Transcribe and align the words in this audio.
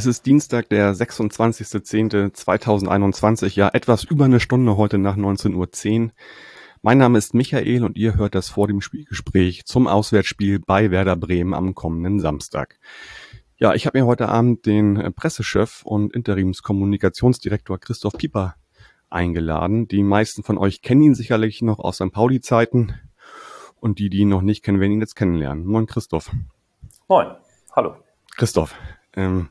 es 0.00 0.06
ist 0.06 0.24
Dienstag, 0.24 0.70
der 0.70 0.94
26.10.2021, 0.94 3.54
ja 3.54 3.68
etwas 3.68 4.02
über 4.02 4.24
eine 4.24 4.40
Stunde 4.40 4.78
heute 4.78 4.96
nach 4.96 5.18
19.10 5.18 6.04
Uhr. 6.04 6.10
Mein 6.80 6.96
Name 6.96 7.18
ist 7.18 7.34
Michael 7.34 7.84
und 7.84 7.98
ihr 7.98 8.16
hört 8.16 8.34
das 8.34 8.48
vor 8.48 8.66
dem 8.66 8.80
Spielgespräch 8.80 9.66
zum 9.66 9.86
Auswärtsspiel 9.86 10.58
bei 10.58 10.90
Werder 10.90 11.16
Bremen 11.16 11.52
am 11.52 11.74
kommenden 11.74 12.18
Samstag. 12.18 12.78
Ja, 13.58 13.74
ich 13.74 13.84
habe 13.84 13.98
mir 13.98 14.06
heute 14.06 14.30
Abend 14.30 14.64
den 14.64 15.12
Pressechef 15.14 15.82
und 15.84 16.14
Interimskommunikationsdirektor 16.14 17.78
Christoph 17.78 18.16
Pieper 18.16 18.54
eingeladen. 19.10 19.86
Die 19.86 20.02
meisten 20.02 20.42
von 20.42 20.56
euch 20.56 20.80
kennen 20.80 21.02
ihn 21.02 21.14
sicherlich 21.14 21.60
noch 21.60 21.78
aus 21.78 21.96
St. 21.96 22.10
Pauli-Zeiten 22.10 22.94
und 23.80 23.98
die, 23.98 24.08
die 24.08 24.20
ihn 24.20 24.30
noch 24.30 24.40
nicht 24.40 24.64
kennen, 24.64 24.80
werden 24.80 24.92
ihn 24.92 25.00
jetzt 25.00 25.14
kennenlernen. 25.14 25.66
Moin 25.66 25.84
Christoph. 25.84 26.30
Moin, 27.06 27.26
hallo. 27.76 27.96
Christoph, 28.38 28.74
ähm, 29.14 29.50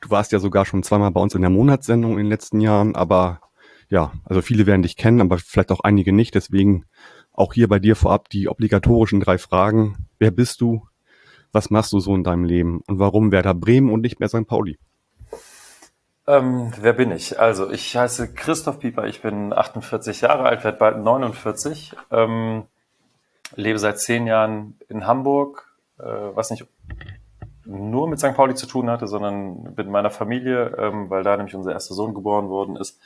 du 0.00 0.10
warst 0.10 0.32
ja 0.32 0.38
sogar 0.38 0.64
schon 0.66 0.82
zweimal 0.82 1.10
bei 1.10 1.20
uns 1.20 1.34
in 1.34 1.42
der 1.42 1.50
Monatssendung 1.50 2.12
in 2.12 2.18
den 2.18 2.28
letzten 2.28 2.60
Jahren, 2.60 2.94
aber 2.94 3.40
ja, 3.88 4.12
also 4.24 4.40
viele 4.40 4.66
werden 4.66 4.82
dich 4.82 4.96
kennen, 4.96 5.20
aber 5.20 5.38
vielleicht 5.38 5.72
auch 5.72 5.80
einige 5.80 6.12
nicht. 6.12 6.34
Deswegen 6.34 6.84
auch 7.32 7.52
hier 7.52 7.68
bei 7.68 7.78
dir 7.78 7.96
vorab 7.96 8.28
die 8.28 8.48
obligatorischen 8.48 9.20
drei 9.20 9.38
Fragen. 9.38 10.06
Wer 10.18 10.30
bist 10.30 10.60
du? 10.60 10.86
Was 11.52 11.70
machst 11.70 11.92
du 11.92 11.98
so 11.98 12.14
in 12.14 12.22
deinem 12.22 12.44
Leben? 12.44 12.80
Und 12.86 13.00
warum 13.00 13.32
Werder 13.32 13.54
Bremen 13.54 13.90
und 13.90 14.00
nicht 14.00 14.20
mehr 14.20 14.28
St. 14.28 14.46
Pauli? 14.46 14.78
Ähm, 16.28 16.72
wer 16.80 16.92
bin 16.92 17.10
ich? 17.10 17.40
Also, 17.40 17.70
ich 17.70 17.96
heiße 17.96 18.34
Christoph 18.34 18.78
Pieper, 18.78 19.06
ich 19.06 19.20
bin 19.20 19.52
48 19.52 20.20
Jahre 20.20 20.44
alt, 20.44 20.62
werde 20.62 20.78
bald 20.78 20.98
49, 20.98 21.96
ähm, 22.12 22.64
lebe 23.56 23.80
seit 23.80 23.98
zehn 23.98 24.28
Jahren 24.28 24.78
in 24.88 25.08
Hamburg, 25.08 25.76
äh, 25.98 26.04
was 26.04 26.50
nicht 26.50 26.64
nur 27.64 28.08
mit 28.08 28.18
St. 28.18 28.34
Pauli 28.34 28.54
zu 28.54 28.66
tun 28.66 28.90
hatte, 28.90 29.06
sondern 29.06 29.74
mit 29.76 29.88
meiner 29.88 30.10
Familie, 30.10 30.76
ähm, 30.78 31.10
weil 31.10 31.22
da 31.22 31.36
nämlich 31.36 31.54
unser 31.54 31.72
erster 31.72 31.94
Sohn 31.94 32.14
geboren 32.14 32.48
worden 32.48 32.76
ist. 32.76 32.98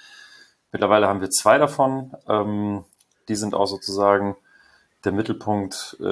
Mittlerweile 0.73 1.09
haben 1.09 1.21
wir 1.21 1.31
zwei 1.31 1.59
davon. 1.59 2.13
Ähm, 2.29 2.85
die 3.29 3.37
sind 3.37 3.55
auch 3.55 3.67
sozusagen 3.67 4.37
der 5.05 5.13
Mittelpunkt 5.13 5.97
äh, 6.01 6.05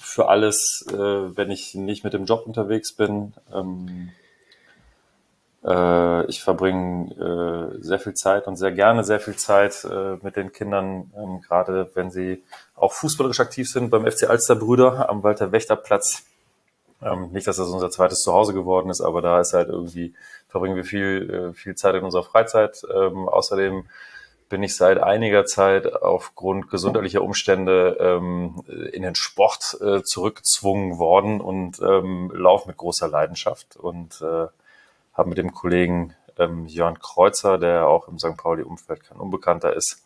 für 0.00 0.28
alles, 0.28 0.86
äh, 0.90 0.94
wenn 0.96 1.50
ich 1.50 1.74
nicht 1.74 2.04
mit 2.04 2.12
dem 2.12 2.24
Job 2.26 2.46
unterwegs 2.46 2.92
bin. 2.94 3.32
Ähm, 3.52 4.10
äh, 5.64 6.26
ich 6.26 6.42
verbringe 6.42 7.72
äh, 7.78 7.82
sehr 7.82 7.98
viel 7.98 8.14
Zeit 8.14 8.46
und 8.46 8.56
sehr 8.56 8.72
gerne 8.72 9.04
sehr 9.04 9.20
viel 9.20 9.36
Zeit 9.36 9.84
äh, 9.90 10.16
mit 10.22 10.36
den 10.36 10.52
Kindern, 10.52 11.10
ähm, 11.16 11.40
gerade 11.40 11.90
wenn 11.94 12.10
sie 12.10 12.42
auch 12.74 12.92
fußballerisch 12.92 13.40
aktiv 13.40 13.70
sind 13.70 13.90
beim 13.90 14.06
FC 14.06 14.28
Alsterbrüder 14.28 15.08
am 15.08 15.22
Walter 15.22 15.52
Wächter 15.52 15.76
Platz. 15.76 16.24
Ähm, 17.02 17.30
nicht, 17.32 17.46
dass 17.46 17.56
das 17.56 17.68
unser 17.68 17.90
zweites 17.90 18.22
Zuhause 18.22 18.54
geworden 18.54 18.90
ist, 18.90 19.00
aber 19.00 19.22
da 19.22 19.40
ist 19.40 19.52
halt 19.52 19.68
irgendwie, 19.68 20.14
verbringen 20.48 20.76
wir 20.76 20.84
viel, 20.84 21.30
äh, 21.30 21.52
viel 21.52 21.74
Zeit 21.74 21.94
in 21.94 22.04
unserer 22.04 22.24
Freizeit. 22.24 22.82
Ähm, 22.94 23.28
außerdem 23.28 23.84
bin 24.48 24.62
ich 24.62 24.76
seit 24.76 24.98
einiger 25.02 25.46
Zeit 25.46 25.92
aufgrund 26.02 26.70
gesundheitlicher 26.70 27.22
Umstände 27.22 27.96
ähm, 27.98 28.62
in 28.92 29.02
den 29.02 29.14
Sport 29.14 29.78
äh, 29.80 30.02
zurückgezwungen 30.02 30.98
worden 30.98 31.40
und 31.40 31.80
ähm, 31.80 32.30
laufe 32.34 32.68
mit 32.68 32.76
großer 32.76 33.08
Leidenschaft 33.08 33.76
und 33.76 34.20
äh, 34.22 34.46
habe 35.14 35.28
mit 35.28 35.38
dem 35.38 35.52
Kollegen 35.52 36.14
ähm, 36.38 36.66
Jörn 36.66 36.98
Kreuzer, 36.98 37.58
der 37.58 37.86
auch 37.86 38.08
im 38.08 38.18
St. 38.18 38.36
Pauli-Umfeld 38.36 39.04
kein 39.04 39.18
Unbekannter 39.18 39.74
ist, 39.74 40.04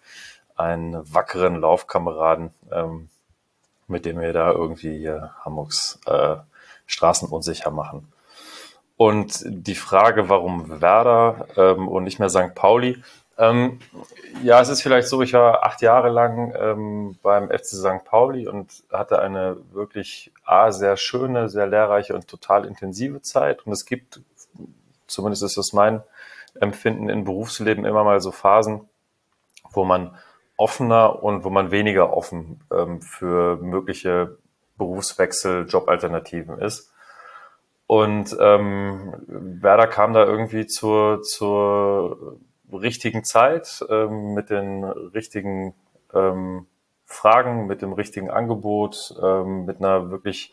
einen 0.57 0.97
wackeren 1.13 1.61
Laufkameraden, 1.61 2.51
ähm, 2.73 3.09
mit 3.87 4.05
dem 4.05 4.21
wir 4.21 4.33
da 4.33 4.53
irgendwie 4.53 4.99
hier 4.99 5.35
Hamburgs 5.45 5.99
äh, 6.07 6.37
Straßen 6.89 7.29
unsicher 7.29 7.71
machen. 7.71 8.13
Und 8.97 9.45
die 9.47 9.77
Frage, 9.77 10.29
warum 10.29 10.81
Werder 10.81 11.47
ähm, 11.57 11.87
und 11.87 12.03
nicht 12.03 12.19
mehr 12.19 12.31
St. 12.31 12.57
Pauli, 12.57 13.01
ähm, 13.39 13.79
ja, 14.43 14.61
es 14.61 14.69
ist 14.69 14.83
vielleicht 14.83 15.07
so, 15.07 15.23
ich 15.23 15.33
war 15.33 15.63
acht 15.63 15.81
Jahre 15.81 16.09
lang 16.09 16.53
ähm, 16.59 17.17
beim 17.23 17.49
FC 17.49 17.67
St. 17.67 18.05
Pauli 18.05 18.49
und 18.49 18.83
hatte 18.93 19.21
eine 19.21 19.57
wirklich 19.71 20.33
A, 20.45 20.73
sehr 20.73 20.97
schöne, 20.97 21.49
sehr 21.49 21.69
lehrreiche 21.69 22.17
und 22.17 22.27
total 22.27 22.65
intensive 22.65 23.23
Zeit. 23.23 23.65
Und 23.65 23.73
es 23.73 23.87
gibt, 23.87 24.21
zumindest 25.07 25.45
ist 25.45 25.57
das 25.57 25.73
mein 25.73 26.03
Empfinden 26.61 27.09
im 27.09 27.23
Berufsleben, 27.23 27.85
immer 27.85 28.03
mal 28.03 28.21
so 28.21 28.33
Phasen, 28.33 28.89
wo 29.71 29.85
man 29.85 30.17
offener 30.57 31.23
und 31.23 31.45
wo 31.45 31.51
man 31.51 31.71
weniger 31.71 32.13
offen 32.17 32.61
ähm, 32.73 33.01
für 33.01 33.57
mögliche 33.59 34.37
Berufswechsel, 34.79 35.67
Jobalternativen 35.69 36.59
ist. 36.59 36.93
Und 37.87 38.37
ähm, 38.39 39.15
Werder 39.27 39.87
kam 39.87 40.13
da 40.13 40.25
irgendwie 40.25 40.67
zur, 40.67 41.23
zur 41.23 42.39
richtigen 42.71 43.25
Zeit, 43.25 43.85
ähm, 43.89 44.35
mit 44.35 44.51
den 44.51 44.85
richtigen 44.85 45.75
ähm, 46.15 46.67
Fragen, 47.07 47.67
mit 47.67 47.81
dem 47.81 47.95
richtigen 47.95 48.31
Angebot, 48.31 49.15
ähm, 49.23 49.65
mit 49.65 49.79
einer 49.79 50.11
wirklich 50.11 50.53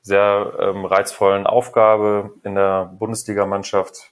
sehr 0.00 0.54
ähm, 0.58 0.84
reizvollen 0.84 1.46
Aufgabe 1.46 2.32
in 2.42 2.54
der 2.54 2.86
Bundesligamannschaft, 2.98 4.10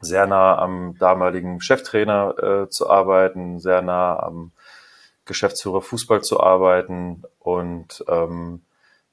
sehr 0.00 0.26
nah 0.26 0.58
am 0.58 0.98
damaligen 0.98 1.60
Cheftrainer 1.60 2.64
äh, 2.64 2.68
zu 2.68 2.90
arbeiten, 2.90 3.60
sehr 3.60 3.80
nah 3.80 4.18
am 4.18 4.52
Geschäftsführer 5.26 5.82
Fußball 5.82 6.22
zu 6.22 6.40
arbeiten 6.40 7.24
und 7.40 8.04
ähm, 8.08 8.62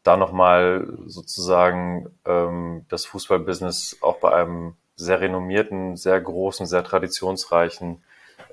da 0.03 0.18
nochmal 0.18 0.88
sozusagen 1.06 2.09
ähm, 2.25 2.85
das 2.90 3.06
Fußballbusiness 3.06 3.97
auch 4.01 4.18
bei 4.19 4.34
einem 4.34 4.75
sehr 4.96 5.22
renommierten, 5.22 5.97
sehr 5.97 6.19
großen, 6.19 6.66
sehr 6.66 6.84
traditionsreichen 6.84 8.03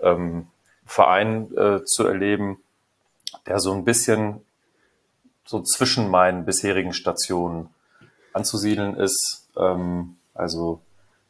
ähm, 0.02 0.46
Verein 0.86 1.56
äh, 1.56 1.84
zu 1.84 2.06
erleben, 2.06 2.58
der 3.46 3.60
so 3.60 3.72
ein 3.72 3.84
bisschen 3.84 4.40
so 5.44 5.60
zwischen 5.62 6.08
meinen 6.08 6.44
bisherigen 6.44 6.92
Stationen 6.92 7.68
anzusiedeln 8.32 8.96
ist. 8.96 9.48
Ähm, 9.56 10.16
also 10.34 10.80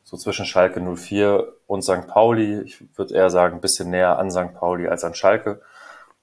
so 0.04 0.16
zwischen 0.16 0.44
Schalke 0.44 0.80
04 0.80 1.52
und 1.66 1.82
St. 1.82 2.06
Pauli. 2.06 2.60
Ich 2.62 2.82
würde 2.98 3.14
eher 3.14 3.30
sagen, 3.30 3.56
ein 3.56 3.60
bisschen 3.60 3.90
näher 3.90 4.18
an 4.18 4.30
St. 4.30 4.54
Pauli 4.54 4.88
als 4.88 5.04
an 5.04 5.14
Schalke. 5.14 5.62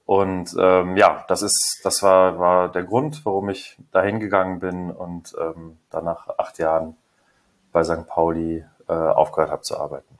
Und 0.08 0.56
ähm, 0.58 0.96
ja, 0.96 1.26
das 1.28 1.42
ist, 1.42 1.82
das 1.84 2.02
war, 2.02 2.38
war 2.38 2.72
der 2.72 2.82
Grund, 2.82 3.26
warum 3.26 3.50
ich 3.50 3.76
dahin 3.92 4.20
gegangen 4.20 4.58
bin 4.58 4.90
und 4.90 5.36
ähm, 5.38 5.76
dann 5.90 6.06
nach 6.06 6.30
acht 6.38 6.58
Jahren 6.58 6.96
bei 7.72 7.84
St. 7.84 8.06
Pauli 8.06 8.64
äh, 8.88 8.92
aufgehört 8.94 9.50
habe 9.50 9.60
zu 9.60 9.78
arbeiten. 9.78 10.18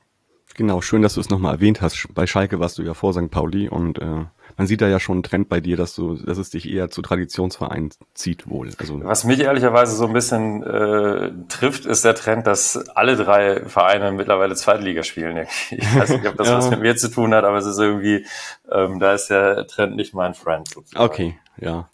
Genau, 0.53 0.81
schön, 0.81 1.01
dass 1.01 1.15
du 1.15 1.21
es 1.21 1.31
nochmal 1.31 1.55
erwähnt 1.55 1.81
hast. 1.81 2.07
Bei 2.13 2.27
Schalke 2.27 2.59
warst 2.59 2.77
du 2.77 2.83
ja 2.83 2.93
vor 2.93 3.13
St. 3.13 3.31
Pauli 3.31 3.67
und 3.67 3.97
äh, 3.97 4.25
man 4.59 4.67
sieht 4.67 4.81
da 4.81 4.89
ja 4.89 4.99
schon 4.99 5.15
einen 5.15 5.23
Trend 5.23 5.47
bei 5.47 5.61
dir, 5.61 5.77
dass 5.77 5.95
du, 5.95 6.15
dass 6.15 6.37
es 6.37 6.49
dich 6.49 6.69
eher 6.69 6.89
zu 6.89 7.01
Traditionsvereinen 7.01 7.91
zieht 8.13 8.49
wohl. 8.49 8.69
Also 8.77 9.01
was 9.05 9.23
mich 9.23 9.39
ehrlicherweise 9.39 9.95
so 9.95 10.05
ein 10.05 10.11
bisschen 10.11 10.63
äh, 10.63 11.31
trifft, 11.47 11.85
ist 11.85 12.03
der 12.03 12.13
Trend, 12.13 12.45
dass 12.45 12.75
alle 12.89 13.15
drei 13.15 13.63
Vereine 13.67 14.11
mittlerweile 14.11 14.55
Zweitliga 14.55 15.03
spielen. 15.03 15.47
Ich 15.71 15.95
weiß 15.95 16.09
nicht, 16.09 16.27
ob 16.27 16.35
das 16.35 16.47
ja. 16.49 16.57
was 16.57 16.69
mit 16.69 16.81
mir 16.81 16.97
zu 16.97 17.09
tun 17.09 17.33
hat, 17.33 17.45
aber 17.45 17.57
es 17.57 17.65
ist 17.65 17.79
irgendwie, 17.79 18.25
ähm, 18.69 18.99
da 18.99 19.13
ist 19.13 19.29
der 19.29 19.65
Trend 19.65 19.95
nicht 19.95 20.13
mein 20.13 20.33
Friend. 20.33 20.67
Sozusagen. 20.67 21.05
Okay, 21.05 21.39
ja. 21.57 21.89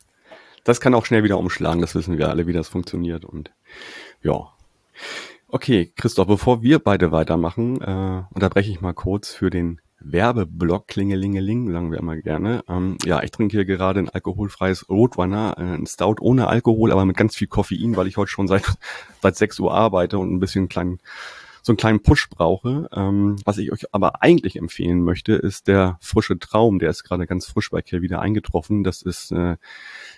Das 0.63 0.81
kann 0.81 0.95
auch 0.95 1.05
schnell 1.05 1.23
wieder 1.23 1.37
umschlagen. 1.37 1.81
Das 1.81 1.93
wissen 1.93 2.17
wir 2.17 2.29
alle, 2.29 2.47
wie 2.47 2.53
das 2.53 2.67
funktioniert 2.67 3.25
und 3.25 3.51
ja. 4.23 4.47
Okay, 5.49 5.93
Christoph, 5.95 6.25
bevor 6.25 6.63
wir 6.63 6.79
beide 6.79 7.11
weitermachen, 7.11 7.79
äh, 7.79 8.23
unterbreche 8.33 8.71
ich 8.71 8.81
mal 8.81 8.95
kurz 8.95 9.31
für 9.31 9.51
den 9.51 9.79
Werbeblock 10.11 10.87
Klingelingeling, 10.87 11.71
sagen 11.71 11.91
wir 11.91 11.99
immer 11.99 12.15
gerne. 12.17 12.63
Ähm, 12.69 12.97
ja, 13.05 13.23
ich 13.23 13.31
trinke 13.31 13.57
hier 13.57 13.65
gerade 13.65 13.99
ein 13.99 14.09
alkoholfreies 14.09 14.87
Roadrunner, 14.87 15.55
äh, 15.57 15.61
ein 15.61 15.87
Stout 15.87 16.17
ohne 16.21 16.47
Alkohol, 16.47 16.91
aber 16.91 17.05
mit 17.05 17.17
ganz 17.17 17.35
viel 17.35 17.47
Koffein, 17.47 17.97
weil 17.97 18.07
ich 18.07 18.17
heute 18.17 18.29
schon 18.29 18.47
seit, 18.47 18.63
seit 19.21 19.35
6 19.35 19.59
Uhr 19.59 19.73
arbeite 19.73 20.19
und 20.19 20.31
ein 20.31 20.39
bisschen 20.39 20.69
kleinen 20.69 20.99
so 21.65 21.71
einen 21.71 21.77
kleinen 21.77 22.03
Push 22.03 22.29
brauche. 22.29 22.87
Ähm, 22.93 23.37
was 23.43 23.57
ich 23.57 23.71
euch 23.71 23.85
aber 23.91 24.21
eigentlich 24.21 24.55
empfehlen 24.55 25.01
möchte, 25.01 25.33
ist 25.33 25.67
der 25.67 25.97
frische 25.99 26.37
Traum. 26.37 26.77
Der 26.77 26.91
ist 26.91 27.03
gerade 27.03 27.25
ganz 27.25 27.47
frisch 27.47 27.71
bei 27.71 27.81
Kiel 27.81 28.03
wieder 28.03 28.21
eingetroffen. 28.21 28.83
Das 28.83 29.01
ist 29.01 29.31
äh, 29.31 29.57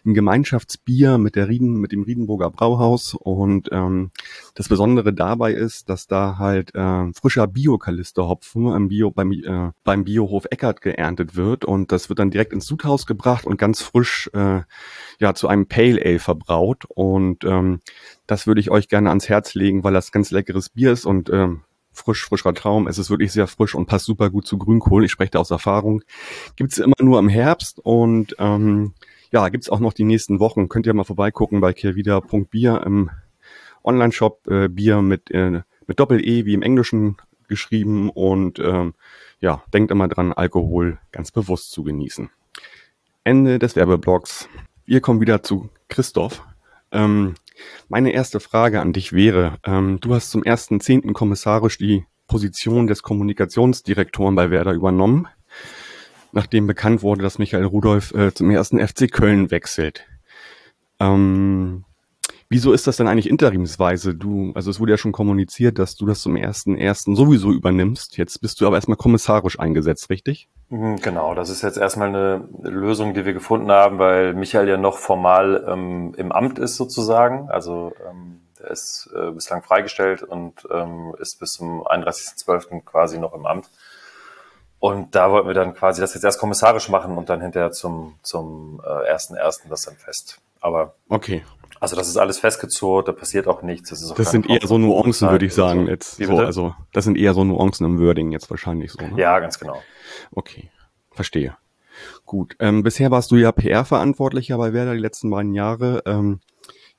ein 0.05 0.13
Gemeinschaftsbier 0.13 1.17
mit 1.17 1.37
der 1.37 1.47
Rieden, 1.47 1.79
mit 1.79 1.93
dem 1.93 2.03
Riedenburger 2.03 2.49
Brauhaus. 2.49 3.13
Und 3.13 3.69
ähm, 3.71 4.11
das 4.55 4.67
Besondere 4.67 5.13
dabei 5.13 5.53
ist, 5.53 5.87
dass 5.87 6.05
da 6.05 6.37
halt 6.37 6.75
äh, 6.75 7.13
frischer 7.13 7.47
Bio-Kalisterhopfen 7.47 8.67
im 8.75 8.89
Bio, 8.89 9.11
beim, 9.11 9.31
äh, 9.31 9.71
beim 9.85 10.03
Biohof 10.03 10.47
Eckert 10.51 10.81
geerntet 10.81 11.37
wird. 11.37 11.63
Und 11.63 11.93
das 11.93 12.09
wird 12.09 12.19
dann 12.19 12.29
direkt 12.29 12.51
ins 12.51 12.65
Sudhaus 12.65 13.05
gebracht 13.05 13.45
und 13.45 13.57
ganz 13.57 13.81
frisch 13.81 14.29
äh, 14.33 14.63
ja 15.21 15.33
zu 15.33 15.47
einem 15.47 15.65
Pale 15.67 16.01
Ale 16.03 16.19
verbraut. 16.19 16.83
Und 16.89 17.45
ähm, 17.45 17.79
das 18.27 18.45
würde 18.45 18.61
ich 18.61 18.69
euch 18.69 18.89
gerne 18.89 19.09
ans 19.09 19.29
Herz 19.29 19.55
legen, 19.55 19.83
weil 19.83 19.93
das 19.93 20.11
ganz 20.11 20.31
leckeres 20.31 20.69
Bier 20.69 20.91
ist 20.91 21.05
und 21.05 21.29
ähm, 21.29 21.61
frisch, 21.91 22.25
frischer 22.25 22.53
Traum. 22.53 22.87
Es 22.87 22.97
ist 22.97 23.09
wirklich 23.09 23.31
sehr 23.31 23.47
frisch 23.47 23.73
und 23.73 23.87
passt 23.87 24.05
super 24.05 24.29
gut 24.29 24.45
zu 24.45 24.57
Grünkohl. 24.57 25.05
Ich 25.05 25.11
spreche 25.11 25.31
da 25.31 25.39
aus 25.39 25.51
Erfahrung. 25.51 26.03
Gibt's 26.55 26.77
immer 26.77 26.95
nur 26.99 27.19
im 27.19 27.29
Herbst 27.29 27.79
und 27.79 28.35
ähm, 28.39 28.93
ja, 29.31 29.49
gibt's 29.49 29.69
auch 29.69 29.79
noch 29.79 29.93
die 29.93 30.03
nächsten 30.03 30.39
Wochen. 30.39 30.69
Könnt 30.69 30.85
ihr 30.85 30.93
mal 30.93 31.03
vorbeigucken 31.03 31.59
bei 31.59 31.73
kehrwieder.bier 31.73 32.83
im 32.85 33.09
Online-Shop. 33.83 34.47
Äh, 34.47 34.67
Bier 34.69 35.01
mit, 35.01 35.31
äh, 35.31 35.61
mit 35.87 35.99
Doppel-E 35.99 36.45
wie 36.45 36.53
im 36.53 36.61
Englischen 36.61 37.17
geschrieben 37.47 38.09
und 38.09 38.59
ähm, 38.59 38.93
ja, 39.39 39.63
denkt 39.73 39.91
immer 39.91 40.07
dran, 40.07 40.33
Alkohol 40.33 40.99
ganz 41.11 41.31
bewusst 41.31 41.71
zu 41.71 41.83
genießen. 41.83 42.29
Ende 43.23 43.59
des 43.59 43.75
Werbeblocks. 43.75 44.49
Wir 44.85 45.01
kommen 45.01 45.21
wieder 45.21 45.43
zu 45.43 45.69
Christoph. 45.89 46.43
Ähm, 46.91 47.35
meine 47.89 48.11
erste 48.11 48.39
Frage 48.39 48.81
an 48.81 48.93
dich 48.93 49.13
wäre, 49.13 49.57
ähm, 49.65 49.99
du 49.99 50.13
hast 50.13 50.31
zum 50.31 50.43
ersten 50.43 50.79
zehnten 50.79 51.13
kommissarisch 51.13 51.77
die 51.77 52.05
Position 52.27 52.87
des 52.87 53.03
Kommunikationsdirektoren 53.03 54.35
bei 54.35 54.51
Werder 54.51 54.73
übernommen, 54.73 55.27
nachdem 56.31 56.67
bekannt 56.67 57.01
wurde, 57.01 57.23
dass 57.23 57.39
Michael 57.39 57.65
Rudolph 57.65 58.13
äh, 58.13 58.33
zum 58.33 58.49
ersten 58.51 58.85
FC 58.85 59.11
Köln 59.11 59.49
wechselt. 59.49 60.05
Ähm, 60.99 61.85
Wieso 62.49 62.71
ist 62.71 62.87
das 62.87 62.95
denn 62.95 63.09
eigentlich 63.09 63.29
interimsweise? 63.29 64.15
Du, 64.15 64.53
also 64.55 64.71
es 64.71 64.79
wurde 64.79 64.93
ja 64.93 64.97
schon 64.97 65.11
kommuniziert, 65.11 65.79
dass 65.79 65.95
du 65.97 66.05
das 66.05 66.21
zum 66.21 66.37
ersten 66.37 66.77
ersten 66.77 67.15
sowieso 67.15 67.51
übernimmst. 67.51 68.17
Jetzt 68.17 68.39
bist 68.39 68.61
du 68.61 68.67
aber 68.67 68.77
erstmal 68.77 68.95
kommissarisch 68.95 69.59
eingesetzt, 69.59 70.09
richtig? 70.09 70.47
Mhm, 70.69 70.97
genau, 71.01 71.35
das 71.35 71.49
ist 71.49 71.61
jetzt 71.61 71.77
erstmal 71.77 72.07
eine 72.07 72.47
Lösung, 72.61 73.13
die 73.13 73.25
wir 73.25 73.33
gefunden 73.33 73.69
haben, 73.69 73.99
weil 73.99 74.33
Michael 74.33 74.69
ja 74.69 74.77
noch 74.77 74.97
formal 74.97 75.65
ähm, 75.67 76.13
im 76.15 76.31
Amt 76.31 76.57
ist 76.57 76.77
sozusagen. 76.77 77.49
Also 77.49 77.93
ähm, 78.09 78.39
er 78.61 78.71
ist 78.71 79.09
äh, 79.13 79.31
bislang 79.31 79.61
freigestellt 79.61 80.23
und 80.23 80.67
ähm, 80.71 81.15
ist 81.19 81.39
bis 81.39 81.53
zum 81.53 81.85
31.12. 81.85 82.81
quasi 82.85 83.19
noch 83.19 83.33
im 83.33 83.45
Amt. 83.45 83.69
Und 84.79 85.15
da 85.15 85.31
wollten 85.31 85.47
wir 85.47 85.53
dann 85.53 85.73
quasi 85.73 85.99
das 85.99 86.13
jetzt 86.13 86.23
erst 86.23 86.39
kommissarisch 86.39 86.87
machen 86.87 87.17
und 87.17 87.29
dann 87.29 87.41
hinterher 87.41 87.71
zum 87.71 88.15
zum 88.21 88.81
äh, 88.85 89.07
ersten 89.07 89.35
ersten 89.35 89.69
das 89.69 89.81
dann 89.81 89.95
fest. 89.95 90.39
Aber 90.61 90.95
okay, 91.09 91.43
also 91.79 91.95
das 91.95 92.07
ist 92.07 92.17
alles 92.17 92.39
festgezurrt, 92.39 93.07
da 93.07 93.11
passiert 93.11 93.47
auch 93.47 93.61
nichts. 93.61 93.89
Das, 93.89 94.13
das 94.13 94.31
sind 94.31 94.49
eher 94.49 94.65
so 94.65 94.77
Nuancen, 94.77 95.29
würde 95.29 95.45
ich 95.45 95.53
sagen. 95.53 95.85
So. 95.85 95.91
Jetzt 95.91 96.17
so, 96.17 96.37
also 96.37 96.75
das 96.93 97.05
sind 97.05 97.17
eher 97.17 97.33
so 97.33 97.43
Nuancen 97.43 97.85
im 97.85 97.99
Wording 97.99 98.31
jetzt 98.31 98.49
wahrscheinlich 98.49 98.91
so. 98.91 99.05
Ne? 99.05 99.13
Ja, 99.17 99.39
ganz 99.39 99.59
genau. 99.59 99.81
Okay, 100.31 100.69
verstehe. 101.11 101.55
Gut. 102.25 102.55
Ähm, 102.59 102.83
bisher 102.83 103.11
warst 103.11 103.31
du 103.31 103.35
ja 103.35 103.51
PR-Verantwortlicher 103.51 104.57
bei 104.57 104.73
Werder 104.73 104.93
die 104.93 104.99
letzten 104.99 105.29
beiden 105.29 105.53
Jahre. 105.53 106.03
Ähm, 106.05 106.39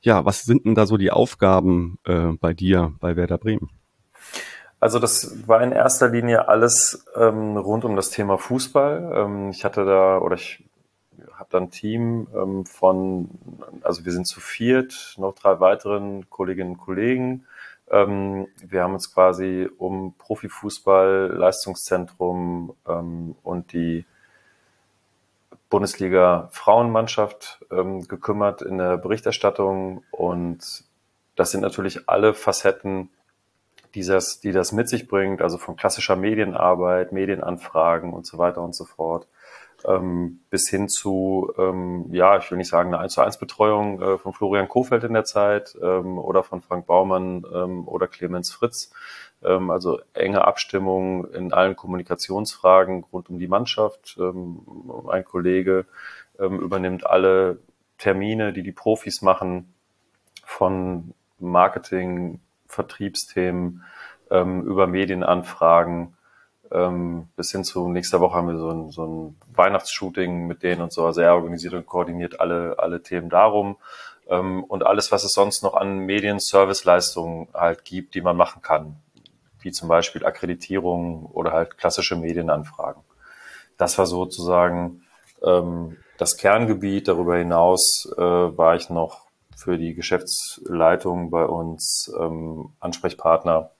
ja, 0.01 0.25
was 0.25 0.43
sind 0.43 0.65
denn 0.65 0.75
da 0.75 0.87
so 0.87 0.97
die 0.97 1.11
Aufgaben 1.11 1.99
äh, 2.05 2.33
bei 2.41 2.55
dir 2.55 2.95
bei 3.01 3.17
Werder 3.17 3.39
Bremen? 3.39 3.71
Also 4.81 5.01
das 5.01 5.49
war 5.49 5.61
in 5.63 5.73
erster 5.73 6.09
Linie 6.09 6.49
alles 6.49 7.05
ähm, 7.17 7.57
rund 7.57 7.85
um 7.85 7.97
das 7.97 8.11
Thema 8.11 8.39
Fußball. 8.39 9.13
Ähm, 9.15 9.51
ich 9.51 9.65
hatte 9.65 9.85
da 9.85 10.19
oder 10.19 10.37
ich 10.37 10.68
habe 11.49 11.59
dann 11.59 11.65
ein 11.65 11.71
Team 11.71 12.27
ähm, 12.35 12.67
von, 12.67 13.31
also 13.83 14.05
wir 14.05 14.13
sind 14.13 14.27
zu 14.27 14.41
viert, 14.41 15.15
noch 15.17 15.35
drei 15.35 15.61
weiteren 15.61 16.29
Kolleginnen 16.29 16.73
und 16.73 16.79
Kollegen. 16.79 17.47
Ähm, 17.91 18.49
wir 18.61 18.83
haben 18.83 18.95
uns 18.95 19.13
quasi 19.13 19.69
um 19.79 20.15
Profifußball, 20.19 21.33
Leistungszentrum 21.35 22.75
ähm, 22.87 23.35
und 23.43 23.73
die 23.73 24.05
Bundesliga 25.71 26.49
Frauenmannschaft 26.53 27.65
ähm, 27.71 28.07
gekümmert 28.07 28.63
in 28.63 28.79
der 28.79 28.97
Berichterstattung 28.99 30.03
und 30.11 30.85
das 31.37 31.51
sind 31.51 31.61
natürlich 31.61 32.09
alle 32.09 32.35
Facetten, 32.35 33.11
die 33.95 34.05
das, 34.05 34.41
die 34.41 34.53
das 34.53 34.73
mit 34.73 34.89
sich 34.89 35.09
bringt, 35.09 35.41
also 35.41 35.57
von 35.57 35.77
klassischer 35.77 36.17
Medienarbeit, 36.17 37.13
Medienanfragen 37.13 38.13
und 38.13 38.27
so 38.27 38.39
weiter 38.39 38.61
und 38.63 38.75
so 38.75 38.85
fort 38.85 39.27
ähm, 39.87 40.41
bis 40.51 40.69
hin 40.69 40.89
zu, 40.89 41.53
ähm, 41.57 42.07
ja, 42.13 42.37
ich 42.37 42.51
will 42.51 42.59
nicht 42.59 42.69
sagen 42.69 42.93
eine 42.93 43.03
1 43.03 43.13
zu 43.13 43.21
1 43.21 43.39
Betreuung 43.39 44.03
äh, 44.03 44.19
von 44.19 44.33
Florian 44.33 44.69
Kofeld 44.69 45.05
in 45.05 45.13
der 45.13 45.25
Zeit 45.25 45.77
ähm, 45.81 46.19
oder 46.19 46.43
von 46.43 46.61
Frank 46.61 46.87
Baumann 46.87 47.45
ähm, 47.53 47.87
oder 47.87 48.09
Clemens 48.09 48.51
Fritz. 48.51 48.93
Ähm, 49.43 49.71
also 49.71 50.01
enge 50.15 50.45
Abstimmung 50.45 51.31
in 51.33 51.53
allen 51.53 51.77
Kommunikationsfragen 51.77 53.05
rund 53.13 53.31
um 53.31 53.39
die 53.39 53.47
Mannschaft. 53.47 54.17
Ähm, 54.19 54.61
ein 55.09 55.25
Kollege 55.25 55.87
ähm, 56.39 56.59
übernimmt 56.59 57.07
alle 57.07 57.59
Termine, 57.99 58.53
die 58.53 58.63
die 58.63 58.73
Profis 58.73 59.23
machen, 59.23 59.75
von 60.45 61.15
Marketing, 61.39 62.41
Vertriebsthemen 62.67 63.85
ähm, 64.31 64.63
über 64.63 64.87
Medienanfragen 64.87 66.17
ähm, 66.73 67.29
bis 67.37 67.53
hin 67.53 67.65
zu 67.65 67.89
nächster 67.89 68.21
Woche 68.21 68.37
haben 68.37 68.49
wir 68.49 68.59
so 68.59 68.71
ein, 68.71 68.91
so 68.91 69.07
ein 69.07 69.37
Weihnachtsshooting 69.55 70.47
mit 70.47 70.63
denen 70.63 70.83
und 70.83 70.93
so. 70.93 71.07
Also 71.07 71.21
er 71.21 71.35
organisiert 71.35 71.75
und 71.75 71.87
koordiniert 71.87 72.41
alle, 72.41 72.77
alle 72.79 73.03
Themen 73.03 73.31
darum. 73.31 73.77
Ähm, 74.29 74.65
und 74.65 74.85
alles, 74.85 75.11
was 75.13 75.25
es 75.25 75.33
sonst 75.33 75.63
noch 75.63 75.75
an 75.75 75.99
Medien-Service-Leistungen 75.99 77.49
halt 77.55 77.85
gibt, 77.85 78.15
die 78.15 78.21
man 78.21 78.37
machen 78.37 78.63
kann. 78.63 78.97
Wie 79.61 79.73
zum 79.73 79.89
Beispiel 79.89 80.25
Akkreditierung 80.25 81.27
oder 81.27 81.53
halt 81.53 81.79
klassische 81.79 82.17
Medienanfragen. 82.17 83.03
Das 83.77 83.99
war 83.99 84.07
sozusagen 84.07 85.03
ähm, 85.43 85.97
das 86.19 86.37
Kerngebiet. 86.37 87.09
Darüber 87.09 87.37
hinaus 87.37 88.09
äh, 88.17 88.21
war 88.21 88.77
ich 88.77 88.91
noch 88.91 89.27
für 89.57 89.79
die 89.79 89.95
Geschäftsleitung 89.95 91.31
bei 91.31 91.45
uns 91.45 92.13
ähm, 92.19 92.71
Ansprechpartner 92.79 93.71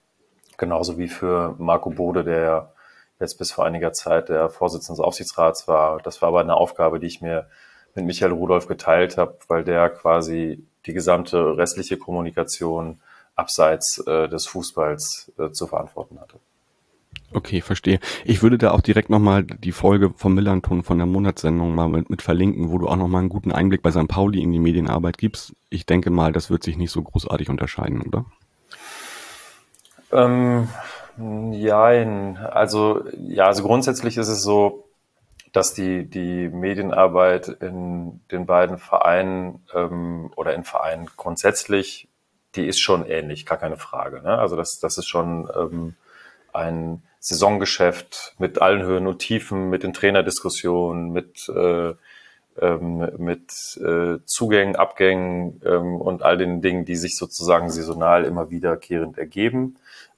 genauso 0.59 0.97
wie 0.97 1.07
für 1.07 1.55
Marco 1.57 1.89
Bode, 1.89 2.23
der 2.23 2.73
jetzt 3.19 3.37
bis 3.37 3.51
vor 3.51 3.65
einiger 3.65 3.93
Zeit 3.93 4.29
der 4.29 4.49
Vorsitzende 4.49 4.97
des 4.97 5.05
Aufsichtsrats 5.05 5.67
war. 5.67 5.99
Das 5.99 6.21
war 6.21 6.29
aber 6.29 6.41
eine 6.41 6.55
Aufgabe, 6.55 6.99
die 6.99 7.07
ich 7.07 7.21
mir 7.21 7.47
mit 7.95 8.05
Michael 8.05 8.31
Rudolph 8.31 8.67
geteilt 8.67 9.17
habe, 9.17 9.37
weil 9.47 9.63
der 9.63 9.89
quasi 9.89 10.63
die 10.85 10.93
gesamte 10.93 11.57
restliche 11.57 11.97
Kommunikation 11.97 12.99
abseits 13.35 13.99
äh, 14.05 14.27
des 14.27 14.47
Fußballs 14.47 15.31
äh, 15.37 15.51
zu 15.51 15.67
verantworten 15.67 16.19
hatte. 16.19 16.39
Okay, 17.31 17.61
verstehe. 17.61 17.99
Ich 18.25 18.41
würde 18.41 18.57
da 18.57 18.71
auch 18.71 18.81
direkt 18.81 19.09
nochmal 19.09 19.43
die 19.43 19.71
Folge 19.71 20.11
vom 20.15 20.33
Millanton 20.33 20.81
von 20.81 20.97
der 20.97 21.05
Monatssendung 21.05 21.75
mal 21.75 21.87
mit, 21.87 22.09
mit 22.09 22.21
verlinken, 22.23 22.71
wo 22.71 22.79
du 22.79 22.87
auch 22.87 22.95
nochmal 22.95 23.21
einen 23.21 23.29
guten 23.29 23.51
Einblick 23.51 23.83
bei 23.83 23.91
St. 23.91 24.07
Pauli 24.07 24.41
in 24.41 24.51
die 24.51 24.59
Medienarbeit 24.59 25.17
gibst. 25.17 25.53
Ich 25.69 25.85
denke 25.85 26.09
mal, 26.09 26.31
das 26.31 26.49
wird 26.49 26.63
sich 26.63 26.75
nicht 26.75 26.91
so 26.91 27.03
großartig 27.03 27.49
unterscheiden, 27.49 28.01
oder? 28.01 28.25
Ähm, 30.11 30.69
Nein, 31.21 32.37
also 32.37 33.03
ja, 33.17 33.47
also 33.47 33.63
grundsätzlich 33.63 34.15
ist 34.15 34.29
es 34.29 34.41
so, 34.41 34.85
dass 35.51 35.73
die, 35.73 36.05
die 36.09 36.47
Medienarbeit 36.47 37.49
in 37.49 38.21
den 38.31 38.45
beiden 38.45 38.77
Vereinen 38.77 39.65
ähm, 39.73 40.31
oder 40.37 40.53
in 40.53 40.63
Vereinen 40.63 41.07
grundsätzlich, 41.17 42.07
die 42.55 42.65
ist 42.67 42.79
schon 42.79 43.05
ähnlich, 43.05 43.45
gar 43.45 43.57
keine 43.57 43.75
Frage. 43.75 44.21
Ne? 44.21 44.37
Also 44.37 44.55
das, 44.55 44.79
das 44.79 44.97
ist 44.97 45.07
schon 45.07 45.49
ähm, 45.53 45.95
ein 46.53 47.03
Saisongeschäft 47.19 48.35
mit 48.37 48.61
allen 48.61 48.83
Höhen 48.83 49.05
und 49.05 49.19
Tiefen, 49.19 49.69
mit 49.69 49.83
den 49.83 49.91
Trainerdiskussionen, 49.91 51.11
mit, 51.11 51.49
äh, 51.49 51.95
ähm, 52.61 53.09
mit 53.17 53.77
äh, 53.83 54.19
Zugängen, 54.23 54.77
Abgängen 54.77 55.61
ähm, 55.65 55.97
und 55.97 56.23
all 56.23 56.37
den 56.37 56.61
Dingen, 56.61 56.85
die 56.85 56.95
sich 56.95 57.17
sozusagen 57.17 57.69
saisonal 57.69 58.23
immer 58.23 58.51
wiederkehrend 58.51 59.17
ergeben. 59.17 59.75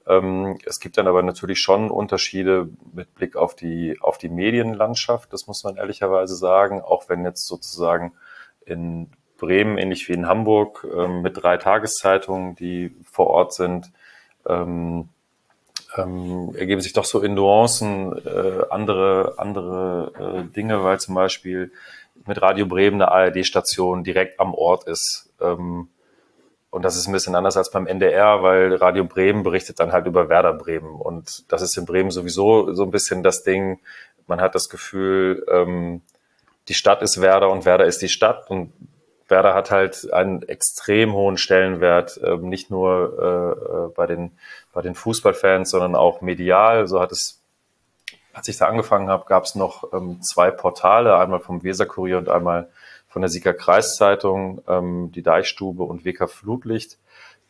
Ähm, 0.08 0.58
es 0.66 0.80
gibt 0.80 0.98
dann 0.98 1.08
aber 1.08 1.22
natürlich 1.24 1.60
schon 1.60 1.92
Unterschiede 1.92 2.70
mit 2.94 3.14
Blick 3.16 3.36
auf 3.36 3.56
die, 3.56 3.98
auf 4.02 4.18
die 4.18 4.30
Medienlandschaft, 4.30 5.32
das 5.34 5.48
muss 5.48 5.64
man 5.64 5.78
ehrlicherweise 5.78 6.36
sagen, 6.36 6.82
auch 6.82 7.10
wenn 7.10 7.24
jetzt 7.24 7.48
sozusagen 7.48 8.14
in 8.66 9.12
Bremen, 9.38 9.78
ähnlich 9.78 10.08
wie 10.08 10.14
in 10.14 10.28
Hamburg, 10.28 10.88
ähm, 10.96 11.22
mit 11.22 11.42
drei 11.42 11.58
Tageszeitungen, 11.58 12.56
die 12.56 12.96
vor 13.04 13.28
Ort 13.28 13.54
sind, 13.54 13.92
ähm, 14.48 15.10
ähm, 15.98 16.56
ergeben 16.56 16.82
sich 16.82 16.94
doch 16.94 17.06
so 17.06 17.22
in 17.22 17.34
Nuancen 17.34 18.14
äh, 18.26 18.64
andere, 18.70 19.36
andere 19.38 20.46
äh, 20.48 20.54
Dinge, 20.54 20.84
weil 20.84 21.00
zum 21.00 21.16
Beispiel 21.16 21.72
mit 22.28 22.42
Radio 22.42 22.66
Bremen 22.66 23.02
eine 23.02 23.12
ARD-Station 23.12 24.04
direkt 24.04 24.40
am 24.40 24.54
Ort 24.54 24.86
ist. 24.86 25.32
Ähm, 25.42 25.90
und 26.72 26.84
das 26.84 26.96
ist 26.96 27.06
ein 27.06 27.12
bisschen 27.12 27.36
anders 27.36 27.58
als 27.58 27.70
beim 27.70 27.86
NDR, 27.86 28.42
weil 28.44 28.76
Radio 28.76 29.04
Bremen 29.04 29.44
berichtet 29.44 29.82
dann 29.82 29.92
halt 29.92 30.08
über 30.08 30.30
Werder 30.30 30.54
Bremen. 30.54 30.96
Und 30.96 31.52
das 31.52 31.62
ist 31.62 31.78
in 31.78 31.86
Bremen 31.86 32.12
sowieso 32.12 32.74
so 32.74 32.84
ein 32.84 32.92
bisschen 32.92 33.24
das 33.24 33.44
Ding. 33.44 33.82
Man 34.26 34.40
hat 34.40 34.56
das 34.56 34.70
Gefühl, 34.70 35.46
ähm, 35.52 36.02
die 36.70 36.74
Stadt 36.74 37.02
ist 37.02 37.20
Werder 37.20 37.50
und 37.50 37.66
Werder 37.66 37.86
ist 37.86 38.02
die 38.02 38.08
Stadt. 38.08 38.50
Und 38.50 38.72
Werder 39.28 39.54
hat 39.54 39.70
halt 39.70 40.14
einen 40.14 40.44
extrem 40.44 41.12
hohen 41.12 41.36
Stellenwert, 41.36 42.22
ähm, 42.24 42.48
nicht 42.48 42.72
nur 42.72 43.18
äh, 43.20 43.88
äh 43.88 43.94
bei, 43.94 44.08
den, 44.08 44.32
bei 44.72 44.82
den 44.82 44.96
Fußballfans, 44.96 45.72
sondern 45.72 45.94
auch 45.94 46.22
medial. 46.22 46.88
So 46.88 47.02
hat 47.02 47.12
es, 47.12 47.42
als 48.32 48.48
ich 48.48 48.56
da 48.56 48.68
angefangen 48.68 49.10
habe, 49.10 49.26
gab 49.26 49.44
es 49.44 49.56
noch 49.56 49.92
ähm, 49.92 50.22
zwei 50.22 50.52
Portale, 50.52 51.18
einmal 51.18 51.42
vom 51.42 51.64
Weserkurier 51.64 52.18
und 52.18 52.30
einmal 52.30 52.70
von 53.12 53.22
der 53.22 53.30
Sieger 53.30 53.54
Kreiszeitung, 53.54 54.62
ähm, 54.68 55.12
die 55.12 55.22
Deichstube 55.22 55.84
und 55.84 56.06
WK 56.06 56.30
Flutlicht, 56.30 56.98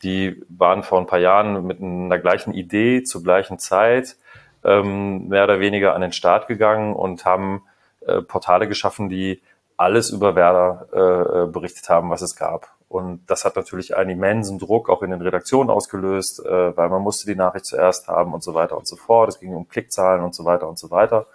die 0.04 0.44
waren 0.50 0.82
vor 0.82 1.00
ein 1.00 1.06
paar 1.06 1.20
Jahren 1.20 1.66
mit 1.66 1.80
einer 1.80 2.18
gleichen 2.18 2.54
Idee 2.54 3.04
zur 3.04 3.24
gleichen 3.24 3.60
Zeit 3.60 4.18
ähm, 4.64 5.28
mehr 5.28 5.44
oder 5.44 5.60
weniger 5.60 5.94
an 5.94 6.02
den 6.02 6.14
Start 6.14 6.48
gegangen 6.48 6.94
und 6.94 7.26
haben 7.26 7.64
äh, 8.02 8.22
Portale 8.22 8.68
geschaffen, 8.68 9.10
die 9.10 9.42
alles 9.78 10.10
über 10.10 10.36
Werder 10.36 10.88
äh, 10.92 11.52
berichtet 11.52 11.90
haben, 11.90 12.10
was 12.10 12.22
es 12.22 12.36
gab. 12.36 12.76
Und 12.88 13.24
das 13.28 13.46
hat 13.46 13.56
natürlich 13.56 13.96
einen 13.96 14.10
immensen 14.10 14.60
Druck 14.60 14.90
auch 14.90 15.02
in 15.02 15.12
den 15.12 15.22
Redaktionen 15.22 15.70
ausgelöst, 15.70 16.44
äh, 16.46 16.76
weil 16.76 16.90
man 16.90 17.02
musste 17.02 17.26
die 17.26 17.38
Nachricht 17.38 17.66
zuerst 17.66 18.08
haben 18.08 18.34
und 18.34 18.44
so 18.44 18.54
weiter 18.54 18.78
und 18.78 18.88
so 18.88 18.96
fort. 18.96 19.30
Es 19.30 19.40
ging 19.40 19.54
um 19.54 19.68
Klickzahlen 19.68 20.24
und 20.24 20.36
so 20.36 20.44
weiter 20.44 20.68
und 20.68 20.78
so 20.78 20.92
weiter. 20.92 21.28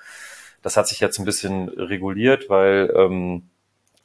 Das 0.63 0.77
hat 0.77 0.89
sich 0.89 1.01
jetzt 1.01 1.19
ein 1.19 1.25
bisschen 1.25 1.69
reguliert, 1.69 2.51
weil 2.51 2.93
ähm, 2.95 3.49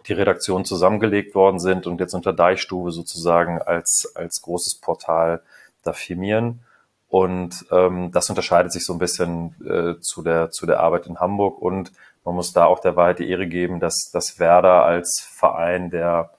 die 0.08 0.13
Redaktionen 0.13 0.65
zusammengelegt 0.65 1.36
worden 1.36 1.60
sind 1.60 1.88
und 1.88 2.00
jetzt 2.00 2.13
unter 2.13 2.34
Deichstube 2.34 2.91
sozusagen 2.91 3.60
als, 3.62 4.12
als 4.15 4.41
großes 4.41 4.79
Portal 4.81 5.41
da 5.84 5.93
firmieren. 5.93 6.62
Und 7.10 7.65
ähm, 7.72 8.12
das 8.12 8.29
unterscheidet 8.29 8.72
sich 8.72 8.86
so 8.86 8.93
ein 8.93 9.00
bisschen 9.00 9.55
äh, 9.65 10.00
zu, 10.00 10.24
der, 10.24 10.51
zu 10.51 10.65
der 10.65 10.79
Arbeit 10.79 11.08
in 11.08 11.20
Hamburg. 11.20 11.62
Und 11.62 11.91
man 12.24 12.36
muss 12.36 12.53
da 12.53 12.65
auch 12.65 12.79
der 12.79 12.96
Wahrheit 12.96 13.20
die 13.20 13.29
Ehre 13.29 13.48
geben, 13.48 13.79
dass, 13.79 14.12
dass 14.13 14.39
Werder 14.39 14.86
als 14.86 15.20
Verein, 15.20 15.89
der 15.89 16.31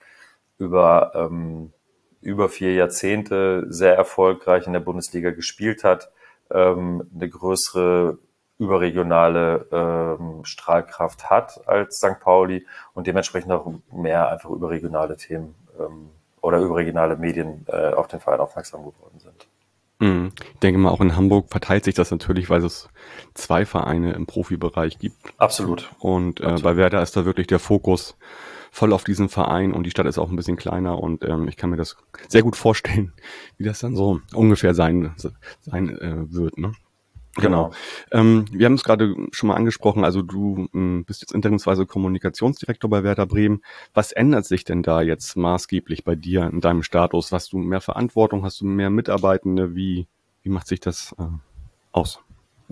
über, 0.58 1.12
ähm, 1.14 1.72
über 2.22 2.48
vier 2.48 2.74
Jahrzehnte 2.74 3.66
sehr 3.68 3.96
erfolgreich 3.96 4.66
in 4.66 4.72
der 4.72 4.80
Bundesliga 4.80 5.30
gespielt 5.30 5.84
hat, 5.84 6.10
ähm, 6.50 7.10
eine 7.14 7.28
größere 7.28 8.18
überregionale 8.62 9.66
ähm, 9.72 10.44
Strahlkraft 10.44 11.30
hat 11.30 11.66
als 11.66 11.98
St. 11.98 12.20
Pauli 12.20 12.66
und 12.94 13.06
dementsprechend 13.06 13.52
auch 13.52 13.72
mehr 13.92 14.30
einfach 14.30 14.50
überregionale 14.50 15.16
Themen 15.16 15.54
ähm, 15.78 16.10
oder 16.40 16.58
überregionale 16.58 17.16
Medien 17.16 17.66
äh, 17.68 17.92
auf 17.92 18.08
den 18.08 18.20
Verein 18.20 18.40
aufmerksam 18.40 18.80
geworden 18.80 19.18
sind. 19.18 19.46
Mhm. 19.98 20.32
Ich 20.54 20.60
denke 20.60 20.78
mal, 20.78 20.90
auch 20.90 21.00
in 21.00 21.16
Hamburg 21.16 21.50
verteilt 21.50 21.84
sich 21.84 21.94
das 21.94 22.10
natürlich, 22.10 22.50
weil 22.50 22.64
es 22.64 22.88
zwei 23.34 23.64
Vereine 23.64 24.12
im 24.12 24.26
Profibereich 24.26 24.98
gibt. 24.98 25.16
Absolut. 25.38 25.92
Und 25.98 26.40
äh, 26.40 26.44
Absolut. 26.44 26.62
bei 26.62 26.76
Werder 26.76 27.02
ist 27.02 27.16
da 27.16 27.24
wirklich 27.24 27.46
der 27.46 27.60
Fokus 27.60 28.16
voll 28.72 28.92
auf 28.92 29.04
diesen 29.04 29.28
Verein 29.28 29.72
und 29.72 29.84
die 29.84 29.90
Stadt 29.90 30.06
ist 30.06 30.18
auch 30.18 30.30
ein 30.30 30.36
bisschen 30.36 30.56
kleiner 30.56 30.98
und 30.98 31.24
ähm, 31.24 31.46
ich 31.46 31.56
kann 31.56 31.70
mir 31.70 31.76
das 31.76 31.96
sehr 32.28 32.42
gut 32.42 32.56
vorstellen, 32.56 33.12
wie 33.58 33.64
das 33.64 33.80
dann 33.80 33.94
so 33.94 34.20
ungefähr 34.32 34.74
sein, 34.74 35.14
sein 35.60 35.90
äh, 35.98 36.32
wird. 36.32 36.58
Ne? 36.58 36.72
Genau. 37.36 37.70
genau. 38.10 38.20
Ähm, 38.20 38.44
wir 38.52 38.66
haben 38.66 38.74
es 38.74 38.84
gerade 38.84 39.14
schon 39.32 39.48
mal 39.48 39.54
angesprochen, 39.54 40.04
also 40.04 40.20
du 40.22 40.68
ähm, 40.74 41.04
bist 41.06 41.22
jetzt 41.22 41.32
interimsweise 41.32 41.86
Kommunikationsdirektor 41.86 42.90
bei 42.90 43.02
Werder 43.04 43.26
Bremen. 43.26 43.62
Was 43.94 44.12
ändert 44.12 44.44
sich 44.44 44.64
denn 44.64 44.82
da 44.82 45.00
jetzt 45.00 45.36
maßgeblich 45.36 46.04
bei 46.04 46.14
dir 46.14 46.44
in 46.44 46.60
deinem 46.60 46.82
Status? 46.82 47.32
Hast 47.32 47.52
du 47.52 47.58
mehr 47.58 47.80
Verantwortung? 47.80 48.44
Hast 48.44 48.60
du 48.60 48.66
mehr 48.66 48.90
Mitarbeitende? 48.90 49.74
Wie, 49.74 50.06
wie 50.42 50.50
macht 50.50 50.66
sich 50.66 50.80
das 50.80 51.14
äh, 51.18 51.24
aus? 51.92 52.20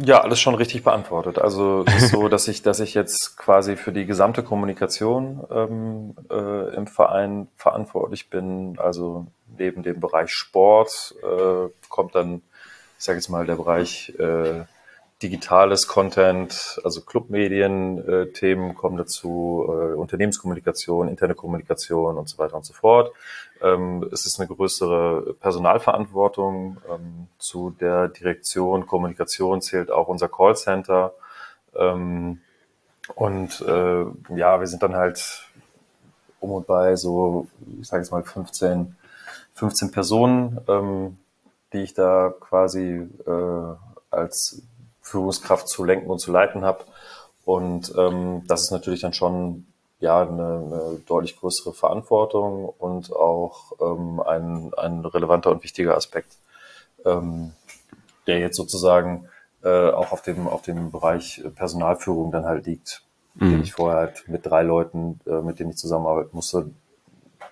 Ja, 0.02 0.22
alles 0.22 0.40
schon 0.40 0.54
richtig 0.54 0.82
beantwortet. 0.82 1.38
Also 1.38 1.84
es 1.86 2.04
ist 2.04 2.10
so, 2.12 2.28
dass 2.28 2.48
ich, 2.48 2.62
dass 2.62 2.80
ich 2.80 2.94
jetzt 2.94 3.36
quasi 3.36 3.76
für 3.76 3.92
die 3.92 4.06
gesamte 4.06 4.42
Kommunikation 4.42 5.44
ähm, 5.50 6.14
äh, 6.30 6.74
im 6.74 6.86
Verein 6.86 7.48
verantwortlich 7.56 8.30
bin. 8.30 8.78
Also 8.78 9.26
neben 9.58 9.82
dem 9.82 10.00
Bereich 10.00 10.30
Sport 10.30 11.14
äh, 11.22 11.68
kommt 11.88 12.14
dann, 12.14 12.42
ich 13.00 13.06
sage 13.06 13.16
jetzt 13.16 13.30
mal, 13.30 13.46
der 13.46 13.56
Bereich 13.56 14.12
äh, 14.18 14.64
digitales 15.22 15.86
Content, 15.86 16.78
also 16.84 17.00
Clubmedien, 17.00 17.96
äh, 18.06 18.74
kommen 18.74 18.98
dazu, 18.98 19.64
äh, 19.66 19.94
Unternehmenskommunikation, 19.94 21.08
interne 21.08 21.34
Kommunikation 21.34 22.18
und 22.18 22.28
so 22.28 22.36
weiter 22.36 22.56
und 22.56 22.66
so 22.66 22.74
fort. 22.74 23.14
Ähm, 23.62 24.06
es 24.12 24.26
ist 24.26 24.38
eine 24.38 24.48
größere 24.48 25.32
Personalverantwortung. 25.40 26.76
Ähm, 26.90 27.28
zu 27.38 27.70
der 27.70 28.08
Direktion 28.08 28.86
Kommunikation 28.86 29.62
zählt 29.62 29.90
auch 29.90 30.08
unser 30.08 30.28
Callcenter. 30.28 31.14
Ähm, 31.74 32.42
und 33.14 33.62
äh, 33.62 34.04
ja, 34.36 34.60
wir 34.60 34.66
sind 34.66 34.82
dann 34.82 34.94
halt 34.94 35.48
um 36.38 36.50
und 36.50 36.66
bei 36.66 36.96
so, 36.96 37.48
ich 37.80 37.88
sage 37.88 38.02
jetzt 38.02 38.12
mal 38.12 38.22
15, 38.22 38.94
15 39.54 39.90
Personen, 39.90 40.60
ähm, 40.68 41.16
die 41.72 41.82
ich 41.82 41.94
da 41.94 42.32
quasi 42.40 43.08
äh, 43.26 43.74
als 44.10 44.62
Führungskraft 45.02 45.68
zu 45.68 45.84
lenken 45.84 46.10
und 46.10 46.18
zu 46.18 46.32
leiten 46.32 46.64
habe. 46.64 46.84
Und 47.44 47.92
ähm, 47.96 48.42
das 48.46 48.62
ist 48.62 48.70
natürlich 48.70 49.00
dann 49.00 49.12
schon 49.12 49.66
ja 49.98 50.22
eine, 50.22 50.64
eine 50.66 51.00
deutlich 51.06 51.38
größere 51.38 51.72
Verantwortung 51.72 52.68
und 52.78 53.12
auch 53.12 53.72
ähm, 53.80 54.20
ein, 54.20 54.72
ein 54.76 55.04
relevanter 55.04 55.50
und 55.50 55.62
wichtiger 55.62 55.96
Aspekt, 55.96 56.36
ähm, 57.04 57.52
der 58.26 58.38
jetzt 58.38 58.56
sozusagen 58.56 59.28
äh, 59.62 59.90
auch 59.90 60.12
auf 60.12 60.22
dem 60.22 60.48
auf 60.48 60.62
dem 60.62 60.90
Bereich 60.90 61.42
Personalführung 61.54 62.32
dann 62.32 62.46
halt 62.46 62.66
liegt, 62.66 63.02
mhm. 63.34 63.50
den 63.50 63.62
ich 63.62 63.72
vorher 63.72 63.98
halt 63.98 64.28
mit 64.28 64.46
drei 64.46 64.62
Leuten, 64.62 65.20
äh, 65.26 65.42
mit 65.42 65.58
denen 65.58 65.70
ich 65.70 65.76
zusammenarbeiten 65.76 66.30
musste, 66.32 66.70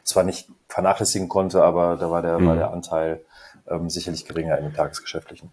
zwar 0.05 0.25
nicht 0.25 0.49
vernachlässigen 0.69 1.29
konnte, 1.29 1.63
aber 1.63 1.97
da 1.97 2.11
war 2.11 2.23
der 2.23 2.39
mhm. 2.39 2.47
war 2.47 2.57
der 2.57 2.71
Anteil 2.71 3.21
ähm, 3.71 3.91
sicherlich 3.91 4.25
geringer 4.27 4.59
in 4.59 4.65
den 4.65 4.75
Tagesgeschäftlichen. 4.75 5.51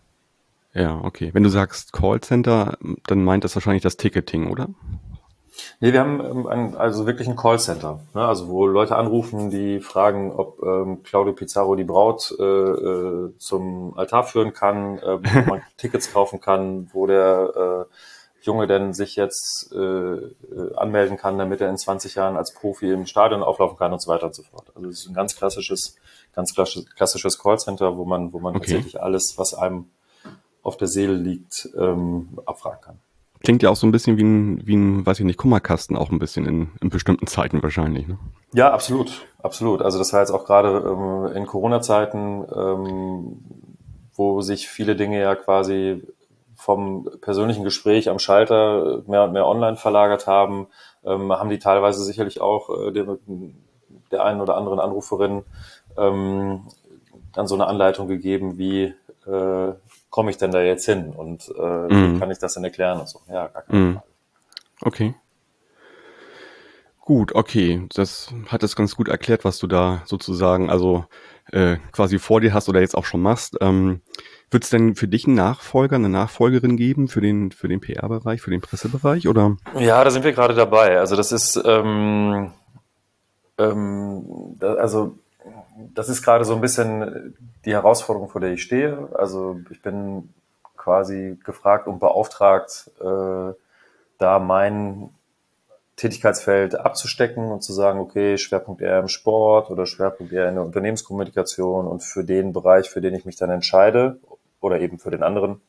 Ja, 0.74 1.00
okay. 1.04 1.30
Wenn 1.34 1.44
du 1.44 1.50
sagst 1.50 1.94
Callcenter, 1.94 2.78
dann 3.08 3.24
meint 3.24 3.44
das 3.44 3.56
wahrscheinlich 3.56 3.84
das 3.84 3.98
Ticketing, 3.98 4.52
oder? 4.52 4.70
Nee, 5.80 5.94
wir 5.94 6.00
haben 6.00 6.20
ähm, 6.20 6.48
ein, 6.48 6.76
also 6.76 7.06
wirklich 7.06 7.28
ein 7.28 7.36
Callcenter, 7.36 8.02
ne? 8.14 8.26
also 8.28 8.50
wo 8.50 8.66
Leute 8.68 8.96
anrufen, 8.96 9.50
die 9.50 9.80
fragen, 9.80 10.32
ob 10.32 10.62
ähm, 10.64 11.04
Claudio 11.04 11.34
Pizarro 11.34 11.76
die 11.76 11.84
Braut 11.84 12.36
äh, 12.40 12.44
äh, 12.44 13.34
zum 13.38 13.98
Altar 13.98 14.24
führen 14.24 14.54
kann, 14.54 14.98
äh, 15.00 15.20
wo 15.22 15.50
man 15.50 15.62
Tickets 15.78 16.12
kaufen 16.12 16.42
kann, 16.42 16.90
wo 16.94 17.08
der 17.08 17.88
äh, 17.88 17.94
Junge 18.46 18.68
denn 18.68 18.94
sich 18.94 19.16
jetzt 19.16 19.72
äh, 19.74 19.78
äh 19.78 20.76
anmelden 20.76 21.18
kann, 21.18 21.38
damit 21.38 21.62
er 21.62 21.70
in 21.70 21.78
20 21.78 22.16
Jahren 22.16 22.38
als 22.38 22.54
Profi 22.54 22.92
im 22.92 23.06
Stadion 23.06 23.44
auflaufen 23.44 23.78
kann 23.78 23.94
und 23.94 24.02
so 24.02 24.12
weiter 24.12 24.28
und 24.28 24.36
so 24.36 24.44
fort. 24.44 24.72
Also 24.76 24.90
es 24.90 25.02
ist 25.02 25.10
ein 25.10 25.14
ganz 25.14 25.36
klassisches, 25.36 25.96
ganz 26.34 26.54
klassisches 26.96 27.40
Callcenter, 27.40 27.98
wo 27.98 28.06
man, 28.06 28.34
wo 28.34 28.40
man 28.40 28.56
okay. 28.56 28.66
tatsächlich 28.66 29.02
alles, 29.02 29.36
was 29.38 29.54
einem 29.54 29.90
auf 30.64 30.78
der 30.78 30.88
Seele 30.88 31.14
liegt, 31.14 31.70
ähm, 31.78 32.40
abfragen 32.46 32.82
kann. 32.82 33.00
Klingt 33.44 33.62
ja 33.62 33.70
auch 33.70 33.76
so 33.76 33.86
ein 33.86 33.92
bisschen 33.92 34.18
wie 34.18 34.24
ein, 34.24 34.66
wie 34.66 34.76
ein, 34.76 35.06
weiß 35.06 35.20
ich 35.20 35.26
nicht, 35.26 35.38
Kummerkasten 35.38 35.96
auch 35.96 36.10
ein 36.10 36.18
bisschen 36.18 36.48
in, 36.48 36.72
in 36.82 36.90
bestimmten 36.90 37.28
Zeiten 37.28 37.62
wahrscheinlich. 37.62 38.08
Ne? 38.08 38.18
Ja, 38.54 38.74
absolut, 38.74 39.28
absolut. 39.38 39.84
Also 39.84 40.00
das 40.00 40.12
war 40.14 40.22
jetzt 40.22 40.32
auch 40.32 40.46
gerade 40.46 40.84
ähm, 40.88 41.36
in 41.36 41.46
Corona-Zeiten, 41.46 42.44
ähm, 42.56 43.38
wo 44.16 44.42
sich 44.42 44.68
viele 44.68 44.96
Dinge 44.96 45.20
ja 45.20 45.36
quasi 45.36 46.02
vom 46.56 47.10
persönlichen 47.22 47.64
Gespräch 47.64 48.10
am 48.10 48.20
Schalter 48.20 49.04
mehr 49.08 49.24
und 49.24 49.34
mehr 49.34 49.46
online 49.48 49.78
verlagert 49.78 50.28
haben, 50.28 50.68
ähm, 51.04 51.32
haben 51.32 51.50
die 51.50 51.60
teilweise 51.60 52.04
sicherlich 52.04 52.42
auch 52.42 52.70
äh, 52.70 52.92
der, 52.92 53.18
der 54.12 54.24
einen 54.24 54.42
oder 54.42 54.56
anderen 54.56 54.80
Anruferin 54.80 55.44
ähm, 55.98 56.68
dann 57.34 57.48
so 57.48 57.56
eine 57.56 57.68
Anleitung 57.68 58.08
gegeben, 58.08 58.58
wie 58.58 58.94
äh, 59.28 59.74
komme 60.10 60.32
ich 60.32 60.38
denn 60.38 60.52
da 60.52 60.62
jetzt 60.62 60.86
hin 60.86 61.14
und 61.16 61.54
äh, 61.58 61.62
mhm. 61.62 62.16
wie 62.16 62.20
kann 62.20 62.32
ich 62.32 62.40
das 62.40 62.54
denn 62.54 62.64
erklären 62.64 63.00
und 63.00 63.10
so. 63.10 63.20
Ja, 63.28 63.48
gar 63.48 63.64
keine 63.64 63.80
mhm. 63.80 63.94
Frage. 63.94 64.08
Okay. 64.82 65.16
Gut, 67.06 67.36
okay. 67.36 67.88
Das 67.94 68.34
hat 68.48 68.64
es 68.64 68.76
ganz 68.76 68.96
gut 68.96 69.08
erklärt, 69.08 69.46
was 69.46 69.60
du 69.60 69.68
da 69.68 70.02
sozusagen 70.06 70.72
also 70.72 71.06
äh, 71.52 71.78
quasi 71.92 72.18
vor 72.18 72.42
dir 72.42 72.52
hast 72.52 72.68
oder 72.68 72.82
jetzt 72.82 72.98
auch 72.98 73.06
schon 73.06 73.22
machst. 73.22 73.58
Ähm, 73.62 74.02
Wird 74.50 74.64
es 74.64 74.72
denn 74.72 74.96
für 74.96 75.08
dich 75.08 75.28
einen 75.28 75.36
Nachfolger, 75.36 75.98
eine 75.98 76.10
Nachfolgerin 76.10 76.78
geben 76.78 77.08
für 77.08 77.22
den, 77.22 77.52
für 77.52 77.68
den 77.68 77.80
PR-Bereich, 77.80 78.42
für 78.42 78.50
den 78.50 78.62
Pressebereich? 78.62 79.28
Oder? 79.28 79.56
Ja, 79.78 80.04
da 80.04 80.10
sind 80.10 80.24
wir 80.24 80.34
gerade 80.34 80.56
dabei. 80.56 80.98
Also 80.98 81.16
das 81.16 81.32
ist 81.32 81.62
ähm, 81.64 82.52
ähm, 83.60 84.56
da, 84.60 84.74
also 84.74 85.20
das 85.94 86.10
ist 86.10 86.24
gerade 86.24 86.44
so 86.44 86.56
ein 86.56 86.62
bisschen 86.62 87.36
die 87.66 87.74
Herausforderung, 87.74 88.30
vor 88.30 88.42
der 88.42 88.54
ich 88.54 88.64
stehe. 88.64 89.10
Also 89.14 89.60
ich 89.70 89.80
bin 89.84 90.34
quasi 90.76 91.38
gefragt 91.44 91.88
und 91.88 92.00
beauftragt, 92.00 92.90
äh, 93.00 93.54
da 94.18 94.40
mein 94.40 95.12
Tätigkeitsfeld 95.96 96.76
abzustecken 96.76 97.52
und 97.52 97.64
zu 97.64 97.74
sagen, 97.74 98.00
okay, 98.00 98.38
Schwerpunkt 98.38 98.82
eher 98.82 99.00
im 99.00 99.08
Sport 99.08 99.72
oder 99.72 99.86
Schwerpunkt 99.86 100.34
eher 100.34 100.50
in 100.50 100.56
der 100.56 100.64
Unternehmenskommunikation 100.64 101.88
und 101.88 102.04
für 102.04 102.24
den 102.24 102.52
Bereich, 102.52 102.90
für 102.90 103.02
den 103.02 103.16
ich 103.16 103.26
mich 103.26 103.38
dann 103.38 103.50
entscheide 103.50 104.20
oder 104.60 104.82
eben 104.82 105.00
für 105.00 105.12
den 105.12 105.24
anderen, 105.24 105.62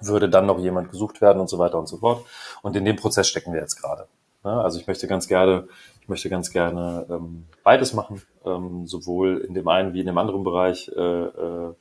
würde 0.00 0.28
dann 0.28 0.46
noch 0.46 0.58
jemand 0.58 0.90
gesucht 0.90 1.20
werden 1.20 1.40
und 1.40 1.48
so 1.48 1.58
weiter 1.58 1.78
und 1.78 1.86
so 1.86 1.98
fort. 1.98 2.24
Und 2.62 2.74
in 2.74 2.84
dem 2.84 2.96
Prozess 2.96 3.28
stecken 3.28 3.52
wir 3.52 3.60
jetzt 3.60 3.80
gerade. 3.80 4.08
Also 4.42 4.80
ich 4.80 4.88
möchte 4.88 5.06
ganz 5.06 5.28
gerne 5.28 5.68
ich 6.02 6.08
möchte 6.08 6.28
ganz 6.28 6.50
gerne 6.50 7.06
ähm, 7.08 7.44
beides 7.62 7.94
machen, 7.94 8.22
ähm, 8.44 8.86
sowohl 8.88 9.38
in 9.38 9.54
dem 9.54 9.68
einen 9.68 9.94
wie 9.94 10.00
in 10.00 10.06
dem 10.06 10.18
anderen 10.18 10.42
Bereich. 10.42 10.90
Äh, 10.94 11.00
äh, 11.00 11.74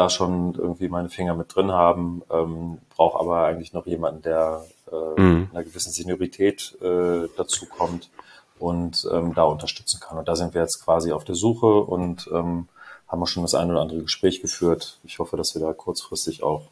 da 0.00 0.08
schon 0.08 0.54
irgendwie 0.54 0.88
meine 0.88 1.10
Finger 1.10 1.34
mit 1.34 1.54
drin 1.54 1.72
haben, 1.72 2.22
ähm, 2.30 2.78
brauche 2.96 3.20
aber 3.20 3.44
eigentlich 3.44 3.74
noch 3.74 3.86
jemanden, 3.86 4.22
der 4.22 4.64
äh, 4.90 5.20
mhm. 5.20 5.50
einer 5.52 5.62
gewissen 5.62 5.92
Seniorität 5.92 6.76
äh, 6.80 7.28
dazu 7.36 7.66
kommt 7.66 8.08
und 8.58 9.06
ähm, 9.12 9.34
da 9.34 9.42
unterstützen 9.42 10.00
kann. 10.00 10.16
Und 10.16 10.26
da 10.26 10.36
sind 10.36 10.54
wir 10.54 10.62
jetzt 10.62 10.82
quasi 10.82 11.12
auf 11.12 11.24
der 11.24 11.34
Suche 11.34 11.66
und 11.66 12.30
ähm, 12.32 12.68
haben 13.08 13.20
wir 13.20 13.26
schon 13.26 13.42
das 13.42 13.54
ein 13.54 13.70
oder 13.70 13.82
andere 13.82 14.00
Gespräch 14.02 14.40
geführt. 14.40 14.98
Ich 15.04 15.18
hoffe, 15.18 15.36
dass 15.36 15.54
wir 15.54 15.60
da 15.60 15.74
kurzfristig 15.74 16.42
auch 16.42 16.62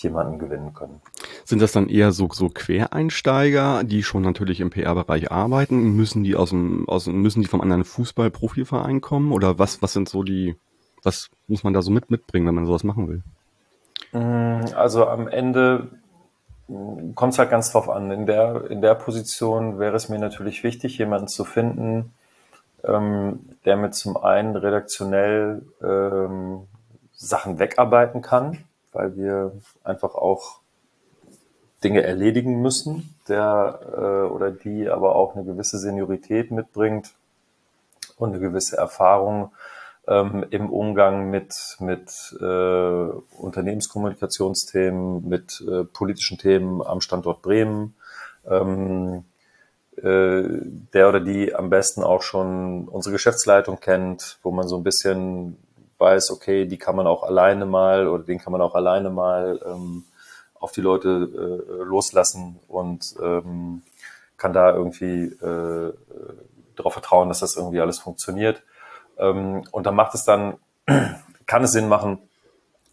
jemanden 0.00 0.40
gewinnen 0.40 0.74
können. 0.74 1.00
Sind 1.44 1.62
das 1.62 1.70
dann 1.70 1.88
eher 1.88 2.10
so, 2.10 2.28
so 2.32 2.48
Quereinsteiger, 2.48 3.84
die 3.84 4.02
schon 4.02 4.22
natürlich 4.22 4.58
im 4.58 4.70
PR-Bereich 4.70 5.30
arbeiten? 5.30 5.94
Müssen 5.94 6.24
die 6.24 6.34
aus 6.34 6.50
dem, 6.50 6.88
aus, 6.88 7.06
müssen 7.06 7.42
die 7.42 7.46
vom 7.46 7.60
anderen 7.60 7.84
Fußball-Profiverein 7.84 9.00
kommen? 9.00 9.30
Oder 9.30 9.60
was, 9.60 9.80
was 9.82 9.92
sind 9.92 10.08
so 10.08 10.24
die, 10.24 10.56
was 11.04 11.30
muss 11.46 11.64
man 11.64 11.72
da 11.72 11.82
so 11.82 11.90
mit, 11.90 12.10
mitbringen, 12.10 12.46
wenn 12.46 12.54
man 12.54 12.66
sowas 12.66 12.84
machen 12.84 13.08
will? 13.08 13.22
Mm, 14.12 14.74
also 14.74 15.06
am 15.06 15.28
Ende 15.28 15.88
kommt 17.14 17.34
es 17.34 17.38
halt 17.38 17.50
ganz 17.50 17.70
drauf 17.72 17.90
an. 17.90 18.10
In 18.10 18.26
der, 18.26 18.70
in 18.70 18.80
der 18.80 18.94
Position 18.94 19.78
wäre 19.78 19.96
es 19.96 20.08
mir 20.08 20.18
natürlich 20.18 20.64
wichtig, 20.64 20.98
jemanden 20.98 21.28
zu 21.28 21.44
finden, 21.44 22.12
ähm, 22.84 23.40
der 23.64 23.76
mit 23.76 23.94
zum 23.94 24.16
einen 24.16 24.56
redaktionell 24.56 25.62
ähm, 25.82 26.66
Sachen 27.12 27.58
wegarbeiten 27.58 28.22
kann, 28.22 28.64
weil 28.92 29.16
wir 29.16 29.52
einfach 29.82 30.14
auch 30.14 30.60
Dinge 31.82 32.02
erledigen 32.02 32.62
müssen, 32.62 33.14
der 33.28 33.80
äh, 33.92 34.32
oder 34.32 34.50
die 34.50 34.88
aber 34.88 35.16
auch 35.16 35.34
eine 35.34 35.44
gewisse 35.44 35.78
Seniorität 35.78 36.50
mitbringt 36.50 37.12
und 38.16 38.30
eine 38.30 38.40
gewisse 38.40 38.76
Erfahrung 38.76 39.52
ähm, 40.06 40.44
im 40.50 40.70
Umgang 40.70 41.30
mit, 41.30 41.54
mit 41.80 42.36
äh, 42.40 43.08
Unternehmenskommunikationsthemen, 43.38 45.28
mit 45.28 45.64
äh, 45.68 45.84
politischen 45.84 46.38
Themen 46.38 46.82
am 46.82 47.00
Standort 47.00 47.42
Bremen. 47.42 47.94
Ähm, 48.48 49.24
äh, 49.96 50.42
der 50.92 51.08
oder 51.08 51.20
die 51.20 51.54
am 51.54 51.70
besten 51.70 52.02
auch 52.02 52.22
schon 52.22 52.88
unsere 52.88 53.12
Geschäftsleitung 53.12 53.78
kennt, 53.78 54.38
wo 54.42 54.50
man 54.50 54.66
so 54.66 54.76
ein 54.76 54.82
bisschen 54.82 55.56
weiß, 55.98 56.32
okay, 56.32 56.66
die 56.66 56.78
kann 56.78 56.96
man 56.96 57.06
auch 57.06 57.22
alleine 57.22 57.64
mal 57.64 58.08
oder 58.08 58.24
den 58.24 58.38
kann 58.38 58.52
man 58.52 58.60
auch 58.60 58.74
alleine 58.74 59.10
mal 59.10 59.60
ähm, 59.64 60.04
auf 60.58 60.72
die 60.72 60.80
Leute 60.80 61.62
äh, 61.68 61.84
loslassen 61.84 62.58
und 62.66 63.14
ähm, 63.22 63.82
kann 64.36 64.52
da 64.52 64.74
irgendwie 64.74 65.26
äh, 65.26 65.92
darauf 66.74 66.92
vertrauen, 66.92 67.28
dass 67.28 67.40
das 67.40 67.56
irgendwie 67.56 67.80
alles 67.80 67.98
funktioniert. 67.98 68.62
Ähm, 69.18 69.64
und 69.70 69.86
dann 69.86 69.94
macht 69.94 70.14
es 70.14 70.24
dann, 70.24 70.54
kann 71.46 71.64
es 71.64 71.72
Sinn 71.72 71.88
machen, 71.88 72.18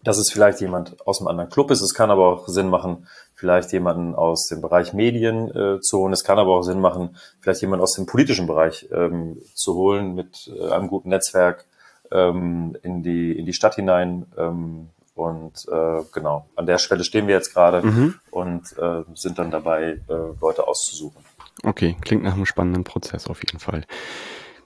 dass 0.04 0.18
es 0.18 0.32
vielleicht 0.32 0.62
jemand 0.62 0.96
aus 1.06 1.20
einem 1.20 1.28
anderen 1.28 1.50
Club 1.50 1.72
ist. 1.72 1.82
Es 1.82 1.94
kann 1.94 2.10
aber 2.10 2.28
auch 2.28 2.48
Sinn 2.48 2.70
machen, 2.70 3.08
vielleicht 3.36 3.72
jemanden 3.72 4.16
aus 4.16 4.48
dem 4.48 4.62
Bereich 4.62 4.94
Medien 4.94 5.50
äh, 5.56 5.80
zu 5.80 6.00
holen. 6.00 6.14
Es 6.14 6.24
kann 6.24 6.40
aber 6.40 6.56
auch 6.56 6.64
Sinn 6.64 6.82
machen, 6.82 7.16
vielleicht 7.40 7.62
jemanden 7.62 7.84
aus 7.84 7.94
dem 7.94 8.06
politischen 8.06 8.48
Bereich 8.48 8.88
ähm, 8.92 9.38
zu 9.54 9.76
holen 9.76 10.16
mit 10.16 10.52
äh, 10.56 10.72
einem 10.72 10.88
guten 10.88 11.10
Netzwerk 11.10 11.66
ähm, 12.12 12.76
in, 12.84 13.04
die, 13.04 13.32
in 13.38 13.46
die 13.46 13.54
Stadt 13.54 13.76
hinein. 13.76 14.26
Ähm, 14.38 14.90
und 15.14 15.68
äh, 15.72 16.02
genau, 16.14 16.48
an 16.56 16.66
der 16.66 16.78
Schwelle 16.78 17.04
stehen 17.04 17.28
wir 17.28 17.36
jetzt 17.36 17.54
gerade 17.54 17.86
mhm. 17.86 18.16
und 18.32 18.76
äh, 18.78 19.04
sind 19.14 19.38
dann 19.38 19.52
dabei, 19.52 20.00
äh, 20.08 20.40
Leute 20.42 20.68
auszusuchen. 20.68 21.24
Okay, 21.64 21.96
klingt 22.02 22.24
nach 22.24 22.34
einem 22.34 22.46
spannenden 22.46 22.84
Prozess 22.84 23.28
auf 23.28 23.44
jeden 23.44 23.60
Fall. 23.60 23.86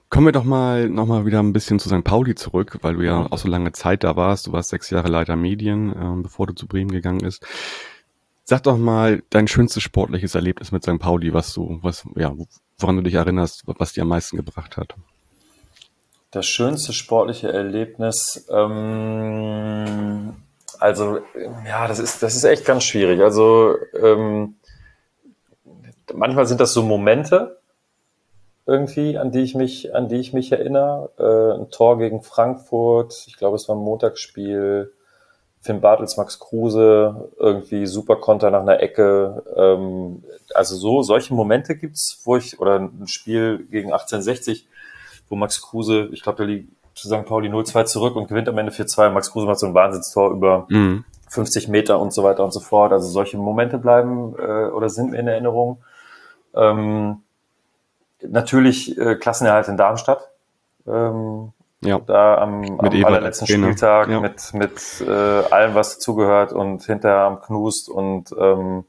Kommen 0.08 0.26
wir 0.26 0.32
doch 0.32 0.44
mal 0.44 0.88
noch 0.88 1.06
mal 1.06 1.26
wieder 1.26 1.40
ein 1.40 1.52
bisschen 1.52 1.80
zu 1.80 1.88
St. 1.88 2.04
Pauli 2.04 2.36
zurück, 2.36 2.78
weil 2.82 2.94
du 2.94 3.02
ja 3.02 3.26
auch 3.30 3.38
so 3.38 3.48
lange 3.48 3.72
Zeit 3.72 4.04
da 4.04 4.14
warst. 4.14 4.46
Du 4.46 4.52
warst 4.52 4.70
sechs 4.70 4.90
Jahre 4.90 5.08
Leiter 5.08 5.34
Medien, 5.34 5.90
äh, 5.90 6.22
bevor 6.22 6.46
du 6.46 6.54
zu 6.54 6.68
Bremen 6.68 6.92
gegangen 6.92 7.18
bist. 7.18 7.44
Sag 8.44 8.62
doch 8.62 8.78
mal 8.78 9.24
dein 9.30 9.48
schönstes 9.48 9.82
sportliches 9.82 10.36
Erlebnis 10.36 10.70
mit 10.70 10.84
St. 10.84 11.00
Pauli, 11.00 11.32
was 11.32 11.52
du, 11.52 11.80
was, 11.82 12.04
ja, 12.14 12.32
woran 12.78 12.96
du 12.96 13.02
dich 13.02 13.14
erinnerst, 13.14 13.64
was 13.66 13.92
dir 13.92 14.02
am 14.02 14.08
meisten 14.08 14.36
gebracht 14.36 14.76
hat. 14.76 14.94
Das 16.30 16.46
schönste 16.46 16.92
sportliche 16.92 17.52
Erlebnis, 17.52 18.46
ähm, 18.48 20.34
also 20.78 21.18
ja, 21.66 21.88
das 21.88 21.98
ist, 21.98 22.22
das 22.22 22.36
ist 22.36 22.44
echt 22.44 22.64
ganz 22.64 22.84
schwierig. 22.84 23.20
Also 23.20 23.74
ähm, 24.00 24.54
manchmal 26.14 26.46
sind 26.46 26.60
das 26.60 26.72
so 26.72 26.82
Momente, 26.82 27.55
irgendwie, 28.66 29.16
an 29.16 29.30
die 29.30 29.40
ich 29.40 29.54
mich, 29.54 29.94
an 29.94 30.08
die 30.08 30.16
ich 30.16 30.32
mich 30.32 30.52
erinnere. 30.52 31.10
Äh, 31.18 31.60
ein 31.60 31.70
Tor 31.70 31.98
gegen 31.98 32.22
Frankfurt, 32.22 33.24
ich 33.28 33.36
glaube, 33.36 33.56
es 33.56 33.68
war 33.68 33.76
ein 33.76 33.82
Montagsspiel. 33.82 34.92
Finn 35.66 35.80
Bartels, 35.80 36.16
Max 36.16 36.38
Kruse, 36.38 37.28
irgendwie 37.38 37.86
super 37.86 38.16
Konter 38.16 38.50
nach 38.50 38.60
einer 38.60 38.80
Ecke. 38.80 39.42
Ähm, 39.56 40.22
also 40.54 40.76
so, 40.76 41.02
solche 41.02 41.34
Momente 41.34 41.76
gibt's, 41.76 42.20
wo 42.24 42.36
ich, 42.36 42.60
oder 42.60 42.78
ein 42.78 43.08
Spiel 43.08 43.66
gegen 43.70 43.92
1860, 43.92 44.68
wo 45.28 45.34
Max 45.34 45.60
Kruse, 45.60 46.08
ich 46.12 46.22
glaube, 46.22 46.36
der 46.38 46.46
liegt 46.46 46.70
zu 46.94 47.08
St. 47.08 47.26
Pauli 47.26 47.48
0-2 47.48 47.84
zurück 47.84 48.16
und 48.16 48.28
gewinnt 48.28 48.48
am 48.48 48.56
Ende 48.58 48.72
4-2. 48.72 49.10
Max 49.10 49.30
Kruse 49.32 49.46
macht 49.46 49.58
so 49.58 49.66
ein 49.66 49.74
Wahnsinnstor 49.74 50.30
über 50.30 50.66
mhm. 50.70 51.04
50 51.28 51.68
Meter 51.68 52.00
und 52.00 52.14
so 52.14 52.22
weiter 52.22 52.44
und 52.44 52.52
so 52.52 52.60
fort. 52.60 52.92
Also 52.92 53.08
solche 53.08 53.36
Momente 53.36 53.76
bleiben 53.76 54.34
äh, 54.38 54.70
oder 54.70 54.88
sind 54.88 55.10
mir 55.10 55.18
in 55.18 55.28
Erinnerung. 55.28 55.82
Ähm, 56.54 57.22
natürlich 58.22 58.96
äh, 58.98 59.16
Klassenerhalt 59.16 59.68
in 59.68 59.76
Darmstadt. 59.76 60.30
Ähm, 60.86 61.52
ja. 61.82 62.00
Da 62.00 62.38
am, 62.38 62.80
am 62.80 63.04
allerletzten 63.04 63.46
Spieltag 63.46 64.08
ja. 64.08 64.20
mit, 64.20 64.54
mit 64.54 65.04
äh, 65.06 65.10
allem, 65.10 65.74
was 65.74 65.98
zugehört 65.98 66.52
und 66.52 66.84
hinterher 66.84 67.20
am 67.20 67.40
Knust 67.40 67.88
und 67.88 68.34
ähm, 68.38 68.84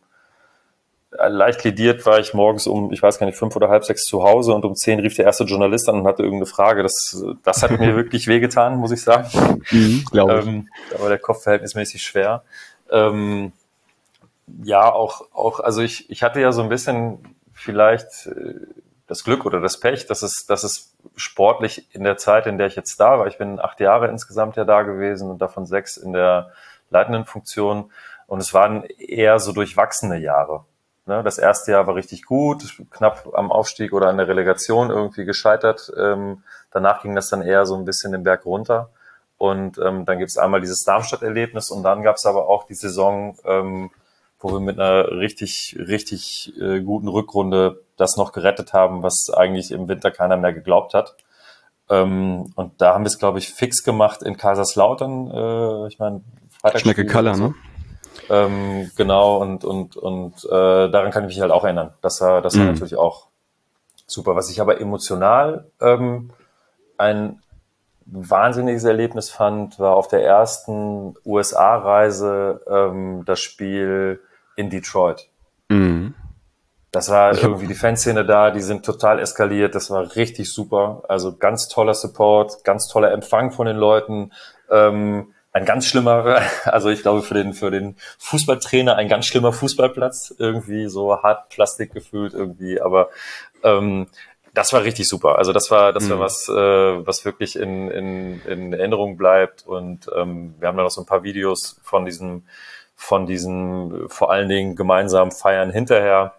leicht 1.11 1.63
lidiert 1.63 2.05
war 2.05 2.19
ich 2.19 2.33
morgens 2.33 2.67
um, 2.67 2.91
ich 2.91 3.01
weiß 3.01 3.17
gar 3.17 3.25
nicht, 3.25 3.37
fünf 3.37 3.55
oder 3.55 3.69
halb 3.69 3.85
sechs 3.85 4.03
zu 4.03 4.23
Hause 4.23 4.53
und 4.53 4.65
um 4.65 4.75
zehn 4.75 4.99
rief 4.99 5.15
der 5.15 5.25
erste 5.25 5.45
Journalist 5.45 5.87
an 5.89 5.99
und 5.99 6.07
hatte 6.07 6.23
irgendeine 6.23 6.47
Frage. 6.47 6.83
Das, 6.83 7.23
das 7.43 7.63
hat 7.63 7.71
mir 7.71 7.95
wirklich 7.95 8.27
wehgetan, 8.27 8.77
muss 8.77 8.91
ich 8.91 9.01
sagen. 9.01 9.61
Mhm, 9.71 10.05
glaube 10.11 10.39
ich. 10.39 10.45
Ähm, 10.45 10.67
da 10.91 11.01
war 11.01 11.09
der 11.09 11.19
Kopf 11.19 11.43
verhältnismäßig 11.43 12.03
schwer. 12.03 12.43
Ähm, 12.91 13.51
ja, 14.63 14.91
auch, 14.91 15.23
auch, 15.33 15.59
also 15.59 15.81
ich, 15.81 16.09
ich 16.09 16.23
hatte 16.23 16.39
ja 16.39 16.51
so 16.51 16.61
ein 16.61 16.69
bisschen 16.69 17.19
vielleicht 17.53 18.27
äh, 18.27 18.53
das 19.07 19.23
Glück 19.23 19.45
oder 19.45 19.61
das 19.61 19.79
Pech, 19.79 20.05
dass 20.05 20.21
es, 20.21 20.45
dass 20.45 20.63
es 20.63 20.93
sportlich 21.15 21.87
in 21.95 22.03
der 22.03 22.17
Zeit, 22.17 22.45
in 22.45 22.57
der 22.57 22.67
ich 22.67 22.75
jetzt 22.75 22.99
da 22.99 23.17
war, 23.17 23.27
ich 23.27 23.37
bin 23.37 23.59
acht 23.59 23.79
Jahre 23.79 24.07
insgesamt 24.07 24.57
ja 24.57 24.65
da 24.65 24.83
gewesen 24.83 25.29
und 25.29 25.41
davon 25.41 25.65
sechs 25.65 25.97
in 25.97 26.13
der 26.13 26.51
leitenden 26.89 27.25
Funktion. 27.25 27.91
Und 28.27 28.39
es 28.39 28.53
waren 28.53 28.83
eher 28.83 29.39
so 29.39 29.53
durchwachsene 29.53 30.17
Jahre. 30.17 30.65
Ne, 31.05 31.23
das 31.23 31.37
erste 31.37 31.71
Jahr 31.71 31.87
war 31.87 31.95
richtig 31.95 32.25
gut, 32.25 32.83
knapp 32.91 33.29
am 33.33 33.49
Aufstieg 33.49 33.93
oder 33.93 34.09
an 34.09 34.17
der 34.17 34.27
Relegation 34.27 34.89
irgendwie 34.89 35.23
gescheitert. 35.23 35.89
Ähm, 35.97 36.43
danach 36.71 37.01
ging 37.01 37.15
das 37.15 37.29
dann 37.29 37.41
eher 37.41 37.65
so 37.65 37.75
ein 37.75 37.85
bisschen 37.85 38.11
den 38.11 38.23
Berg 38.23 38.45
runter. 38.45 38.89
Und 39.37 39.77
ähm, 39.77 40.03
dann 40.03 40.17
gibt 40.17 40.31
es 40.31 40.37
einmal 40.37 40.59
dieses 40.59 40.83
Darmstadt-Erlebnis 40.83 41.69
und 41.69 41.83
dann 41.83 42.03
gab 42.03 42.17
es 42.17 42.25
aber 42.25 42.49
auch 42.49 42.65
die 42.65 42.73
Saison, 42.73 43.37
ähm, 43.45 43.91
wo 44.39 44.51
wir 44.51 44.59
mit 44.59 44.79
einer 44.79 45.11
richtig, 45.11 45.77
richtig 45.79 46.53
äh, 46.59 46.81
guten 46.81 47.07
Rückrunde 47.07 47.79
das 47.97 48.15
noch 48.15 48.31
gerettet 48.31 48.73
haben, 48.73 49.03
was 49.03 49.29
eigentlich 49.35 49.71
im 49.71 49.87
Winter 49.87 50.11
keiner 50.11 50.37
mehr 50.37 50.53
geglaubt 50.53 50.93
hat. 50.93 51.15
Ähm, 51.89 52.51
und 52.55 52.81
da 52.81 52.93
haben 52.93 53.03
wir 53.03 53.09
es, 53.09 53.19
glaube 53.19 53.39
ich, 53.39 53.53
fix 53.53 53.83
gemacht 53.83 54.21
in 54.23 54.37
Kaiserslautern. 54.37 55.31
Äh, 55.31 55.87
ich 55.87 55.99
meine, 55.99 56.21
Schnecke 56.75 57.05
Kaller, 57.05 57.35
so. 57.35 57.47
ne? 57.47 57.55
Ähm, 58.29 58.91
genau, 58.95 59.37
und, 59.37 59.63
und, 59.63 59.95
und 59.95 60.43
äh, 60.45 60.89
daran 60.89 61.11
kann 61.11 61.23
ich 61.23 61.29
mich 61.29 61.41
halt 61.41 61.51
auch 61.51 61.63
erinnern. 61.63 61.93
Das 62.01 62.19
war, 62.21 62.41
das 62.41 62.55
war 62.55 62.65
mhm. 62.65 62.71
natürlich 62.71 62.97
auch 62.97 63.27
super. 64.05 64.35
Was 64.35 64.49
ich 64.49 64.59
aber 64.59 64.81
emotional 64.81 65.69
ähm, 65.79 66.31
ein 66.97 67.41
wahnsinniges 68.05 68.83
Erlebnis 68.83 69.29
fand, 69.29 69.79
war 69.79 69.95
auf 69.95 70.07
der 70.07 70.25
ersten 70.25 71.15
USA-Reise 71.25 72.61
ähm, 72.67 73.23
das 73.25 73.39
Spiel 73.39 74.21
in 74.55 74.69
Detroit. 74.69 75.29
Mhm. 75.69 76.15
Das 76.97 77.11
war 77.11 77.37
irgendwie 77.37 77.67
die 77.67 77.75
Fanszene 77.75 78.25
da, 78.25 78.49
die 78.49 78.61
sind 78.61 78.83
total 78.83 79.19
eskaliert, 79.19 79.75
das 79.75 79.91
war 79.91 80.15
richtig 80.15 80.51
super. 80.51 81.03
Also 81.07 81.37
ganz 81.37 81.67
toller 81.67 81.93
Support, 81.93 82.63
ganz 82.63 82.87
toller 82.87 83.11
Empfang 83.11 83.51
von 83.51 83.67
den 83.67 83.77
Leuten. 83.77 84.31
Ähm, 84.71 85.31
ein 85.53 85.65
ganz 85.65 85.85
schlimmer, 85.85 86.41
also 86.63 86.89
ich 86.89 87.03
glaube 87.03 87.21
für 87.21 87.35
den, 87.35 87.53
für 87.53 87.69
den 87.69 87.97
Fußballtrainer 88.17 88.95
ein 88.95 89.09
ganz 89.09 89.27
schlimmer 89.27 89.53
Fußballplatz, 89.53 90.33
irgendwie 90.39 90.87
so 90.87 91.21
hart 91.21 91.49
Plastik 91.49 91.93
gefühlt 91.93 92.33
irgendwie, 92.33 92.81
aber 92.81 93.09
ähm, 93.61 94.07
das 94.55 94.73
war 94.73 94.81
richtig 94.81 95.07
super. 95.07 95.37
Also 95.37 95.53
das 95.53 95.69
war, 95.69 95.93
das 95.93 96.05
mhm. 96.05 96.09
war 96.09 96.19
was, 96.21 96.49
äh, 96.49 97.05
was 97.05 97.25
wirklich 97.25 97.57
in, 97.59 97.91
in, 97.91 98.41
in 98.47 98.73
Erinnerung 98.73 99.15
bleibt. 99.15 99.67
Und 99.67 100.09
ähm, 100.15 100.55
wir 100.57 100.67
haben 100.67 100.77
da 100.77 100.81
noch 100.81 100.89
so 100.89 101.01
ein 101.01 101.05
paar 101.05 101.21
Videos 101.21 101.79
von 101.83 102.05
diesem, 102.05 102.47
von 102.95 103.27
diesen 103.27 104.09
vor 104.09 104.31
allen 104.31 104.49
Dingen 104.49 104.75
gemeinsamen 104.75 105.29
Feiern 105.29 105.69
hinterher. 105.69 106.33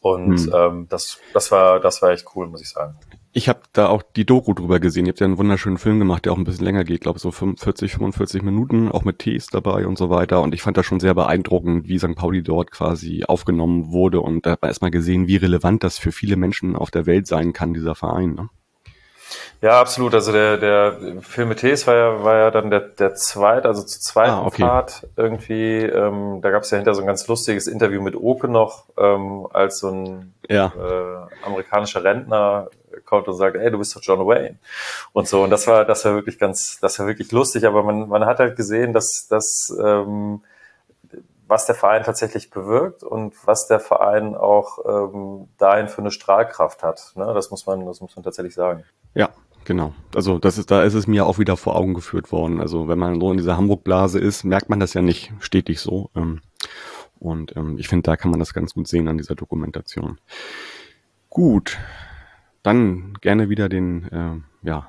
Und 0.00 0.38
hm. 0.38 0.52
ähm, 0.54 0.86
das, 0.88 1.18
das 1.34 1.50
war, 1.50 1.80
das 1.80 2.02
war 2.02 2.10
echt 2.10 2.26
cool, 2.34 2.46
muss 2.46 2.62
ich 2.62 2.68
sagen. 2.68 2.96
Ich 3.32 3.48
habe 3.48 3.60
da 3.72 3.88
auch 3.88 4.02
die 4.02 4.24
Doku 4.24 4.54
drüber 4.54 4.80
gesehen. 4.80 5.06
Ihr 5.06 5.10
habt 5.10 5.20
ja 5.20 5.26
einen 5.26 5.38
wunderschönen 5.38 5.78
Film 5.78 5.98
gemacht, 5.98 6.24
der 6.24 6.32
auch 6.32 6.38
ein 6.38 6.44
bisschen 6.44 6.64
länger 6.64 6.84
geht, 6.84 7.02
glaube 7.02 7.18
so 7.18 7.30
45, 7.30 7.92
45 7.92 8.42
Minuten, 8.42 8.90
auch 8.90 9.04
mit 9.04 9.18
Tees 9.18 9.48
dabei 9.48 9.86
und 9.86 9.98
so 9.98 10.08
weiter. 10.10 10.40
Und 10.40 10.54
ich 10.54 10.62
fand 10.62 10.76
das 10.76 10.86
schon 10.86 10.98
sehr 10.98 11.14
beeindruckend, 11.14 11.88
wie 11.88 11.98
St. 11.98 12.16
Pauli 12.16 12.42
dort 12.42 12.70
quasi 12.70 13.24
aufgenommen 13.26 13.92
wurde. 13.92 14.20
Und 14.20 14.46
da 14.46 14.52
hat 14.52 14.62
man 14.62 14.70
erstmal 14.70 14.90
gesehen, 14.90 15.28
wie 15.28 15.36
relevant 15.36 15.84
das 15.84 15.98
für 15.98 16.10
viele 16.10 16.36
Menschen 16.36 16.74
auf 16.74 16.90
der 16.90 17.06
Welt 17.06 17.26
sein 17.26 17.52
kann, 17.52 17.74
dieser 17.74 17.94
Verein. 17.94 18.34
Ne? 18.34 18.48
Ja, 19.60 19.80
absolut. 19.80 20.14
Also 20.14 20.30
der, 20.30 20.56
der 20.56 20.96
Film 21.20 21.48
mit 21.48 21.58
Tees 21.58 21.86
war 21.86 21.94
ja, 21.94 22.24
war 22.24 22.36
ja 22.36 22.50
dann 22.50 22.70
der, 22.70 22.80
der 22.80 23.14
zweite, 23.14 23.66
also 23.66 23.82
zu 23.82 24.00
zweiten 24.00 24.30
ah, 24.30 24.46
okay. 24.46 24.62
Fahrt 24.62 25.08
irgendwie. 25.16 25.82
Ähm, 25.82 26.40
da 26.42 26.50
gab 26.50 26.62
es 26.62 26.70
ja 26.70 26.76
hinter 26.76 26.94
so 26.94 27.00
ein 27.00 27.06
ganz 27.08 27.26
lustiges 27.26 27.66
Interview 27.66 28.00
mit 28.00 28.14
Oke 28.14 28.46
noch, 28.46 28.84
ähm, 28.96 29.48
als 29.52 29.80
so 29.80 29.90
ein 29.90 30.34
ja. 30.48 30.66
äh, 30.66 31.46
amerikanischer 31.46 32.04
Rentner 32.04 32.68
kommt 33.04 33.26
und 33.26 33.34
sagt, 33.34 33.56
ey, 33.56 33.70
du 33.70 33.78
bist 33.78 33.96
doch 33.96 34.02
John 34.02 34.24
Wayne. 34.26 34.58
Und 35.12 35.26
so. 35.26 35.42
Und 35.42 35.50
das 35.50 35.66
war, 35.66 35.84
das 35.84 36.04
war 36.04 36.14
wirklich 36.14 36.38
ganz, 36.38 36.78
das 36.80 36.98
war 37.00 37.08
wirklich 37.08 37.32
lustig. 37.32 37.66
Aber 37.66 37.82
man, 37.82 38.08
man 38.08 38.26
hat 38.26 38.38
halt 38.38 38.56
gesehen, 38.56 38.92
dass, 38.92 39.26
dass 39.28 39.76
ähm, 39.82 40.42
was 41.48 41.66
der 41.66 41.74
Verein 41.74 42.04
tatsächlich 42.04 42.50
bewirkt 42.50 43.02
und 43.02 43.34
was 43.44 43.66
der 43.66 43.80
Verein 43.80 44.36
auch 44.36 44.78
ähm, 44.86 45.48
dahin 45.58 45.88
für 45.88 46.02
eine 46.02 46.10
Strahlkraft 46.10 46.82
hat. 46.82 47.12
Ne? 47.16 47.32
Das 47.34 47.50
muss 47.50 47.66
man, 47.66 47.86
das 47.86 48.00
muss 48.00 48.14
man 48.14 48.22
tatsächlich 48.22 48.54
sagen. 48.54 48.84
Ja, 49.14 49.30
Genau. 49.68 49.92
Also 50.14 50.38
das 50.38 50.56
ist, 50.56 50.70
da 50.70 50.82
ist 50.82 50.94
es 50.94 51.06
mir 51.06 51.26
auch 51.26 51.38
wieder 51.38 51.58
vor 51.58 51.76
Augen 51.76 51.92
geführt 51.92 52.32
worden. 52.32 52.58
Also 52.58 52.88
wenn 52.88 52.98
man 52.98 53.20
so 53.20 53.30
in 53.30 53.36
dieser 53.36 53.58
Hamburg-Blase 53.58 54.18
ist, 54.18 54.42
merkt 54.42 54.70
man 54.70 54.80
das 54.80 54.94
ja 54.94 55.02
nicht 55.02 55.30
stetig 55.40 55.78
so. 55.78 56.08
Ähm, 56.16 56.40
und 57.18 57.54
ähm, 57.54 57.76
ich 57.76 57.86
finde, 57.86 58.04
da 58.04 58.16
kann 58.16 58.30
man 58.30 58.40
das 58.40 58.54
ganz 58.54 58.72
gut 58.72 58.88
sehen 58.88 59.08
an 59.08 59.18
dieser 59.18 59.34
Dokumentation. 59.34 60.20
Gut, 61.28 61.76
dann 62.62 63.12
gerne 63.20 63.50
wieder 63.50 63.68
den, 63.68 64.04
äh, 64.10 64.66
ja, 64.66 64.88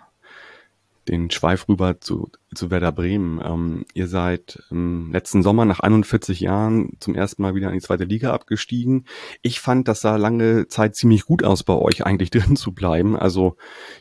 den 1.08 1.32
Schweif 1.32 1.68
rüber 1.68 2.00
zu, 2.02 2.32
zu 2.54 2.70
Werder 2.72 2.92
Bremen. 2.92 3.42
Ähm, 3.44 3.86
ihr 3.94 4.08
seid 4.08 4.62
ähm, 4.72 5.10
letzten 5.12 5.44
Sommer 5.44 5.66
nach 5.66 5.80
41 5.80 6.40
Jahren 6.40 6.98
zum 7.00 7.16
ersten 7.16 7.42
Mal 7.42 7.56
wieder 7.56 7.70
in 7.70 7.74
die 7.74 7.82
zweite 7.82 8.04
Liga 8.04 8.34
abgestiegen. 8.34 9.06
Ich 9.42 9.60
fand, 9.60 9.88
das 9.88 10.02
sah 10.02 10.18
lange 10.18 10.68
Zeit 10.68 10.96
ziemlich 10.96 11.26
gut 11.26 11.44
aus 11.44 11.64
bei 11.64 11.74
euch, 11.74 12.06
eigentlich 12.06 12.30
drin 12.32 12.56
zu 12.56 12.72
bleiben. 12.72 13.18
Also 13.18 13.58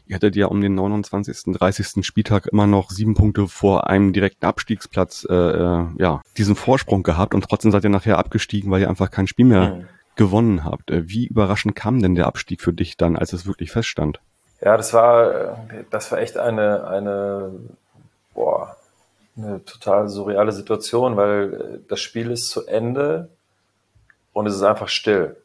ihr 0.06 0.16
hattet 0.16 0.36
ja 0.36 0.46
um 0.46 0.60
den 0.60 0.74
29., 0.74 1.54
30. 1.54 2.04
Spieltag 2.04 2.46
immer 2.46 2.66
noch 2.66 2.90
sieben 2.90 3.14
Punkte 3.14 3.48
vor 3.48 3.88
einem 3.88 4.12
direkten 4.12 4.46
Abstiegsplatz, 4.46 5.26
äh, 5.28 5.34
äh, 5.34 5.86
ja, 5.98 6.22
diesen 6.36 6.56
Vorsprung 6.56 7.02
gehabt 7.02 7.34
und 7.34 7.44
trotzdem 7.44 7.70
seid 7.70 7.84
ihr 7.84 7.90
nachher 7.90 8.18
abgestiegen, 8.18 8.70
weil 8.70 8.82
ihr 8.82 8.90
einfach 8.90 9.10
kein 9.10 9.26
Spiel 9.26 9.46
mehr 9.46 9.76
mhm. 9.76 9.84
gewonnen 10.16 10.64
habt. 10.64 10.90
Äh, 10.90 11.08
wie 11.08 11.26
überraschend 11.26 11.74
kam 11.74 12.02
denn 12.02 12.14
der 12.14 12.26
Abstieg 12.26 12.60
für 12.60 12.72
dich 12.72 12.96
dann, 12.96 13.16
als 13.16 13.32
es 13.32 13.46
wirklich 13.46 13.70
feststand? 13.70 14.20
Ja, 14.60 14.76
das 14.76 14.92
war, 14.92 15.66
das 15.90 16.10
war 16.10 16.18
echt 16.18 16.36
eine, 16.36 16.86
eine, 16.86 17.52
boah, 18.34 18.76
eine 19.36 19.64
total 19.64 20.08
surreale 20.08 20.52
Situation, 20.52 21.16
weil 21.16 21.80
das 21.88 22.00
Spiel 22.00 22.30
ist 22.30 22.50
zu 22.50 22.66
Ende 22.66 23.28
und 24.32 24.46
es 24.46 24.56
ist 24.56 24.62
einfach 24.62 24.88
still. 24.88 25.36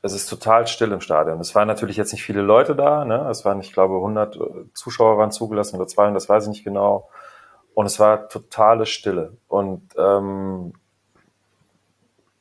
Es 0.00 0.12
ist 0.12 0.28
total 0.28 0.68
still 0.68 0.92
im 0.92 1.00
Stadion. 1.00 1.40
Es 1.40 1.56
waren 1.56 1.66
natürlich 1.66 1.96
jetzt 1.96 2.12
nicht 2.12 2.22
viele 2.22 2.40
Leute 2.40 2.76
da, 2.76 3.04
ne? 3.04 3.28
Es 3.30 3.44
waren, 3.44 3.60
ich 3.60 3.72
glaube, 3.72 3.96
100 3.96 4.38
Zuschauer 4.72 5.18
waren 5.18 5.32
zugelassen 5.32 5.76
oder 5.76 5.88
200, 5.88 6.14
das 6.14 6.28
weiß 6.28 6.44
ich 6.44 6.50
nicht 6.50 6.64
genau. 6.64 7.08
Und 7.74 7.86
es 7.86 7.98
war 7.98 8.28
totale 8.28 8.86
Stille. 8.86 9.36
Und 9.48 9.82
ähm, 9.96 10.72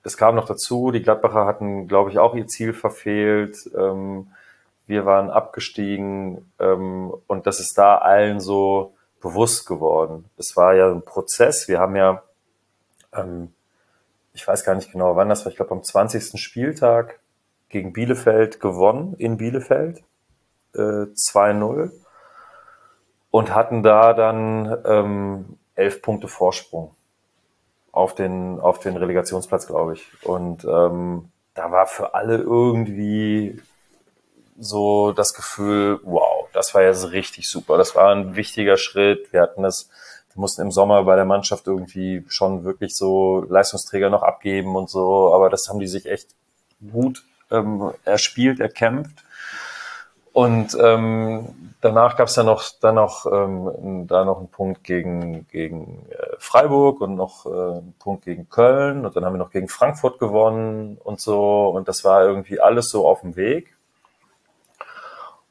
es 0.04 0.18
kam 0.18 0.36
noch 0.36 0.46
dazu, 0.46 0.92
die 0.92 1.02
Gladbacher 1.02 1.46
hatten, 1.46 1.88
glaube 1.88 2.12
ich, 2.12 2.20
auch 2.20 2.36
ihr 2.36 2.48
Ziel 2.48 2.74
verfehlt. 2.74 3.70
Ähm, 3.76 4.28
wir 4.88 5.06
waren 5.06 5.30
abgestiegen 5.30 6.52
ähm, 6.60 7.14
und 7.28 7.46
das 7.46 7.60
ist 7.60 7.78
da 7.78 7.98
allen 7.98 8.40
so 8.40 8.96
bewusst 9.22 9.68
geworden. 9.68 10.30
Es 10.38 10.56
war 10.56 10.74
ja 10.74 10.90
ein 10.90 11.04
Prozess. 11.04 11.68
Wir 11.68 11.80
haben 11.80 11.96
ja, 11.96 12.24
ähm, 13.14 13.54
ich 14.34 14.48
weiß 14.48 14.64
gar 14.64 14.76
nicht 14.76 14.92
genau, 14.92 15.16
wann 15.16 15.30
das 15.30 15.46
war, 15.46 15.52
ich 15.52 15.58
glaube 15.58 15.72
am 15.72 15.84
20. 15.84 16.40
Spieltag 16.40 17.20
gegen 17.70 17.94
Bielefeld 17.94 18.60
gewonnen, 18.60 19.14
in 19.18 19.38
Bielefeld, 19.38 20.04
äh, 20.74 20.80
2-0 21.14 21.92
und 23.30 23.54
hatten 23.54 23.84
da 23.84 24.14
dann 24.14 24.78
ähm, 24.86 25.58
elf 25.76 26.02
Punkte 26.02 26.28
Vorsprung 26.28 26.96
auf 27.92 28.16
den, 28.16 28.60
auf 28.60 28.80
den 28.80 28.96
Relegationsplatz, 28.96 29.68
glaube 29.68 29.94
ich. 29.94 30.24
Und 30.24 30.64
ähm, 30.66 31.30
da 31.56 31.72
war 31.72 31.88
für 31.88 32.14
alle 32.14 32.38
irgendwie 32.38 33.60
so 34.60 35.12
das 35.12 35.34
Gefühl, 35.34 36.00
wow, 36.04 36.48
das 36.54 36.74
war 36.74 36.84
jetzt 36.84 37.12
richtig 37.12 37.50
super. 37.50 37.78
Das 37.78 37.96
war 37.96 38.12
ein 38.12 38.36
wichtiger 38.36 38.78
Schritt. 38.78 39.32
Wir 39.32 39.42
hatten 39.42 39.64
es, 39.66 39.90
wir 40.34 40.42
mussten 40.42 40.62
im 40.62 40.72
Sommer 40.72 41.04
bei 41.04 41.16
der 41.16 41.26
Mannschaft 41.26 41.68
irgendwie 41.68 42.26
schon 42.28 42.64
wirklich 42.64 42.96
so 42.96 43.46
Leistungsträger 43.48 44.10
noch 44.10 44.24
abgeben 44.24 44.76
und 44.76 44.90
so, 44.90 45.34
aber 45.34 45.50
das 45.50 45.68
haben 45.70 45.80
die 45.80 45.88
sich 45.88 46.06
echt 46.06 46.30
gut 46.92 47.24
ähm, 47.52 47.92
erspielt, 48.04 48.60
erkämpft. 48.60 49.24
Und 50.34 50.78
ähm, 50.80 51.74
danach 51.82 52.16
gab 52.16 52.28
es 52.28 52.36
ja 52.36 52.44
noch 52.44 52.64
dann 52.80 52.96
noch 52.96 53.26
ähm, 53.26 54.06
da 54.08 54.24
noch 54.24 54.38
einen 54.38 54.50
Punkt 54.50 54.84
gegen 54.84 55.48
gegen 55.48 56.06
äh, 56.10 56.36
Freiburg 56.38 57.02
und 57.02 57.16
noch 57.16 57.48
äh, 57.48 57.50
einen 57.50 57.96
Punkt 57.98 58.26
gegen 58.26 58.48
Köln 58.48 59.06
und 59.06 59.16
dann 59.16 59.26
haben 59.26 59.34
wir 59.34 59.40
noch 59.40 59.50
gegen 59.50 59.68
Frankfurt 59.68 60.20
gewonnen 60.20 61.00
und 61.04 61.20
so 61.20 61.70
und 61.70 61.88
das 61.88 62.04
war 62.04 62.24
irgendwie 62.24 62.60
alles 62.60 62.90
so 62.90 63.08
auf 63.08 63.22
dem 63.22 63.36
Weg. 63.36 63.77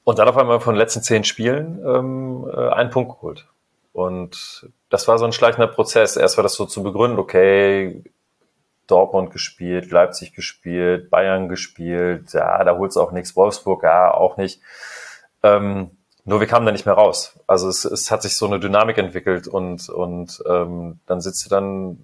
Und 0.09 0.21
dann 0.21 0.29
auf 0.29 0.37
einmal 0.37 0.61
von 0.61 0.75
den 0.75 0.79
letzten 0.79 1.03
zehn 1.03 1.25
Spielen 1.25 1.85
ähm, 1.85 2.49
äh, 2.49 2.69
einen 2.69 2.91
Punkt 2.91 3.17
geholt. 3.17 3.49
Und 3.93 4.71
das 4.89 5.09
war 5.09 5.19
so 5.19 5.25
ein 5.25 5.33
schleichender 5.33 5.67
Prozess. 5.67 6.15
Erst 6.15 6.37
war 6.39 6.45
das 6.45 6.55
so 6.55 6.65
zu 6.65 6.85
begründen, 6.85 7.19
okay, 7.19 8.05
Dortmund 8.87 9.33
gespielt, 9.33 9.91
Leipzig 9.91 10.33
gespielt, 10.33 11.11
Bayern 11.11 11.49
gespielt, 11.49 12.33
ja, 12.35 12.63
da 12.63 12.79
holt's 12.79 12.97
auch 12.97 13.11
nichts, 13.11 13.35
Wolfsburg, 13.35 13.83
ja, 13.83 14.15
auch 14.15 14.37
nicht. 14.37 14.61
Ähm, 15.43 15.91
nur 16.25 16.39
wir 16.39 16.47
kamen 16.47 16.67
da 16.67 16.71
nicht 16.71 16.87
mehr 16.87 16.95
raus. 16.95 17.41
Also 17.49 17.69
es, 17.69 17.85
es 17.85 18.13
hat 18.13 18.23
sich 18.23 18.37
so 18.37 18.47
eine 18.47 18.61
Dynamik 18.61 18.99
entwickelt 18.99 19.49
und, 19.49 19.89
und 19.89 20.41
ähm, 20.49 21.01
dann 21.07 21.21
sitzt 21.21 21.45
du 21.45 21.51
dann 21.51 21.99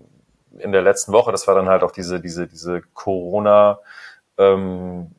in 0.59 0.73
der 0.73 0.83
letzten 0.83 1.13
Woche, 1.13 1.31
das 1.31 1.47
war 1.47 1.55
dann 1.55 1.69
halt 1.69 1.85
auch 1.85 1.93
diese, 1.93 2.19
diese, 2.19 2.49
diese 2.49 2.83
Corona, 2.95 3.79
ähm, 4.39 5.13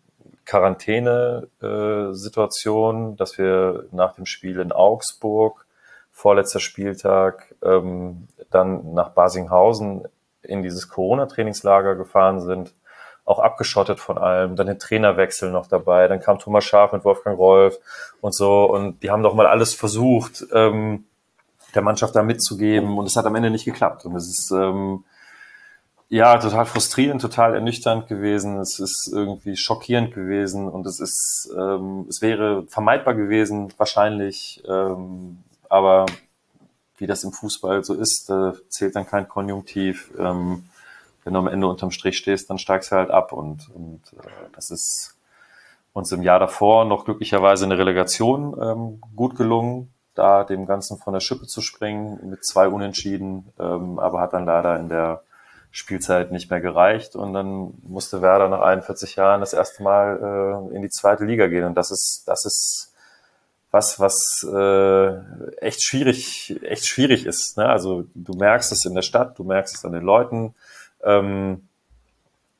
Quarantäne-Situation, 0.46 3.14
äh, 3.14 3.16
dass 3.16 3.38
wir 3.38 3.86
nach 3.92 4.16
dem 4.16 4.26
Spiel 4.26 4.60
in 4.60 4.72
Augsburg, 4.72 5.66
vorletzter 6.12 6.60
Spieltag, 6.60 7.54
ähm, 7.64 8.28
dann 8.52 8.94
nach 8.94 9.10
Basinghausen 9.10 10.08
in 10.42 10.64
dieses 10.64 10.90
Corona-Trainingslager 10.90 11.96
gefahren 11.96 12.42
sind, 12.42 12.74
auch 13.26 13.40
abgeschottet 13.40 14.00
von 14.00 14.18
allem, 14.18 14.56
dann 14.56 14.68
den 14.68 14.80
Trainerwechsel 14.80 15.52
noch 15.52 15.68
dabei, 15.68 16.08
dann 16.08 16.20
kam 16.20 16.40
Thomas 16.40 16.66
Schaf 16.66 16.92
mit 16.92 17.06
Wolfgang 17.06 17.38
Rolf 17.38 17.78
und 18.20 18.36
so 18.36 18.66
und 18.66 19.02
die 19.02 19.10
haben 19.10 19.24
doch 19.24 19.34
mal 19.34 19.48
alles 19.48 19.74
versucht, 19.74 20.46
ähm, 20.54 21.06
der 21.74 21.82
Mannschaft 21.82 22.16
da 22.16 22.22
mitzugeben 22.22 22.98
und 22.98 23.06
es 23.06 23.16
hat 23.16 23.26
am 23.26 23.36
Ende 23.36 23.50
nicht 23.50 23.66
geklappt 23.66 24.06
und 24.06 24.16
es 24.16 24.28
ist 24.28 24.52
ähm, 24.52 25.06
ja, 26.14 26.38
total 26.38 26.68
frustrierend, 26.68 27.24
total 27.24 27.56
ernüchternd 27.56 28.08
gewesen. 28.08 28.60
Es 28.60 28.78
ist 28.78 29.12
irgendwie 29.12 29.58
schockierend 29.58 30.14
gewesen 30.14 30.70
und 30.70 30.86
es 30.86 31.00
ist, 31.00 31.52
ähm, 31.58 32.06
es 32.08 32.22
wäre 32.22 32.68
vermeidbar 32.68 33.16
gewesen, 33.16 33.74
wahrscheinlich. 33.78 34.64
Ähm, 34.70 35.40
aber 35.70 36.06
wie 36.98 37.08
das 37.08 37.24
im 37.24 37.32
Fußball 37.32 37.84
so 37.84 37.96
ist, 37.96 38.30
da 38.30 38.54
zählt 38.70 38.96
dann 38.96 39.08
kein 39.08 39.28
Konjunktiv. 39.28 40.12
Ähm, 40.20 40.66
wenn 41.24 41.34
du 41.34 41.40
am 41.40 41.48
Ende 41.48 41.66
unterm 41.66 41.90
Strich 41.90 42.20
stehst, 42.20 42.48
dann 42.48 42.60
steigst 42.60 42.92
du 42.92 42.96
halt 42.96 43.10
ab 43.10 43.34
und, 43.34 43.72
und 43.74 44.02
äh, 44.14 44.28
das 44.56 44.70
ist 44.70 45.18
uns 45.94 46.12
im 46.12 46.22
Jahr 46.22 46.38
davor 46.38 46.86
noch 46.86 47.06
glücklicherweise 47.06 47.66
eine 47.66 47.80
Relegation 47.80 48.56
ähm, 48.62 49.02
gut 49.16 49.36
gelungen, 49.36 49.92
da 50.14 50.44
dem 50.44 50.68
Ganzen 50.68 51.00
von 51.00 51.14
der 51.14 51.22
Schippe 51.22 51.48
zu 51.48 51.62
springen 51.62 52.20
mit 52.30 52.46
zwei 52.46 52.68
Unentschieden, 52.68 53.52
ähm, 53.60 53.98
aber 53.98 54.22
hat 54.22 54.34
dann 54.34 54.46
leider 54.46 54.80
in 54.80 54.90
der 54.90 55.24
Spielzeit 55.76 56.32
nicht 56.32 56.52
mehr 56.52 56.62
gereicht 56.62 57.16
und 57.16 57.34
dann 57.34 57.74
musste 57.82 58.22
Werder 58.22 58.48
nach 58.48 58.62
41 58.62 59.16
Jahren 59.16 59.40
das 59.40 59.54
erste 59.54 59.82
Mal 59.82 60.70
äh, 60.72 60.76
in 60.76 60.84
die 60.84 60.90
zweite 60.90 61.26
Liga 61.26 61.48
gehen 61.48 61.66
und 61.66 61.74
das 61.76 61.90
ist 61.90 62.24
das 62.28 62.46
ist 62.46 62.94
was 63.72 64.00
was 64.00 64.48
äh, 64.48 65.58
echt 65.66 65.84
schwierig 65.84 66.62
echt 66.64 66.86
schwierig 66.86 67.26
ist. 67.26 67.58
Ne? 67.58 67.68
Also 67.68 68.06
du 68.14 68.34
merkst 68.34 68.72
es 68.72 68.86
in 68.86 68.94
der 68.94 69.02
Stadt, 69.02 69.40
du 69.40 69.44
merkst 69.44 69.76
es 69.76 69.84
an 69.84 69.94
den 69.94 70.04
Leuten. 70.04 70.54
Ähm, 71.04 71.68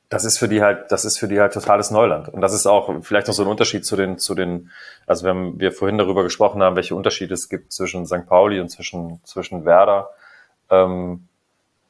das 0.08 0.24
ist 0.24 0.38
für 0.38 0.48
die 0.48 0.60
halt, 0.60 0.90
das 0.90 1.04
ist 1.04 1.18
für 1.18 1.28
die 1.28 1.40
halt 1.40 1.52
totales 1.54 1.92
Neuland. 1.92 2.28
Und 2.28 2.40
das 2.40 2.52
ist 2.52 2.66
auch 2.66 3.02
vielleicht 3.02 3.28
noch 3.28 3.34
so 3.34 3.42
ein 3.42 3.48
Unterschied 3.48 3.86
zu 3.86 3.96
den, 3.96 4.18
zu 4.18 4.34
den, 4.34 4.70
also 5.06 5.24
wenn 5.24 5.58
wir 5.60 5.72
vorhin 5.72 5.98
darüber 5.98 6.24
gesprochen 6.24 6.62
haben, 6.62 6.76
welche 6.76 6.94
Unterschiede 6.94 7.34
es 7.34 7.48
gibt 7.48 7.72
zwischen 7.72 8.06
St. 8.06 8.26
Pauli 8.26 8.60
und 8.60 8.70
zwischen, 8.70 9.20
zwischen 9.24 9.64
Werder. 9.64 10.10
Ähm, 10.68 11.28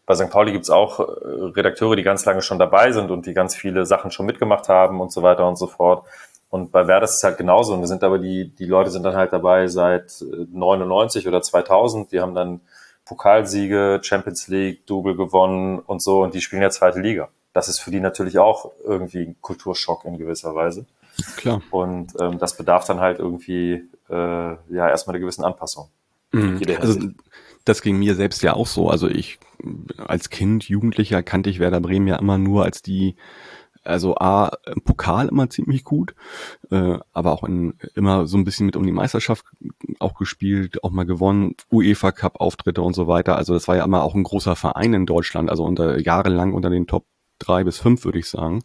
bei 0.07 0.15
St. 0.15 0.31
Pauli 0.31 0.53
gibt's 0.53 0.71
auch 0.71 1.01
äh, 1.01 1.05
Redakteure, 1.05 1.97
die 1.97 2.03
ganz 2.03 2.25
lange 2.25 2.43
schon 2.43 2.59
dabei 2.59 2.93
sind 2.93 3.11
und 3.11 3.27
die 3.27 3.35
ganz 3.35 3.55
viele 3.55 3.87
Sachen 3.87 4.11
schon 4.11 4.27
mitgemacht 4.27 4.69
haben 4.69 5.01
und 5.01 5.13
so 5.13 5.23
weiter 5.23 5.49
und 5.49 5.57
so 5.57 5.67
fort. 5.67 6.07
Und 6.51 6.71
bei 6.71 6.87
Werder 6.87 7.05
ist 7.05 7.17
es 7.17 7.25
halt 7.25 7.39
genauso. 7.39 7.75
Und 7.75 7.81
wir 7.81 7.89
sind 7.89 8.05
aber 8.05 8.19
die, 8.19 8.49
die 8.49 8.67
Leute 8.67 8.91
sind 8.91 9.03
dann 9.03 9.17
halt 9.17 9.33
dabei 9.33 9.67
seit 9.67 10.25
99 10.53 11.25
äh, 11.25 11.29
oder 11.29 11.43
2000. 11.43 12.13
Die 12.13 12.21
haben 12.21 12.35
dann 12.35 12.61
Pokalsiege, 13.05 14.01
Champions 14.03 14.47
League, 14.49 14.87
Double 14.87 15.17
gewonnen 15.17 15.81
und 15.81 16.03
so. 16.03 16.23
Und 16.23 16.35
die 16.35 16.41
spielen 16.41 16.63
ja 16.63 16.71
zweite 16.71 17.01
Liga. 17.01 17.29
Das 17.53 17.69
ist 17.69 17.81
für 17.81 17.91
die 17.91 18.01
natürlich 18.01 18.39
auch 18.39 18.73
irgendwie 18.85 19.23
ein 19.23 19.37
Kulturschock 19.41 20.05
in 20.05 20.19
gewisser 20.19 20.55
Weise. 20.55 20.87
Klar. 21.37 21.61
Und 21.71 22.13
ähm, 22.21 22.39
das 22.39 22.57
bedarf 22.57 22.85
dann 22.87 23.01
halt 23.01 23.19
irgendwie 23.19 23.89
äh, 24.09 24.15
ja 24.15 24.89
erstmal 24.89 25.15
eine 25.15 25.21
gewissen 25.21 25.45
Anpassung. 25.45 25.89
Mhm. 26.35 26.61
Also 26.81 27.09
das 27.65 27.83
ging 27.83 27.99
mir 27.99 28.15
selbst 28.15 28.43
ja 28.43 28.55
auch 28.55 28.67
so. 28.67 28.91
Also 28.91 29.09
ich 29.09 29.39
als 29.99 30.31
Kind, 30.31 30.69
Jugendlicher 30.69 31.23
kannte 31.23 31.51
ich 31.51 31.59
Werder 31.59 31.81
Bremen 31.81 32.07
ja 32.07 32.17
immer 32.17 32.39
nur 32.39 32.65
als 32.65 32.83
die 32.83 33.17
also 33.85 34.17
A, 34.17 34.51
im 34.67 34.81
Pokal 34.83 35.29
immer 35.29 35.51
ziemlich 35.51 35.85
gut, 35.85 36.15
äh, 36.71 36.99
aber 37.13 37.33
auch 37.33 37.45
in, 37.45 37.75
immer 37.95 38.27
so 38.27 38.39
ein 38.39 38.45
bisschen 38.45 38.65
mit 38.65 38.77
um 38.77 38.87
die 38.87 38.93
Meisterschaft 38.93 39.45
auch 39.99 40.15
gespielt, 40.15 40.83
auch 40.83 40.91
mal 40.91 41.05
gewonnen, 41.05 41.55
UEFA 41.71 42.11
Cup 42.11 42.41
Auftritte 42.41 42.81
und 42.81 42.95
so 42.95 43.07
weiter. 43.09 43.37
Also 43.37 43.53
das 43.53 43.69
war 43.69 43.77
ja 43.77 43.85
immer 43.85 44.03
auch 44.03 44.15
ein 44.15 44.23
großer 44.23 44.57
Verein 44.57 44.95
in 44.95 45.05
Deutschland, 45.07 45.51
also 45.51 45.65
unter 45.65 46.01
jahrelang 46.01 46.55
unter 46.55 46.71
den 46.71 46.87
Top 46.87 47.05
drei 47.39 47.63
bis 47.63 47.79
fünf 47.79 48.05
würde 48.05 48.19
ich 48.19 48.29
sagen. 48.29 48.63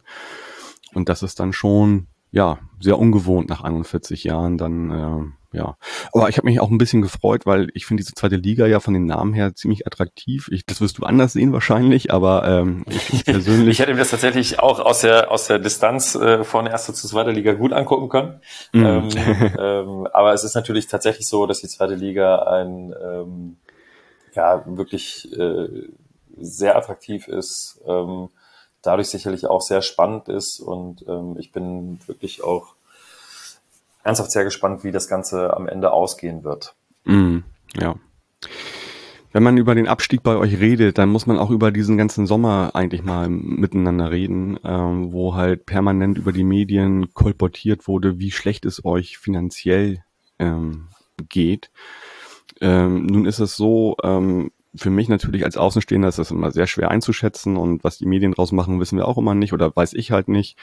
Und 0.94 1.08
das 1.08 1.22
ist 1.22 1.38
dann 1.38 1.52
schon 1.52 2.06
ja 2.30 2.58
sehr 2.80 2.98
ungewohnt 2.98 3.48
nach 3.48 3.62
41 3.62 4.24
Jahren 4.24 4.58
dann 4.58 4.90
äh, 4.90 5.32
ja. 5.52 5.76
Aber 6.12 6.28
ich 6.28 6.36
habe 6.36 6.46
mich 6.46 6.60
auch 6.60 6.70
ein 6.70 6.78
bisschen 6.78 7.02
gefreut, 7.02 7.44
weil 7.44 7.70
ich 7.74 7.84
finde 7.84 8.02
diese 8.02 8.14
zweite 8.14 8.36
Liga 8.36 8.66
ja 8.66 8.78
von 8.78 8.94
den 8.94 9.06
Namen 9.06 9.32
her 9.32 9.54
ziemlich 9.54 9.86
attraktiv. 9.86 10.48
Ich, 10.52 10.64
das 10.64 10.80
wirst 10.80 10.98
du 10.98 11.02
anders 11.02 11.32
sehen 11.32 11.52
wahrscheinlich, 11.52 12.12
aber 12.12 12.46
ähm, 12.46 12.84
ich 12.88 13.24
persönlich. 13.24 13.70
ich 13.70 13.78
hätte 13.80 13.92
mir 13.92 13.98
das 13.98 14.10
tatsächlich 14.10 14.60
auch 14.60 14.78
aus 14.78 15.00
der 15.00 15.30
aus 15.30 15.48
der 15.48 15.58
Distanz 15.58 16.14
äh, 16.14 16.44
von 16.44 16.66
erster 16.66 16.94
zu 16.94 17.08
zweiter 17.08 17.32
Liga 17.32 17.54
gut 17.54 17.72
angucken 17.72 18.08
können. 18.08 18.40
Mm. 18.72 18.84
Ähm, 18.84 19.08
ähm, 19.58 20.06
aber 20.12 20.34
es 20.34 20.44
ist 20.44 20.54
natürlich 20.54 20.86
tatsächlich 20.86 21.26
so, 21.26 21.46
dass 21.46 21.60
die 21.60 21.68
zweite 21.68 21.94
Liga 21.94 22.44
ein 22.44 22.94
ähm, 23.02 23.56
ja 24.34 24.62
wirklich 24.66 25.28
äh, 25.36 25.68
sehr 26.38 26.76
attraktiv 26.76 27.26
ist, 27.26 27.80
ähm, 27.86 28.28
dadurch 28.82 29.08
sicherlich 29.08 29.46
auch 29.46 29.60
sehr 29.60 29.82
spannend 29.82 30.28
ist 30.28 30.60
und 30.60 31.04
ähm, 31.08 31.36
ich 31.38 31.52
bin 31.52 32.00
wirklich 32.06 32.42
auch 32.42 32.74
ernsthaft 34.02 34.32
sehr 34.32 34.44
gespannt, 34.44 34.84
wie 34.84 34.92
das 34.92 35.08
Ganze 35.08 35.54
am 35.54 35.68
Ende 35.68 35.92
ausgehen 35.92 36.44
wird. 36.44 36.74
Mm, 37.04 37.38
ja. 37.74 37.96
Wenn 39.32 39.44
man 39.44 39.58
über 39.58 39.76
den 39.76 39.86
Abstieg 39.86 40.24
bei 40.24 40.36
euch 40.36 40.58
redet, 40.58 40.98
dann 40.98 41.08
muss 41.08 41.26
man 41.26 41.38
auch 41.38 41.50
über 41.50 41.70
diesen 41.70 41.96
ganzen 41.96 42.26
Sommer 42.26 42.72
eigentlich 42.74 43.04
mal 43.04 43.28
miteinander 43.28 44.10
reden, 44.10 44.58
ähm, 44.64 45.12
wo 45.12 45.34
halt 45.34 45.66
permanent 45.66 46.18
über 46.18 46.32
die 46.32 46.42
Medien 46.42 47.14
kolportiert 47.14 47.86
wurde, 47.86 48.18
wie 48.18 48.32
schlecht 48.32 48.64
es 48.66 48.84
euch 48.84 49.18
finanziell 49.18 50.02
ähm, 50.40 50.88
geht. 51.28 51.70
Ähm, 52.60 53.06
nun 53.06 53.24
ist 53.24 53.38
es 53.38 53.56
so, 53.56 53.96
ähm, 54.02 54.50
für 54.74 54.90
mich 54.90 55.08
natürlich 55.08 55.44
als 55.44 55.56
Außenstehender 55.56 56.08
ist 56.08 56.18
das 56.18 56.30
immer 56.30 56.52
sehr 56.52 56.66
schwer 56.66 56.90
einzuschätzen 56.90 57.56
und 57.56 57.82
was 57.82 57.98
die 57.98 58.06
Medien 58.06 58.32
draus 58.32 58.52
machen, 58.52 58.80
wissen 58.80 58.98
wir 58.98 59.08
auch 59.08 59.18
immer 59.18 59.34
nicht 59.34 59.52
oder 59.52 59.74
weiß 59.74 59.94
ich 59.94 60.12
halt 60.12 60.28
nicht. 60.28 60.56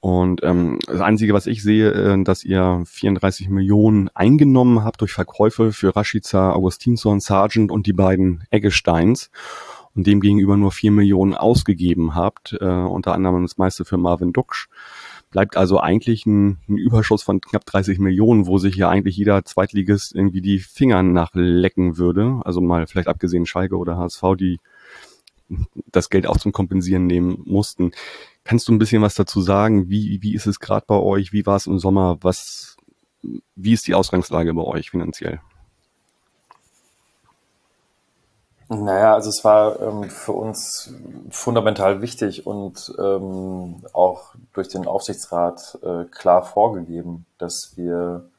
Und 0.00 0.42
ähm, 0.42 0.78
das 0.86 1.00
Einzige, 1.00 1.34
was 1.34 1.46
ich 1.46 1.62
sehe, 1.62 1.92
äh, 1.92 2.24
dass 2.24 2.44
ihr 2.44 2.82
34 2.86 3.48
Millionen 3.48 4.08
eingenommen 4.14 4.84
habt 4.84 5.00
durch 5.00 5.12
Verkäufe 5.12 5.72
für 5.72 5.94
Rashica, 5.94 6.52
Augustinsson, 6.52 7.20
Sargent 7.20 7.70
und 7.70 7.86
die 7.86 7.92
beiden 7.92 8.44
Eggesteins 8.50 9.30
und 9.94 10.06
dem 10.06 10.20
gegenüber 10.20 10.56
nur 10.56 10.72
4 10.72 10.90
Millionen 10.90 11.34
ausgegeben 11.34 12.14
habt, 12.14 12.56
äh, 12.60 12.64
unter 12.64 13.12
anderem 13.12 13.42
das 13.42 13.58
meiste 13.58 13.84
für 13.84 13.98
Marvin 13.98 14.32
Duksch. 14.32 14.68
Bleibt 15.32 15.56
also 15.56 15.80
eigentlich 15.80 16.26
ein, 16.26 16.58
ein 16.68 16.76
Überschuss 16.76 17.22
von 17.22 17.40
knapp 17.40 17.64
30 17.64 17.98
Millionen, 17.98 18.46
wo 18.46 18.58
sich 18.58 18.76
ja 18.76 18.90
eigentlich 18.90 19.16
jeder 19.16 19.44
Zweitligist 19.44 20.14
irgendwie 20.14 20.42
die 20.42 20.58
Finger 20.58 21.02
nachlecken 21.02 21.96
würde. 21.96 22.40
Also 22.44 22.60
mal 22.60 22.86
vielleicht 22.86 23.08
abgesehen 23.08 23.46
Schalke 23.46 23.76
oder 23.76 23.96
HSV, 23.96 24.22
die 24.38 24.60
das 25.90 26.10
Geld 26.10 26.26
auch 26.26 26.36
zum 26.36 26.52
Kompensieren 26.52 27.06
nehmen 27.06 27.42
mussten. 27.44 27.92
Kannst 28.44 28.68
du 28.68 28.72
ein 28.72 28.78
bisschen 28.78 29.02
was 29.02 29.14
dazu 29.14 29.40
sagen? 29.40 29.88
Wie, 29.88 30.22
wie 30.22 30.34
ist 30.34 30.46
es 30.46 30.60
gerade 30.60 30.84
bei 30.86 30.96
euch? 30.96 31.32
Wie 31.32 31.46
war 31.46 31.56
es 31.56 31.66
im 31.66 31.78
Sommer? 31.78 32.18
Was, 32.20 32.76
wie 33.56 33.72
ist 33.72 33.86
die 33.86 33.94
Ausgangslage 33.94 34.52
bei 34.52 34.62
euch 34.62 34.90
finanziell? 34.90 35.40
Naja, 38.74 39.14
also 39.14 39.28
es 39.28 39.44
war 39.44 39.80
ähm, 39.82 40.08
für 40.08 40.32
uns 40.32 40.94
fundamental 41.30 42.00
wichtig 42.00 42.46
und 42.46 42.90
ähm, 42.98 43.84
auch 43.92 44.34
durch 44.54 44.68
den 44.68 44.86
Aufsichtsrat 44.86 45.78
äh, 45.82 46.04
klar 46.04 46.42
vorgegeben, 46.42 47.26
dass 47.36 47.72
wir 47.76 48.30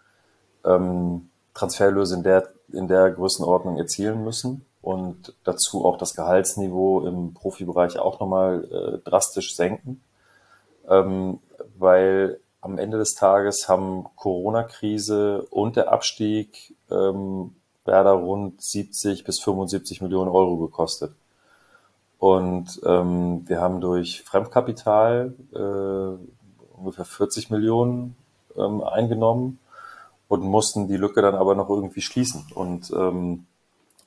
ähm, 0.66 1.30
Transferlöse 1.54 2.16
in 2.16 2.24
der, 2.24 2.48
in 2.72 2.88
der 2.88 3.12
Größenordnung 3.12 3.78
erzielen 3.78 4.24
müssen 4.24 4.66
und 4.82 5.36
dazu 5.44 5.86
auch 5.86 5.98
das 5.98 6.16
Gehaltsniveau 6.16 7.06
im 7.06 7.36
Profibereich 7.36 8.00
auch 8.00 8.20
nochmal 8.20 8.64
äh, 9.04 9.08
drastisch 9.08 9.56
senken, 9.56 10.02
ähm, 10.90 11.42
weil 11.78 12.40
am 12.60 12.80
Ende 12.80 12.98
des 12.98 13.14
Tages 13.14 13.70
haben 13.70 14.08
Corona-Krise 14.16 15.44
und 15.52 15.76
der 15.76 15.94
Abstieg 15.94 16.76
ähm, 16.90 17.56
Werder 17.86 18.12
rund 18.12 18.62
70 18.62 19.24
bis 19.24 19.40
75 19.40 20.02
Millionen 20.02 20.30
Euro 20.30 20.58
gekostet. 20.58 21.14
Und 22.20 22.82
ähm, 22.86 23.44
wir 23.48 23.60
haben 23.60 23.82
durch 23.82 24.22
Fremdkapital 24.24 25.34
äh, 25.54 26.78
ungefähr 26.78 27.06
40 27.06 27.50
Millionen 27.50 28.16
ähm, 28.58 28.82
eingenommen 28.82 29.60
und 30.30 30.42
mussten 30.42 30.88
die 30.88 30.98
Lücke 30.98 31.22
dann 31.22 31.36
aber 31.36 31.56
noch 31.56 31.70
irgendwie 31.70 32.02
schließen. 32.02 32.46
Und 32.56 32.92
ähm, 32.92 33.46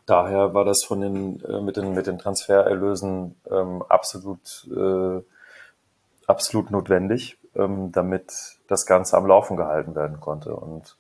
daher 0.06 0.54
war 0.54 0.64
das 0.64 0.82
von 0.84 1.00
den 1.00 1.44
äh, 1.44 1.60
mit 1.60 1.76
den 1.76 1.92
mit 1.94 2.06
den 2.06 2.18
Transfererlösen 2.18 3.36
ähm, 3.50 3.82
absolut 3.88 4.66
äh, 4.74 5.20
absolut 6.26 6.70
notwendig, 6.70 7.36
ähm, 7.54 7.92
damit 7.92 8.32
das 8.66 8.86
Ganze 8.86 9.16
am 9.16 9.26
Laufen 9.26 9.56
gehalten 9.56 9.94
werden 9.94 10.20
konnte. 10.20 10.56
Und 10.56 10.96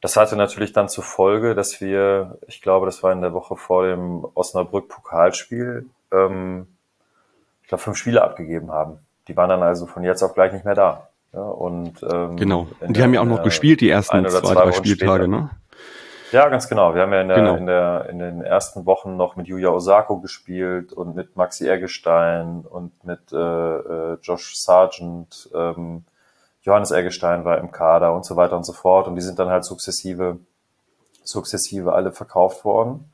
das 0.00 0.16
hatte 0.16 0.36
natürlich 0.36 0.72
dann 0.72 0.88
zur 0.88 1.04
Folge, 1.04 1.54
dass 1.54 1.80
wir, 1.80 2.38
ich 2.46 2.62
glaube, 2.62 2.86
das 2.86 3.02
war 3.02 3.12
in 3.12 3.20
der 3.20 3.34
Woche 3.34 3.56
vor 3.56 3.86
dem 3.86 4.26
Osnabrück-Pokalspiel, 4.34 5.86
ähm, 6.12 6.66
ich 7.62 7.68
glaube, 7.68 7.82
fünf 7.82 7.96
Spiele 7.96 8.22
abgegeben 8.22 8.72
haben. 8.72 8.98
Die 9.28 9.36
waren 9.36 9.50
dann 9.50 9.62
also 9.62 9.86
von 9.86 10.02
jetzt 10.02 10.22
auf 10.22 10.34
gleich 10.34 10.52
nicht 10.52 10.64
mehr 10.64 10.74
da. 10.74 11.08
Ja, 11.32 11.42
und 11.42 12.02
ähm, 12.02 12.36
genau. 12.36 12.66
Und 12.80 12.96
die 12.96 13.02
haben 13.02 13.14
ja 13.14 13.20
auch 13.20 13.26
noch 13.26 13.44
gespielt 13.44 13.80
die 13.80 13.90
ersten 13.90 14.28
zwei, 14.28 14.40
zwei 14.40 14.54
drei 14.54 14.72
Spieltage, 14.72 15.28
ne? 15.28 15.50
Ja, 16.32 16.48
ganz 16.48 16.68
genau. 16.68 16.94
Wir 16.94 17.02
haben 17.02 17.12
ja 17.12 17.20
in, 17.20 17.28
der, 17.28 17.36
genau. 17.36 17.56
in, 17.56 17.66
der, 17.66 18.06
in 18.08 18.18
den 18.18 18.42
ersten 18.42 18.86
Wochen 18.86 19.16
noch 19.16 19.36
mit 19.36 19.48
Yuya 19.48 19.70
Osako 19.70 20.20
gespielt 20.20 20.92
und 20.92 21.16
mit 21.16 21.36
Maxi 21.36 21.68
Eggestein 21.68 22.64
und 22.68 23.04
mit 23.04 23.32
äh, 23.32 23.36
äh, 23.36 24.18
Josh 24.22 24.56
Sargent. 24.56 25.50
Ähm, 25.54 26.04
Johannes 26.62 26.90
Eggestein 26.90 27.44
war 27.44 27.58
im 27.58 27.72
Kader 27.72 28.14
und 28.14 28.24
so 28.24 28.36
weiter 28.36 28.56
und 28.56 28.64
so 28.64 28.72
fort. 28.72 29.06
Und 29.06 29.16
die 29.16 29.22
sind 29.22 29.38
dann 29.38 29.48
halt 29.48 29.64
sukzessive, 29.64 30.38
sukzessive 31.24 31.92
alle 31.92 32.12
verkauft 32.12 32.64
worden. 32.64 33.12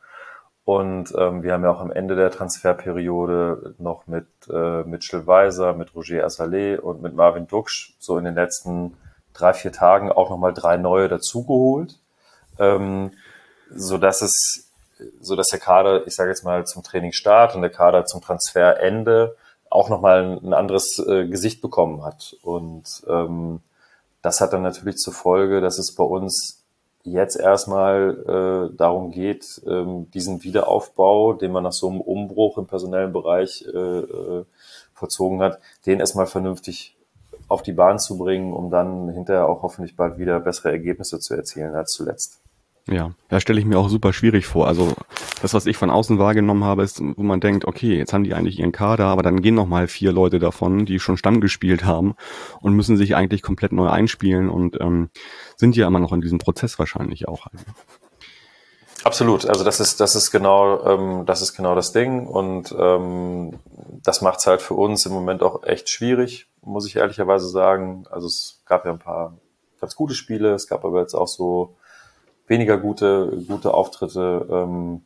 Und 0.64 1.14
ähm, 1.16 1.44
wir 1.44 1.52
haben 1.52 1.62
ja 1.62 1.70
auch 1.70 1.80
am 1.80 1.92
Ende 1.92 2.16
der 2.16 2.32
Transferperiode 2.32 3.76
noch 3.78 4.09
mit 4.09 4.26
äh, 4.50 4.82
Mitchell 4.82 5.26
Weiser, 5.26 5.74
mit 5.74 5.94
Roger 5.94 6.26
Assalé 6.26 6.78
und 6.78 7.02
mit 7.02 7.14
Marvin 7.14 7.46
Duksch 7.46 7.94
so 8.00 8.18
in 8.18 8.24
den 8.24 8.35
letzten 8.35 8.96
drei, 9.32 9.52
vier 9.52 9.70
Tagen 9.70 10.11
auch 10.11 10.28
nochmal 10.28 10.52
drei 10.52 10.76
neue 10.76 11.09
dazugeholt 11.09 12.00
ähm, 12.59 13.12
so 13.74 13.98
dass 13.98 14.22
es, 14.22 14.70
so 15.20 15.37
dass 15.37 15.48
der 15.48 15.59
Kader, 15.59 16.06
ich 16.06 16.14
sage 16.14 16.30
jetzt 16.30 16.44
mal 16.44 16.66
zum 16.66 16.82
Trainingsstart 16.82 17.54
und 17.54 17.62
der 17.62 17.70
Kader 17.70 18.06
zum 18.06 18.20
Transferende 18.20 19.37
auch 19.76 19.90
nochmal 19.90 20.38
ein, 20.42 20.54
anderes 20.54 20.98
äh, 20.98 21.26
Gesicht 21.28 21.60
bekommen 21.60 22.02
hat. 22.02 22.36
Und 22.42 23.04
ähm, 23.08 23.60
das 24.22 24.40
hat 24.40 24.52
dann 24.52 24.62
natürlich 24.62 24.96
zur 24.96 25.12
Folge, 25.12 25.60
dass 25.60 25.78
es 25.78 25.94
bei 25.94 26.02
uns 26.02 26.64
jetzt 27.02 27.36
erstmal 27.36 28.70
äh, 28.72 28.76
darum 28.76 29.10
geht, 29.10 29.62
ähm, 29.66 30.10
diesen 30.10 30.42
Wiederaufbau, 30.42 31.34
den 31.34 31.52
man 31.52 31.62
nach 31.62 31.72
so 31.72 31.88
einem 31.88 32.00
Umbruch 32.00 32.58
im 32.58 32.66
personellen 32.66 33.12
Bereich 33.12 33.64
äh, 33.72 33.78
äh, 33.78 34.44
vollzogen 34.94 35.40
hat, 35.42 35.60
den 35.84 36.00
erstmal 36.00 36.26
vernünftig 36.26 36.96
auf 37.46 37.62
die 37.62 37.72
Bahn 37.72 37.98
zu 37.98 38.16
bringen, 38.18 38.54
um 38.54 38.70
dann 38.70 39.10
hinterher 39.10 39.46
auch 39.46 39.62
hoffentlich 39.62 39.94
bald 39.94 40.18
wieder 40.18 40.40
bessere 40.40 40.70
Ergebnisse 40.70 41.20
zu 41.20 41.34
erzielen 41.34 41.74
als 41.74 41.92
zuletzt. 41.92 42.40
Ja, 42.88 43.11
da 43.29 43.40
stelle 43.40 43.59
ich 43.59 43.66
mir 43.66 43.79
auch 43.79 43.88
super 43.88 44.12
schwierig 44.12 44.46
vor. 44.46 44.68
Also 44.68 44.92
das, 45.42 45.55
was 45.55 45.66
ich 45.66 45.77
von 45.77 45.90
außen 45.90 46.20
wahrgenommen 46.20 46.62
habe, 46.62 46.85
ist, 46.85 47.01
wo 47.01 47.22
man 47.22 47.40
denkt, 47.40 47.64
okay, 47.64 47.96
jetzt 47.99 48.12
haben 48.12 48.22
die 48.22 48.33
eigentlich 48.33 48.61
ihren 48.61 48.70
Kader, 48.70 49.07
aber 49.07 49.22
dann 49.22 49.42
gehen 49.42 49.57
noch 49.57 49.66
mal 49.66 49.88
vier 49.88 50.12
Leute 50.12 50.38
davon, 50.38 50.87
die 50.87 51.01
schon 51.01 51.16
Stamm 51.16 51.40
gespielt 51.40 51.85
haben 51.85 52.14
und 52.61 52.75
müssen 52.75 52.96
sich 52.96 53.16
eigentlich 53.16 53.42
komplett 53.42 53.72
neu 53.72 53.88
einspielen 53.88 54.49
und 54.49 54.81
ähm, 54.81 55.11
sind 55.57 55.75
ja 55.75 55.88
immer 55.88 55.99
noch 55.99 56.12
in 56.12 56.20
diesem 56.20 56.38
Prozess 56.38 56.79
wahrscheinlich 56.79 57.27
auch. 57.27 57.49
Absolut. 59.03 59.46
Also 59.46 59.64
das 59.64 59.81
ist 59.81 60.01
das 60.01 60.14
ist 60.14 60.31
genau 60.31 60.85
ähm, 60.85 61.27
das 61.27 61.42
ist 61.42 61.55
genau 61.55 61.75
das 61.75 61.92
Ding 61.92 62.27
und 62.27 62.75
ähm, 62.79 63.59
das 64.03 64.20
macht 64.20 64.40
es 64.40 64.46
halt 64.46 64.62
für 64.62 64.75
uns 64.75 65.07
im 65.07 65.12
Moment 65.12 65.42
auch 65.42 65.64
echt 65.64 65.88
schwierig, 65.90 66.49
muss 66.62 66.87
ich 66.87 66.96
ehrlicherweise 66.96 67.49
sagen. 67.49 68.05
Also 68.11 68.27
es 68.27 68.62
gab 68.64 68.85
ja 68.85 68.92
ein 68.92 68.99
paar 68.99 69.37
ganz 69.81 69.94
gute 69.94 70.14
Spiele, 70.14 70.55
es 70.55 70.66
gab 70.66 70.85
aber 70.85 71.01
jetzt 71.01 71.14
auch 71.14 71.29
so 71.29 71.77
weniger 72.46 72.78
gute, 72.78 73.42
gute 73.46 73.74
Auftritte. 73.74 74.46
Ähm, 74.50 75.02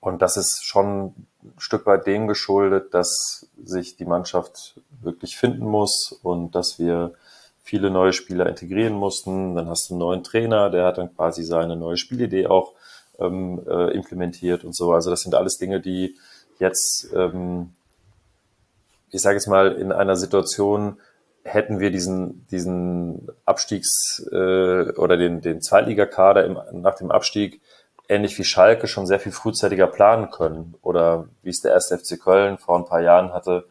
und 0.00 0.22
das 0.22 0.36
ist 0.36 0.64
schon 0.64 1.14
ein 1.42 1.54
Stück 1.58 1.86
weit 1.86 2.06
dem 2.06 2.28
geschuldet, 2.28 2.94
dass 2.94 3.48
sich 3.62 3.96
die 3.96 4.04
Mannschaft 4.04 4.80
wirklich 5.02 5.36
finden 5.36 5.66
muss 5.66 6.12
und 6.22 6.54
dass 6.54 6.78
wir 6.78 7.14
viele 7.62 7.90
neue 7.90 8.12
Spieler 8.12 8.46
integrieren 8.48 8.94
mussten. 8.94 9.56
Dann 9.56 9.68
hast 9.68 9.90
du 9.90 9.94
einen 9.94 10.00
neuen 10.00 10.22
Trainer, 10.22 10.70
der 10.70 10.86
hat 10.86 10.98
dann 10.98 11.14
quasi 11.14 11.42
seine 11.42 11.76
neue 11.76 11.96
Spielidee 11.96 12.46
auch 12.46 12.74
ähm, 13.18 13.60
äh, 13.66 13.90
implementiert 13.92 14.64
und 14.64 14.74
so. 14.74 14.92
Also 14.92 15.10
das 15.10 15.22
sind 15.22 15.34
alles 15.34 15.58
Dinge, 15.58 15.80
die 15.80 16.16
jetzt, 16.58 17.08
ähm, 17.14 17.72
ich 19.10 19.20
sage 19.20 19.36
jetzt 19.36 19.48
mal, 19.48 19.72
in 19.72 19.92
einer 19.92 20.16
Situation 20.16 20.98
hätten 21.46 21.80
wir 21.80 21.90
diesen, 21.90 22.46
diesen 22.48 23.28
Abstiegs- 23.44 24.26
äh, 24.30 24.92
oder 24.92 25.16
den, 25.16 25.40
den 25.40 25.62
Zweitligakader 25.62 26.44
im, 26.44 26.58
nach 26.72 26.94
dem 26.96 27.10
Abstieg 27.10 27.60
ähnlich 28.08 28.38
wie 28.38 28.44
Schalke 28.44 28.86
schon 28.86 29.06
sehr 29.06 29.20
viel 29.20 29.32
frühzeitiger 29.32 29.86
planen 29.86 30.30
können. 30.30 30.74
Oder 30.82 31.28
wie 31.42 31.50
es 31.50 31.60
der 31.60 31.72
erste 31.72 31.98
FC 31.98 32.20
Köln 32.20 32.58
vor 32.58 32.76
ein 32.76 32.84
paar 32.84 33.00
Jahren 33.00 33.32
hatte, 33.32 33.64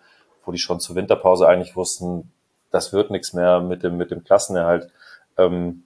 wo 0.46 0.52
die 0.52 0.58
schon 0.58 0.80
zur 0.80 0.96
Winterpause 0.96 1.48
eigentlich 1.48 1.76
wussten, 1.76 2.32
das 2.72 2.92
wird 2.94 3.12
nichts 3.12 3.34
mehr 3.34 3.62
mit 3.62 3.84
dem, 3.84 3.98
mit 3.98 4.12
dem 4.12 4.24
Klassenerhalt. 4.24 4.90
Ähm, 5.38 5.84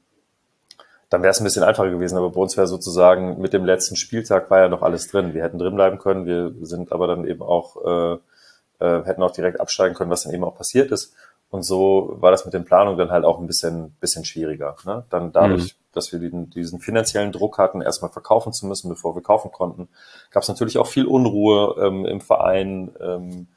dann 1.09 1.23
wäre 1.23 1.31
es 1.31 1.39
ein 1.39 1.43
bisschen 1.43 1.63
einfacher 1.63 1.89
gewesen. 1.89 2.17
Aber 2.17 2.31
bei 2.31 2.39
uns 2.39 2.57
wäre 2.57 2.67
sozusagen 2.67 3.39
mit 3.39 3.53
dem 3.53 3.65
letzten 3.65 3.95
Spieltag 3.95 4.49
war 4.49 4.59
ja 4.59 4.69
noch 4.69 4.81
alles 4.81 5.07
drin. 5.07 5.33
Wir 5.33 5.43
hätten 5.43 5.59
drin 5.59 5.75
bleiben 5.75 5.99
können. 5.99 6.25
Wir 6.25 6.53
sind 6.61 6.91
aber 6.91 7.07
dann 7.07 7.25
eben 7.25 7.41
auch, 7.41 7.77
äh, 7.85 8.85
äh, 8.85 9.03
hätten 9.03 9.23
auch 9.23 9.31
direkt 9.31 9.59
absteigen 9.59 9.95
können, 9.95 10.11
was 10.11 10.23
dann 10.23 10.33
eben 10.33 10.43
auch 10.43 10.55
passiert 10.55 10.91
ist. 10.91 11.13
Und 11.49 11.63
so 11.63 12.15
war 12.19 12.29
das 12.31 12.45
mit 12.45 12.53
den 12.53 12.63
Planungen 12.63 12.97
dann 12.97 13.09
halt 13.09 13.25
auch 13.25 13.39
ein 13.39 13.47
bisschen, 13.47 13.95
bisschen 13.99 14.23
schwieriger. 14.23 14.75
Ne? 14.85 15.03
Dann 15.09 15.31
dadurch, 15.31 15.63
mhm. 15.73 15.79
dass 15.93 16.11
wir 16.11 16.19
diesen, 16.19 16.49
diesen 16.51 16.79
finanziellen 16.79 17.31
Druck 17.31 17.57
hatten, 17.57 17.81
erstmal 17.81 18.11
verkaufen 18.11 18.53
zu 18.53 18.67
müssen, 18.67 18.89
bevor 18.89 19.15
wir 19.15 19.23
kaufen 19.23 19.51
konnten, 19.51 19.89
gab 20.29 20.43
es 20.43 20.49
natürlich 20.49 20.77
auch 20.77 20.87
viel 20.87 21.05
Unruhe 21.05 21.75
ähm, 21.83 22.05
im 22.05 22.21
Verein. 22.21 22.91
Ähm, 23.01 23.47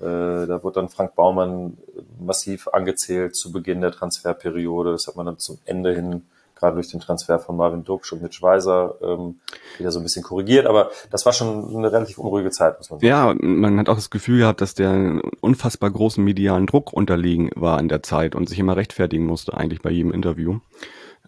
äh, 0.00 0.46
da 0.46 0.62
wurde 0.62 0.80
dann 0.80 0.88
Frank 0.88 1.14
Baumann 1.14 1.76
massiv 2.18 2.68
angezählt 2.68 3.36
zu 3.36 3.52
Beginn 3.52 3.82
der 3.82 3.92
Transferperiode. 3.92 4.92
Das 4.92 5.06
hat 5.06 5.16
man 5.16 5.26
dann 5.26 5.38
zum 5.38 5.58
Ende 5.66 5.94
hin 5.94 6.22
gerade 6.64 6.76
durch 6.76 6.88
den 6.88 7.00
Transfer 7.00 7.38
von 7.38 7.56
Marvin 7.56 7.84
Duksch 7.84 8.12
und 8.12 8.22
Mitch 8.22 8.42
Weiser 8.42 8.94
ähm, 9.02 9.40
wieder 9.78 9.92
so 9.92 10.00
ein 10.00 10.02
bisschen 10.02 10.22
korrigiert. 10.22 10.66
Aber 10.66 10.90
das 11.10 11.26
war 11.26 11.32
schon 11.32 11.76
eine 11.76 11.92
relativ 11.92 12.18
unruhige 12.18 12.50
Zeit, 12.50 12.78
muss 12.78 12.90
man 12.90 13.00
sagen. 13.00 13.08
Ja, 13.08 13.34
man 13.38 13.78
hat 13.78 13.88
auch 13.88 13.96
das 13.96 14.10
Gefühl 14.10 14.38
gehabt, 14.38 14.60
dass 14.60 14.74
der 14.74 15.20
unfassbar 15.40 15.90
großen 15.90 16.24
medialen 16.24 16.66
Druck 16.66 16.92
unterliegen 16.92 17.50
war 17.54 17.78
in 17.80 17.88
der 17.88 18.02
Zeit 18.02 18.34
und 18.34 18.48
sich 18.48 18.58
immer 18.58 18.76
rechtfertigen 18.76 19.26
musste 19.26 19.54
eigentlich 19.54 19.82
bei 19.82 19.90
jedem 19.90 20.12
Interview. 20.12 20.58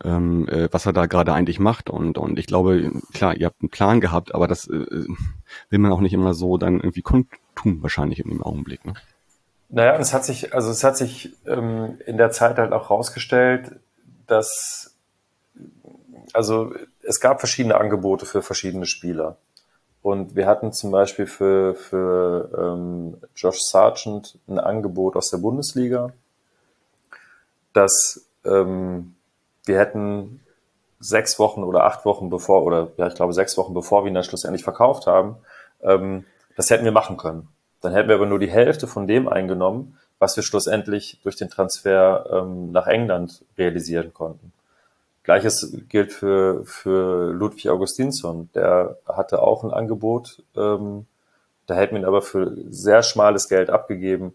Ähm, 0.05 0.47
äh, 0.49 0.69
was 0.73 0.85
er 0.85 0.93
da 0.93 1.07
gerade 1.07 1.33
eigentlich 1.33 1.59
macht 1.59 1.89
und 1.89 2.19
und 2.19 2.39
ich 2.39 2.45
glaube 2.45 2.93
klar 3.15 3.35
ihr 3.35 3.47
habt 3.47 3.63
einen 3.63 3.71
Plan 3.71 4.03
gehabt 4.03 4.35
aber 4.35 4.47
das 4.47 4.69
äh, 4.69 5.07
will 5.71 5.79
man 5.79 5.91
auch 5.91 6.01
nicht 6.01 6.13
immer 6.13 6.35
so 6.35 6.59
dann 6.59 6.81
irgendwie 6.81 7.01
kundtun 7.01 7.83
wahrscheinlich 7.83 8.19
in 8.19 8.29
dem 8.29 8.43
Augenblick 8.43 8.85
ne? 8.85 8.93
Naja, 9.69 9.97
es 9.97 10.15
hat 10.15 10.25
sich, 10.25 10.55
also 10.55 10.71
es 10.71 10.85
hat 10.85 10.97
sich 10.97 11.35
ähm, 11.47 11.99
in 12.07 12.19
der 12.19 12.31
Zeit 12.31 12.59
halt 12.59 12.73
auch 12.73 12.91
rausgestellt, 12.91 13.81
dass 14.27 14.96
also 16.33 16.73
es 17.03 17.21
gab 17.21 17.41
verschiedene 17.41 17.77
Angebote 17.77 18.27
für 18.27 18.43
verschiedene 18.43 18.87
Spieler. 18.87 19.37
Und 20.03 20.37
wir 20.37 20.47
hatten 20.47 20.73
zum 20.73 20.93
Beispiel 20.93 21.27
für, 21.27 21.75
für 21.75 22.51
ähm, 22.57 23.17
Josh 23.35 23.59
Sargent 23.61 24.39
ein 24.47 24.61
Angebot 24.61 25.17
aus 25.17 25.31
der 25.31 25.39
Bundesliga, 25.39 26.13
dass 27.73 28.25
ähm, 28.45 29.17
wir 29.65 29.79
hätten 29.79 30.41
sechs 31.01 31.39
Wochen 31.39 31.65
oder 31.65 31.85
acht 31.85 32.05
Wochen 32.05 32.31
bevor, 32.31 32.63
oder 32.63 32.93
ja, 32.97 33.09
ich 33.09 33.15
glaube 33.15 33.33
sechs 33.33 33.59
Wochen 33.59 33.75
bevor 33.75 34.05
wir 34.05 34.09
ihn 34.09 34.15
dann 34.15 34.25
schlussendlich 34.25 34.65
verkauft 34.65 35.07
haben, 35.07 35.37
ähm, 35.83 36.25
das 36.57 36.71
hätten 36.71 36.85
wir 36.85 36.93
machen 36.93 37.17
können. 37.17 37.49
Dann 37.83 37.93
hätten 37.93 38.09
wir 38.09 38.15
aber 38.15 38.27
nur 38.27 38.39
die 38.39 38.51
Hälfte 38.51 38.87
von 38.87 39.07
dem 39.07 39.29
eingenommen, 39.29 39.99
was 40.19 40.37
wir 40.37 40.43
schlussendlich 40.43 41.21
durch 41.23 41.37
den 41.37 41.51
Transfer 41.51 42.27
ähm, 42.33 42.73
nach 42.73 42.87
England 42.87 43.45
realisieren 43.59 44.15
konnten. 44.15 44.53
Gleiches 45.27 45.77
gilt 45.89 46.13
für, 46.13 46.65
für 46.65 47.33
Ludwig 47.33 47.69
Augustinsson. 47.69 48.49
Der 48.55 48.97
hatte 49.07 49.43
auch 49.43 49.65
ein 49.65 49.73
Angebot. 49.73 50.45
Ähm, 50.57 51.07
da 51.67 51.75
hätten 51.75 51.97
wir 51.97 52.03
ihn 52.03 52.07
aber 52.07 52.23
für 52.23 52.57
sehr 52.71 53.03
schmales 53.03 53.49
Geld 53.49 53.69
abgegeben. 53.69 54.35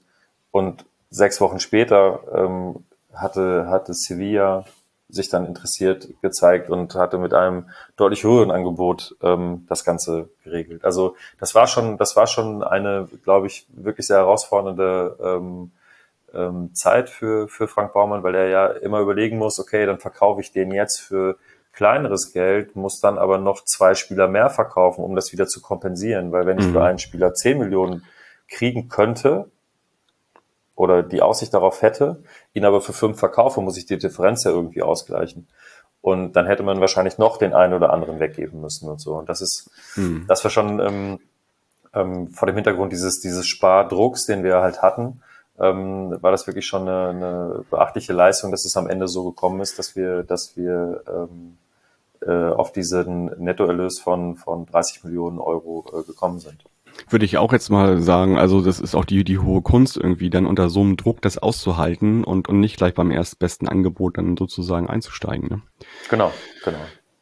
Und 0.52 0.86
sechs 1.10 1.40
Wochen 1.40 1.62
später 1.62 2.20
ähm, 2.36 2.84
hatte, 3.14 3.68
hatte 3.70 3.94
Sevilla 3.94 4.66
sich 5.08 5.30
dann 5.30 5.46
interessiert 5.46 6.10
gezeigt 6.22 6.70
und 6.70 6.94
hatte 6.96 7.18
mit 7.18 7.34
einem 7.34 7.70
deutlich 7.96 8.26
höheren 8.26 8.52
Angebot 8.52 9.16
ähm, 9.22 9.66
das 9.70 9.86
Ganze 9.86 10.30
geregelt. 10.44 10.84
Also 10.84 11.16
das 11.40 11.56
war 11.56 11.68
schon, 11.68 11.98
das 11.98 12.18
war 12.18 12.28
schon 12.28 12.64
eine, 12.64 13.08
glaube 13.24 13.48
ich, 13.48 13.66
wirklich 13.70 14.08
sehr 14.08 14.18
herausfordernde 14.18 15.18
ähm, 15.24 15.72
ähm, 16.34 16.74
Zeit 16.74 17.10
für, 17.10 17.48
für 17.48 17.68
Frank 17.68 17.94
Baumann, 17.94 18.24
weil 18.24 18.36
er 18.36 18.48
ja 18.48 18.68
immer 18.68 19.00
überlegen 19.00 19.38
muss, 19.38 19.60
okay, 19.60 19.86
dann 19.86 20.00
verkaufe 20.00 20.42
ich 20.42 20.52
den 20.52 20.72
jetzt 20.72 21.00
für 21.00 21.38
kleineres 21.74 22.34
Geld, 22.34 22.76
muss 22.76 23.00
dann 23.00 23.18
aber 23.18 23.38
noch 23.38 23.64
zwei 23.64 23.96
Spieler 23.96 24.28
mehr 24.28 24.50
verkaufen, 24.50 25.04
um 25.04 25.16
das 25.16 25.32
wieder 25.32 25.48
zu 25.48 25.62
kompensieren. 25.62 26.32
Weil 26.32 26.46
wenn 26.46 26.60
ich 26.60 26.66
für 26.66 26.72
mhm. 26.72 26.86
einen 26.86 27.00
Spieler 27.00 27.34
10 27.34 27.58
Millionen 27.58 28.04
kriegen 28.48 28.90
könnte 28.90 29.50
oder 30.76 31.04
die 31.04 31.22
Aussicht 31.22 31.54
darauf 31.54 31.82
hätte, 31.82 32.24
ihn 32.54 32.66
aber 32.66 32.82
für 32.82 32.94
fünf 32.94 33.20
verkaufe, 33.20 33.62
muss 33.62 33.78
ich 33.78 33.86
die 33.86 33.98
Differenz 33.98 34.44
ja 34.44 34.52
irgendwie 34.52 34.82
ausgleichen. 34.82 35.48
Und 36.02 36.34
dann 36.34 36.48
hätte 36.48 36.64
man 36.64 36.82
wahrscheinlich 36.82 37.20
noch 37.20 37.38
den 37.38 37.54
einen 37.54 37.74
oder 37.74 37.94
anderen 37.94 38.20
weggeben 38.20 38.60
müssen 38.60 38.90
und 38.90 39.00
so. 39.00 39.16
Und 39.16 39.30
das 39.30 39.42
ist, 39.42 39.70
mhm. 39.96 40.26
das 40.28 40.44
war 40.44 40.52
schon 40.52 40.80
ähm, 40.80 41.20
ähm, 41.94 42.28
vor 42.30 42.48
dem 42.48 42.56
Hintergrund 42.56 42.92
dieses, 42.92 43.20
dieses 43.20 43.48
Spardrucks, 43.48 44.26
den 44.26 44.44
wir 44.44 44.62
halt 44.62 44.82
hatten, 44.82 45.22
ähm, 45.60 46.18
war 46.22 46.32
das 46.32 46.48
wirklich 46.48 46.66
schon 46.66 46.88
eine, 46.88 47.10
eine 47.10 47.66
beachtliche 47.70 48.14
Leistung, 48.14 48.52
dass 48.52 48.66
es 48.66 48.78
am 48.78 48.88
Ende 48.88 49.08
so 49.08 49.30
gekommen 49.30 49.62
ist, 49.62 49.78
dass 49.80 49.96
wir, 49.96 50.24
dass 50.24 50.56
wir 50.58 51.04
ähm, 51.08 51.58
äh, 52.22 52.32
auf 52.32 52.72
diesen 52.72 53.26
Nettoerlös 53.44 54.00
von, 54.00 54.36
von 54.36 54.66
30 54.66 55.04
Millionen 55.04 55.40
Euro 55.40 55.86
äh, 55.94 56.04
gekommen 56.04 56.40
sind. 56.40 56.64
Würde 57.10 57.26
ich 57.26 57.38
auch 57.38 57.54
jetzt 57.54 57.70
mal 57.70 58.02
sagen, 58.02 58.38
also 58.38 58.62
das 58.62 58.80
ist 58.80 58.96
auch 58.96 59.06
die, 59.06 59.24
die 59.24 59.40
hohe 59.40 59.62
Kunst 59.62 59.98
irgendwie, 59.98 60.30
dann 60.30 60.46
unter 60.46 60.70
so 60.70 60.82
einem 60.82 60.98
Druck 60.98 61.22
das 61.22 61.38
auszuhalten 61.38 62.24
und, 62.24 62.50
und 62.50 62.60
nicht 62.60 62.78
gleich 62.78 62.94
beim 62.94 63.12
erstbesten 63.12 63.68
Angebot 63.68 64.18
dann 64.18 64.38
sozusagen 64.38 64.90
einzusteigen. 64.90 65.48
Ne? 65.50 65.62
Genau, 66.10 66.32
genau. 66.64 66.80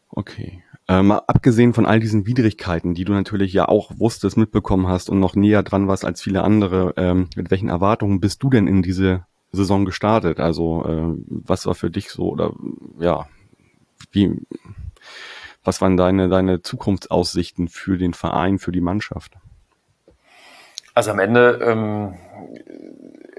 Okay. 0.09 0.63
Ähm, 0.89 1.11
abgesehen 1.11 1.75
von 1.75 1.85
all 1.85 1.99
diesen 1.99 2.25
Widrigkeiten, 2.25 2.95
die 2.95 3.05
du 3.05 3.13
natürlich 3.13 3.53
ja 3.53 3.67
auch 3.67 3.91
wusstest, 3.99 4.37
mitbekommen 4.37 4.87
hast 4.87 5.11
und 5.11 5.19
noch 5.19 5.35
näher 5.35 5.61
dran 5.61 5.87
warst 5.87 6.03
als 6.03 6.19
viele 6.19 6.43
andere, 6.43 6.95
ähm, 6.97 7.29
mit 7.35 7.51
welchen 7.51 7.69
Erwartungen 7.69 8.19
bist 8.19 8.41
du 8.41 8.49
denn 8.49 8.65
in 8.65 8.81
diese 8.81 9.23
Saison 9.51 9.85
gestartet? 9.85 10.39
Also 10.39 10.83
äh, 10.85 11.15
was 11.27 11.67
war 11.67 11.75
für 11.75 11.91
dich 11.91 12.09
so 12.09 12.29
oder 12.29 12.53
ja, 12.99 13.27
wie, 14.11 14.41
was 15.63 15.79
waren 15.79 15.95
deine, 15.95 16.27
deine 16.27 16.63
Zukunftsaussichten 16.63 17.67
für 17.67 17.99
den 17.99 18.15
Verein, 18.15 18.57
für 18.57 18.71
die 18.71 18.81
Mannschaft? 18.81 19.33
Also 20.95 21.11
am 21.11 21.19
Ende 21.19 21.59
ähm, 21.61 22.15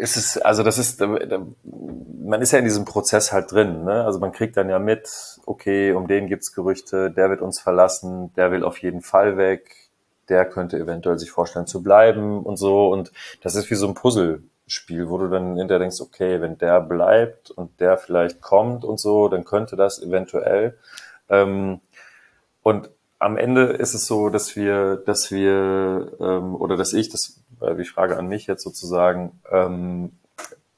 ist 0.00 0.16
es, 0.16 0.38
also 0.38 0.62
das 0.62 0.78
ist, 0.78 1.00
man 1.00 2.42
ist 2.42 2.52
ja 2.52 2.58
in 2.58 2.64
diesem 2.64 2.84
Prozess 2.84 3.32
halt 3.32 3.52
drin. 3.52 3.84
Ne? 3.84 4.04
Also 4.04 4.18
man 4.18 4.32
kriegt 4.32 4.56
dann 4.56 4.70
ja 4.70 4.78
mit, 4.78 5.08
okay, 5.46 5.92
um 5.92 6.06
den 6.06 6.26
gibt's 6.26 6.54
Gerüchte, 6.54 7.10
der 7.10 7.28
wird 7.30 7.42
uns 7.42 7.60
verlassen, 7.60 8.32
der 8.34 8.50
will 8.50 8.64
auf 8.64 8.78
jeden 8.78 9.02
Fall 9.02 9.36
weg, 9.36 9.90
der 10.28 10.46
könnte 10.46 10.78
eventuell 10.78 11.18
sich 11.18 11.30
vorstellen 11.30 11.66
zu 11.66 11.82
bleiben 11.82 12.42
und 12.42 12.56
so. 12.56 12.88
Und 12.88 13.12
das 13.42 13.54
ist 13.54 13.70
wie 13.70 13.74
so 13.74 13.86
ein 13.88 13.94
Puzzlespiel, 13.94 15.10
wo 15.10 15.18
du 15.18 15.28
dann 15.28 15.56
hinterher 15.56 15.80
denkst, 15.80 16.00
okay, 16.00 16.40
wenn 16.40 16.56
der 16.56 16.80
bleibt 16.80 17.50
und 17.50 17.78
der 17.80 17.98
vielleicht 17.98 18.40
kommt 18.40 18.84
und 18.84 18.98
so, 18.98 19.28
dann 19.28 19.44
könnte 19.44 19.76
das 19.76 20.02
eventuell. 20.02 20.78
Ähm, 21.28 21.80
und 22.62 22.90
am 23.18 23.36
Ende 23.36 23.64
ist 23.64 23.92
es 23.92 24.06
so, 24.06 24.30
dass 24.30 24.56
wir, 24.56 24.96
dass 24.96 25.30
wir 25.30 26.12
ähm, 26.20 26.54
oder 26.54 26.78
dass 26.78 26.94
ich, 26.94 27.10
das 27.10 27.40
war 27.60 27.74
die 27.74 27.84
Frage 27.84 28.16
an 28.16 28.26
mich 28.26 28.46
jetzt 28.46 28.62
sozusagen, 28.62 29.40
ähm, 29.50 30.18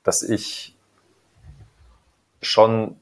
dass 0.02 0.22
ich 0.22 0.76
schon 2.40 2.96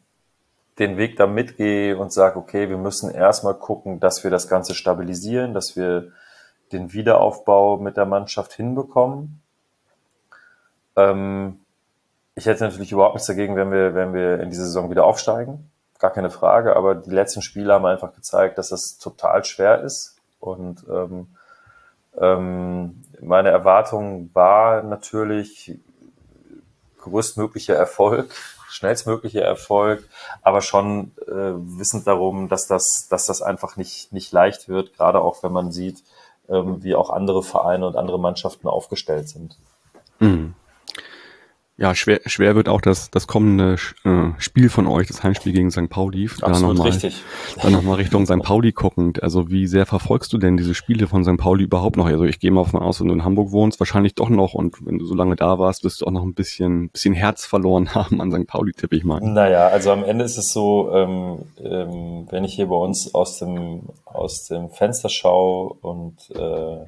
den 0.78 0.97
Weg 0.97 1.16
da 1.16 1.26
mitgehe 1.26 1.97
und 1.97 2.12
sage, 2.12 2.39
okay, 2.39 2.68
wir 2.68 2.78
müssen 2.78 3.11
erstmal 3.11 3.55
gucken, 3.55 4.01
dass 4.01 4.24
wir 4.24 4.31
das 4.31 4.49
Ganze 4.49 4.74
stabilisieren, 4.74 5.55
dass 5.55 5.76
wir 5.76 6.12
den 6.72 6.93
Wiederaufbau 6.93 7.78
mit 7.78 7.97
der 7.97 8.07
Mannschaft 8.07 8.53
hinbekommen. 8.53 9.43
Ähm, 10.97 11.61
ich 12.35 12.47
hätte 12.47 12.64
natürlich 12.64 12.93
überhaupt 12.93 13.14
nichts 13.14 13.26
dagegen, 13.26 13.57
wenn 13.57 13.72
wir, 13.72 13.95
wenn 13.95 14.14
wir 14.14 14.41
in 14.41 14.51
diese 14.51 14.64
Saison 14.64 14.91
wieder 14.91 15.05
aufsteigen 15.05 15.70
gar 16.01 16.11
keine 16.11 16.31
Frage, 16.31 16.74
aber 16.74 16.95
die 16.95 17.11
letzten 17.11 17.43
Spiele 17.43 17.74
haben 17.74 17.87
einfach 17.87 18.14
gezeigt, 18.14 18.59
dass 18.59 18.70
das 18.70 18.99
total 18.99 19.45
schwer 19.45 19.83
ist. 19.83 20.16
Und 20.41 20.85
ähm, 20.91 21.28
ähm, 22.18 23.02
meine 23.20 23.50
Erwartung 23.50 24.30
war 24.34 24.82
natürlich 24.82 25.78
größtmöglicher 26.98 27.74
Erfolg, 27.74 28.34
schnellstmöglicher 28.68 29.42
Erfolg, 29.42 30.08
aber 30.42 30.61
schon 30.61 31.12
äh, 31.26 31.30
wissend 31.32 32.06
darum, 32.06 32.48
dass 32.48 32.66
das, 32.66 33.08
dass 33.08 33.26
das 33.26 33.42
einfach 33.42 33.76
nicht, 33.76 34.12
nicht 34.12 34.32
leicht 34.32 34.68
wird, 34.68 34.96
gerade 34.96 35.20
auch 35.20 35.42
wenn 35.42 35.52
man 35.52 35.72
sieht, 35.72 36.02
ähm, 36.48 36.82
wie 36.82 36.94
auch 36.94 37.11
andere 37.11 37.42
Vereine 37.42 37.86
und 37.86 37.96
andere 37.96 38.18
Mannschaften 38.18 38.68
aufgestellt 38.68 39.28
sind. 39.28 39.56
Mhm. 40.18 40.54
Ja, 41.81 41.95
schwer, 41.95 42.20
schwer 42.26 42.57
wird 42.57 42.68
auch 42.68 42.83
das, 42.83 43.11
das 43.11 43.26
kommende 43.26 43.76
äh, 44.05 44.33
Spiel 44.37 44.68
von 44.68 44.87
euch, 44.87 45.09
das 45.09 45.22
Heimspiel 45.22 45.55
gegen 45.55 45.70
St. 45.70 45.89
Pauli. 45.89 46.26
Absolut 46.26 46.55
da 46.55 46.61
noch 46.61 46.74
mal, 46.74 46.89
richtig. 46.91 47.22
Dann 47.62 47.72
nochmal 47.72 47.97
Richtung 47.97 48.26
St. 48.26 48.43
Pauli 48.43 48.72
guckend. 48.72 49.22
Also 49.22 49.49
wie 49.49 49.66
sehr 49.66 49.87
verfolgst 49.87 50.31
du 50.35 50.37
denn 50.37 50.59
diese 50.59 50.74
Spiele 50.74 51.07
von 51.07 51.24
St. 51.24 51.39
Pauli 51.39 51.64
überhaupt 51.64 51.97
noch? 51.97 52.05
Also 52.05 52.24
ich 52.24 52.39
gehe 52.39 52.51
mal 52.51 52.64
davon 52.64 52.83
aus, 52.83 53.01
wenn 53.01 53.09
du 53.09 53.14
in 53.14 53.24
Hamburg 53.24 53.53
wohnst, 53.53 53.81
wahrscheinlich 53.81 54.14
doch 54.14 54.28
noch. 54.28 54.53
Und 54.53 54.85
wenn 54.85 54.99
du 54.99 55.07
so 55.07 55.14
lange 55.14 55.37
da 55.37 55.59
warst, 55.59 55.83
wirst 55.83 56.03
du 56.03 56.05
auch 56.05 56.11
noch 56.11 56.22
ein 56.22 56.35
bisschen, 56.35 56.91
bisschen 56.91 57.14
Herz 57.14 57.47
verloren 57.47 57.95
haben 57.95 58.20
an 58.20 58.31
St. 58.31 58.47
Pauli, 58.47 58.72
tippe 58.72 58.97
ich 58.97 59.05
mal. 59.05 59.20
Naja, 59.22 59.68
also 59.68 59.91
am 59.91 60.05
Ende 60.05 60.26
ist 60.26 60.37
es 60.37 60.53
so, 60.53 60.93
ähm, 60.93 61.39
ähm, 61.64 62.26
wenn 62.28 62.45
ich 62.45 62.53
hier 62.53 62.66
bei 62.66 62.76
uns 62.76 63.14
aus 63.14 63.39
dem, 63.39 63.85
aus 64.05 64.45
dem 64.49 64.68
Fenster 64.68 65.09
schaue 65.09 65.72
und 65.81 66.31
äh, 66.35 66.85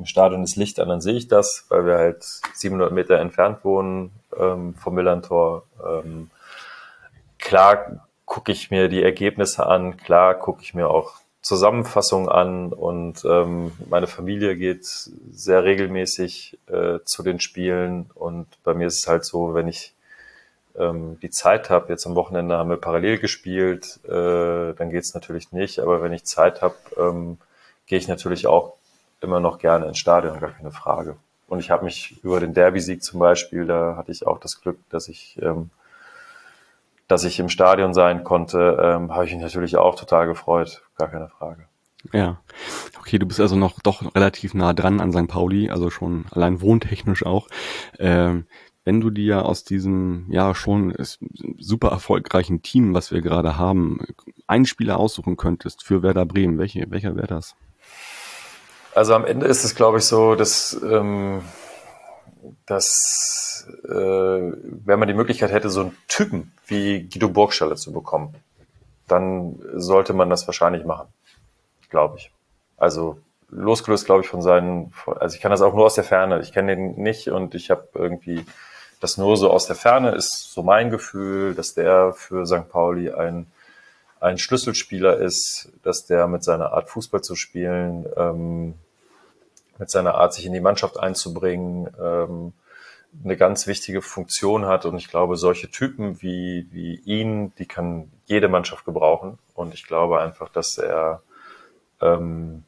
im 0.00 0.06
Stadion 0.06 0.42
ist 0.42 0.56
Licht 0.56 0.80
an, 0.80 0.88
dann 0.88 1.02
sehe 1.02 1.14
ich 1.14 1.28
das, 1.28 1.66
weil 1.68 1.84
wir 1.84 1.98
halt 1.98 2.24
700 2.54 2.90
Meter 2.90 3.18
entfernt 3.18 3.64
wohnen 3.64 4.10
ähm, 4.36 4.74
vom 4.74 4.94
Millantor. 4.94 5.64
Ähm, 5.86 6.30
klar 7.38 8.08
gucke 8.24 8.50
ich 8.50 8.70
mir 8.70 8.88
die 8.88 9.02
Ergebnisse 9.02 9.66
an, 9.66 9.98
klar 9.98 10.34
gucke 10.34 10.62
ich 10.62 10.72
mir 10.72 10.88
auch 10.88 11.20
Zusammenfassungen 11.42 12.28
an 12.28 12.72
und 12.72 13.24
ähm, 13.24 13.72
meine 13.88 14.06
Familie 14.06 14.56
geht 14.56 14.84
sehr 14.84 15.64
regelmäßig 15.64 16.58
äh, 16.66 17.00
zu 17.04 17.22
den 17.22 17.40
Spielen 17.40 18.10
und 18.14 18.46
bei 18.62 18.72
mir 18.72 18.86
ist 18.86 18.98
es 18.98 19.06
halt 19.06 19.24
so, 19.24 19.54
wenn 19.54 19.68
ich 19.68 19.94
ähm, 20.78 21.18
die 21.20 21.30
Zeit 21.30 21.68
habe, 21.68 21.90
jetzt 21.90 22.06
am 22.06 22.14
Wochenende 22.14 22.56
haben 22.56 22.70
wir 22.70 22.76
parallel 22.76 23.18
gespielt, 23.18 24.00
äh, 24.04 24.72
dann 24.74 24.90
geht's 24.90 25.12
natürlich 25.12 25.52
nicht, 25.52 25.80
aber 25.80 26.02
wenn 26.02 26.12
ich 26.12 26.24
Zeit 26.24 26.62
habe, 26.62 26.76
ähm, 26.96 27.38
gehe 27.86 27.98
ich 27.98 28.08
natürlich 28.08 28.46
auch 28.46 28.74
immer 29.20 29.40
noch 29.40 29.58
gerne 29.58 29.86
ins 29.86 29.98
Stadion, 29.98 30.40
gar 30.40 30.50
keine 30.50 30.72
Frage. 30.72 31.16
Und 31.46 31.58
ich 31.58 31.70
habe 31.70 31.84
mich 31.84 32.22
über 32.22 32.40
den 32.40 32.54
Derby-Sieg 32.54 33.02
zum 33.02 33.18
Beispiel, 33.20 33.66
da 33.66 33.96
hatte 33.96 34.12
ich 34.12 34.26
auch 34.26 34.38
das 34.38 34.60
Glück, 34.60 34.78
dass 34.88 35.08
ich, 35.08 35.38
ähm, 35.42 35.70
dass 37.08 37.24
ich 37.24 37.40
im 37.40 37.48
Stadion 37.48 37.92
sein 37.92 38.22
konnte, 38.22 38.78
ähm, 38.80 39.12
habe 39.12 39.24
ich 39.26 39.32
mich 39.32 39.42
natürlich 39.42 39.76
auch 39.76 39.96
total 39.96 40.26
gefreut, 40.26 40.82
gar 40.96 41.08
keine 41.08 41.28
Frage. 41.28 41.66
Ja, 42.12 42.40
okay, 42.98 43.18
du 43.18 43.26
bist 43.26 43.40
also 43.40 43.56
noch 43.56 43.80
doch 43.80 44.14
relativ 44.14 44.54
nah 44.54 44.72
dran 44.72 45.00
an 45.00 45.12
St. 45.12 45.28
Pauli, 45.28 45.70
also 45.70 45.90
schon 45.90 46.24
allein 46.30 46.60
wohntechnisch 46.60 47.26
auch. 47.26 47.48
Ähm, 47.98 48.46
wenn 48.84 49.00
du 49.00 49.10
dir 49.10 49.44
aus 49.44 49.64
diesem 49.64 50.26
ja 50.30 50.54
schon 50.54 50.94
super 51.58 51.88
erfolgreichen 51.88 52.62
Team, 52.62 52.94
was 52.94 53.12
wir 53.12 53.20
gerade 53.20 53.58
haben, 53.58 54.00
einen 54.46 54.64
Spieler 54.64 54.98
aussuchen 54.98 55.36
könntest 55.36 55.82
für 55.82 56.02
Werder 56.02 56.24
Bremen, 56.24 56.58
welche, 56.58 56.90
welcher 56.90 57.14
wäre 57.16 57.26
das? 57.26 57.56
Also 58.94 59.14
am 59.14 59.24
Ende 59.24 59.46
ist 59.46 59.64
es, 59.64 59.74
glaube 59.74 59.98
ich, 59.98 60.04
so, 60.04 60.34
dass, 60.34 60.80
ähm, 60.82 61.42
dass 62.66 63.68
äh, 63.84 63.90
wenn 63.90 64.98
man 64.98 65.08
die 65.08 65.14
Möglichkeit 65.14 65.52
hätte, 65.52 65.70
so 65.70 65.82
einen 65.82 65.96
Typen 66.08 66.52
wie 66.66 67.08
Guido 67.08 67.28
Burgstaller 67.28 67.76
zu 67.76 67.92
bekommen, 67.92 68.34
dann 69.06 69.60
sollte 69.74 70.12
man 70.12 70.30
das 70.30 70.46
wahrscheinlich 70.46 70.84
machen, 70.84 71.08
glaube 71.88 72.18
ich. 72.18 72.32
Also 72.76 73.18
losgelöst, 73.50 74.06
glaube 74.06 74.22
ich, 74.22 74.28
von 74.28 74.42
seinen, 74.42 74.92
also 75.18 75.34
ich 75.34 75.42
kann 75.42 75.50
das 75.50 75.62
auch 75.62 75.74
nur 75.74 75.86
aus 75.86 75.94
der 75.94 76.04
Ferne, 76.04 76.40
ich 76.40 76.52
kenne 76.52 76.76
den 76.76 76.96
nicht 76.96 77.28
und 77.28 77.54
ich 77.54 77.70
habe 77.70 77.88
irgendwie 77.94 78.44
das 79.00 79.16
nur 79.16 79.36
so 79.36 79.50
aus 79.50 79.66
der 79.66 79.76
Ferne, 79.76 80.12
ist 80.12 80.52
so 80.52 80.62
mein 80.62 80.90
Gefühl, 80.90 81.54
dass 81.54 81.74
der 81.74 82.12
für 82.12 82.46
St. 82.46 82.68
Pauli 82.68 83.10
ein 83.10 83.46
ein 84.20 84.38
Schlüsselspieler 84.38 85.16
ist, 85.16 85.72
dass 85.82 86.06
der 86.06 86.28
mit 86.28 86.44
seiner 86.44 86.72
Art 86.72 86.88
Fußball 86.88 87.22
zu 87.22 87.34
spielen, 87.34 88.06
ähm, 88.16 88.74
mit 89.78 89.90
seiner 89.90 90.14
Art 90.14 90.34
sich 90.34 90.44
in 90.46 90.52
die 90.52 90.60
Mannschaft 90.60 91.00
einzubringen, 91.00 91.88
ähm, 92.00 92.52
eine 93.24 93.36
ganz 93.36 93.66
wichtige 93.66 94.02
Funktion 94.02 94.66
hat. 94.66 94.84
Und 94.84 94.98
ich 94.98 95.08
glaube, 95.08 95.36
solche 95.36 95.70
Typen 95.70 96.22
wie, 96.22 96.68
wie 96.70 96.96
ihn, 96.96 97.52
die 97.56 97.66
kann 97.66 98.10
jede 98.26 98.48
Mannschaft 98.48 98.84
gebrauchen. 98.84 99.38
Und 99.54 99.74
ich 99.74 99.86
glaube 99.86 100.20
einfach, 100.20 100.50
dass 100.50 100.78
er 100.78 101.22
ähm, 102.00 102.64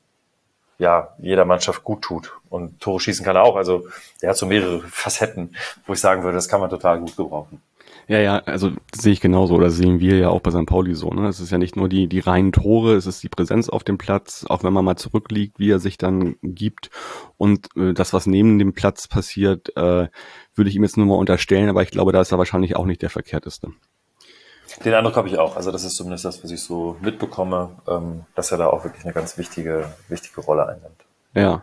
ja 0.79 1.15
jeder 1.19 1.45
Mannschaft 1.45 1.85
gut 1.85 2.03
tut. 2.03 2.33
Und 2.49 2.81
Tore 2.81 2.99
schießen 2.99 3.25
kann 3.25 3.37
er 3.37 3.43
auch. 3.43 3.57
Also 3.57 3.87
er 4.21 4.31
hat 4.31 4.37
so 4.37 4.47
mehrere 4.47 4.81
Facetten, 4.89 5.55
wo 5.87 5.93
ich 5.93 6.01
sagen 6.01 6.23
würde, 6.23 6.37
das 6.37 6.49
kann 6.49 6.61
man 6.61 6.71
total 6.71 6.99
gut 6.99 7.17
gebrauchen. 7.17 7.63
Ja, 8.09 8.19
ja, 8.19 8.39
also 8.41 8.73
sehe 8.95 9.13
ich 9.13 9.21
genauso 9.21 9.55
oder 9.55 9.71
sehen 9.71 10.01
wir 10.01 10.19
ja 10.19 10.29
auch 10.29 10.41
bei 10.41 10.51
St. 10.51 10.67
Pauli 10.67 10.95
so. 10.95 11.11
Ne? 11.11 11.29
Es 11.29 11.41
ist 11.41 11.51
ja 11.51 11.59
nicht 11.59 11.77
nur 11.77 11.89
die, 11.89 12.09
die 12.09 12.19
reinen 12.19 12.53
Tore, 12.53 12.95
es 12.95 13.07
ist 13.07 13.23
die 13.23 13.29
Präsenz 13.29 13.69
auf 13.69 13.85
dem 13.85 13.99
Platz, 13.99 14.45
auch 14.49 14.65
wenn 14.65 14.73
man 14.73 14.85
mal 14.85 14.97
zurückliegt, 14.97 15.59
wie 15.59 15.71
er 15.71 15.79
sich 15.79 15.99
dann 15.99 16.37
gibt. 16.43 16.91
Und 17.37 17.69
äh, 17.77 17.93
das, 17.93 18.13
was 18.13 18.27
neben 18.27 18.59
dem 18.59 18.73
Platz 18.73 19.09
passiert, 19.09 19.77
äh, 19.77 20.09
würde 20.55 20.71
ich 20.71 20.77
ihm 20.77 20.83
jetzt 20.83 20.97
nur 20.97 21.07
mal 21.07 21.15
unterstellen, 21.15 21.69
aber 21.69 21.83
ich 21.83 21.91
glaube, 21.91 22.13
da 22.13 22.21
ist 22.21 22.33
er 22.33 22.39
wahrscheinlich 22.39 22.77
auch 22.77 22.87
nicht 22.87 23.03
der 23.03 23.11
verkehrteste. 23.11 23.69
Den 24.85 24.95
Eindruck 24.95 25.17
habe 25.17 25.29
ich 25.29 25.39
auch. 25.39 25.57
Also 25.57 25.71
das 25.71 25.85
ist 25.85 25.97
zumindest 25.97 26.25
das, 26.25 26.43
was 26.43 26.51
ich 26.51 26.63
so 26.63 26.97
mitbekomme, 27.01 27.77
ähm, 27.87 28.25
dass 28.35 28.53
er 28.53 28.59
da 28.59 28.67
auch 28.67 28.85
wirklich 28.85 29.05
eine 29.05 29.13
ganz 29.13 29.39
wichtige, 29.39 29.93
wichtige 30.09 30.41
Rolle 30.41 30.67
einnimmt. 30.67 31.05
Ja. 31.35 31.63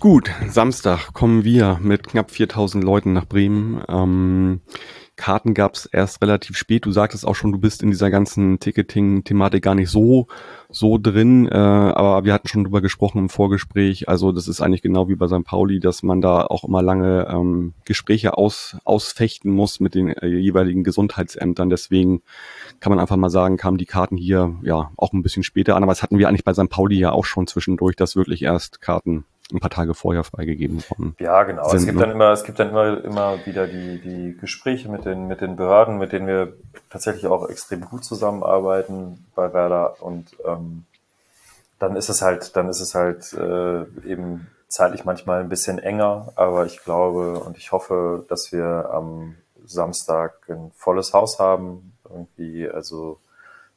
Gut, 0.00 0.30
Samstag 0.48 1.12
kommen 1.12 1.44
wir 1.44 1.78
mit 1.80 2.08
knapp 2.08 2.30
4000 2.30 2.82
Leuten 2.82 3.12
nach 3.12 3.26
Bremen. 3.26 3.82
Ähm, 3.88 4.60
Karten 5.20 5.52
gab 5.52 5.74
es 5.74 5.84
erst 5.84 6.22
relativ 6.22 6.56
spät. 6.56 6.86
Du 6.86 6.92
sagtest 6.92 7.26
auch 7.26 7.34
schon, 7.34 7.52
du 7.52 7.58
bist 7.58 7.82
in 7.82 7.90
dieser 7.90 8.10
ganzen 8.10 8.58
Ticketing-Thematik 8.58 9.62
gar 9.62 9.74
nicht 9.74 9.90
so 9.90 10.28
so 10.70 10.96
drin, 10.96 11.46
äh, 11.46 11.54
aber 11.54 12.24
wir 12.24 12.32
hatten 12.32 12.48
schon 12.48 12.64
drüber 12.64 12.80
gesprochen 12.80 13.18
im 13.18 13.28
Vorgespräch. 13.28 14.08
Also 14.08 14.32
das 14.32 14.48
ist 14.48 14.62
eigentlich 14.62 14.80
genau 14.80 15.08
wie 15.08 15.16
bei 15.16 15.26
St. 15.26 15.44
Pauli, 15.44 15.78
dass 15.78 16.02
man 16.02 16.22
da 16.22 16.46
auch 16.46 16.64
immer 16.64 16.80
lange 16.80 17.28
ähm, 17.30 17.74
Gespräche 17.84 18.38
aus, 18.38 18.78
ausfechten 18.84 19.52
muss 19.52 19.78
mit 19.80 19.94
den 19.94 20.08
äh, 20.08 20.26
jeweiligen 20.26 20.82
Gesundheitsämtern. 20.82 21.68
Deswegen 21.68 22.22
kann 22.78 22.90
man 22.90 22.98
einfach 22.98 23.16
mal 23.16 23.30
sagen, 23.30 23.58
kamen 23.58 23.76
die 23.76 23.86
Karten 23.86 24.16
hier 24.16 24.54
ja 24.62 24.90
auch 24.96 25.12
ein 25.12 25.22
bisschen 25.22 25.42
später 25.42 25.76
an. 25.76 25.82
Aber 25.82 25.92
das 25.92 26.02
hatten 26.02 26.18
wir 26.18 26.28
eigentlich 26.28 26.44
bei 26.44 26.54
St. 26.54 26.70
Pauli 26.70 26.98
ja 26.98 27.12
auch 27.12 27.26
schon 27.26 27.46
zwischendurch, 27.46 27.96
dass 27.96 28.16
wirklich 28.16 28.42
erst 28.42 28.80
Karten 28.80 29.24
ein 29.52 29.60
paar 29.60 29.70
Tage 29.70 29.94
vorher 29.94 30.24
freigegeben 30.24 30.82
worden. 30.88 31.16
Ja, 31.18 31.42
genau. 31.44 31.68
Sind, 31.68 31.78
es 31.80 31.86
gibt 31.86 31.98
ne? 31.98 32.04
dann 32.04 32.12
immer, 32.12 32.30
es 32.32 32.44
gibt 32.44 32.58
dann 32.58 32.70
immer, 32.70 33.04
immer 33.04 33.46
wieder 33.46 33.66
die, 33.66 34.00
die 34.00 34.36
Gespräche 34.36 34.88
mit 34.88 35.04
den, 35.04 35.26
mit 35.26 35.40
den 35.40 35.56
Behörden, 35.56 35.98
mit 35.98 36.12
denen 36.12 36.26
wir 36.26 36.54
tatsächlich 36.90 37.26
auch 37.26 37.48
extrem 37.48 37.82
gut 37.82 38.04
zusammenarbeiten 38.04 39.26
bei 39.34 39.52
Werder 39.52 40.02
und 40.02 40.36
ähm, 40.46 40.84
dann 41.78 41.96
ist 41.96 42.10
es 42.10 42.22
halt, 42.22 42.54
dann 42.56 42.68
ist 42.68 42.80
es 42.80 42.94
halt 42.94 43.32
äh, 43.32 43.82
eben 44.06 44.48
zeitlich 44.68 45.04
manchmal 45.04 45.40
ein 45.40 45.48
bisschen 45.48 45.78
enger, 45.78 46.32
aber 46.36 46.66
ich 46.66 46.84
glaube 46.84 47.40
und 47.40 47.56
ich 47.56 47.72
hoffe, 47.72 48.24
dass 48.28 48.52
wir 48.52 48.90
am 48.92 49.36
Samstag 49.64 50.34
ein 50.48 50.70
volles 50.74 51.12
Haus 51.12 51.38
haben. 51.38 51.94
Irgendwie, 52.08 52.68
also 52.68 53.18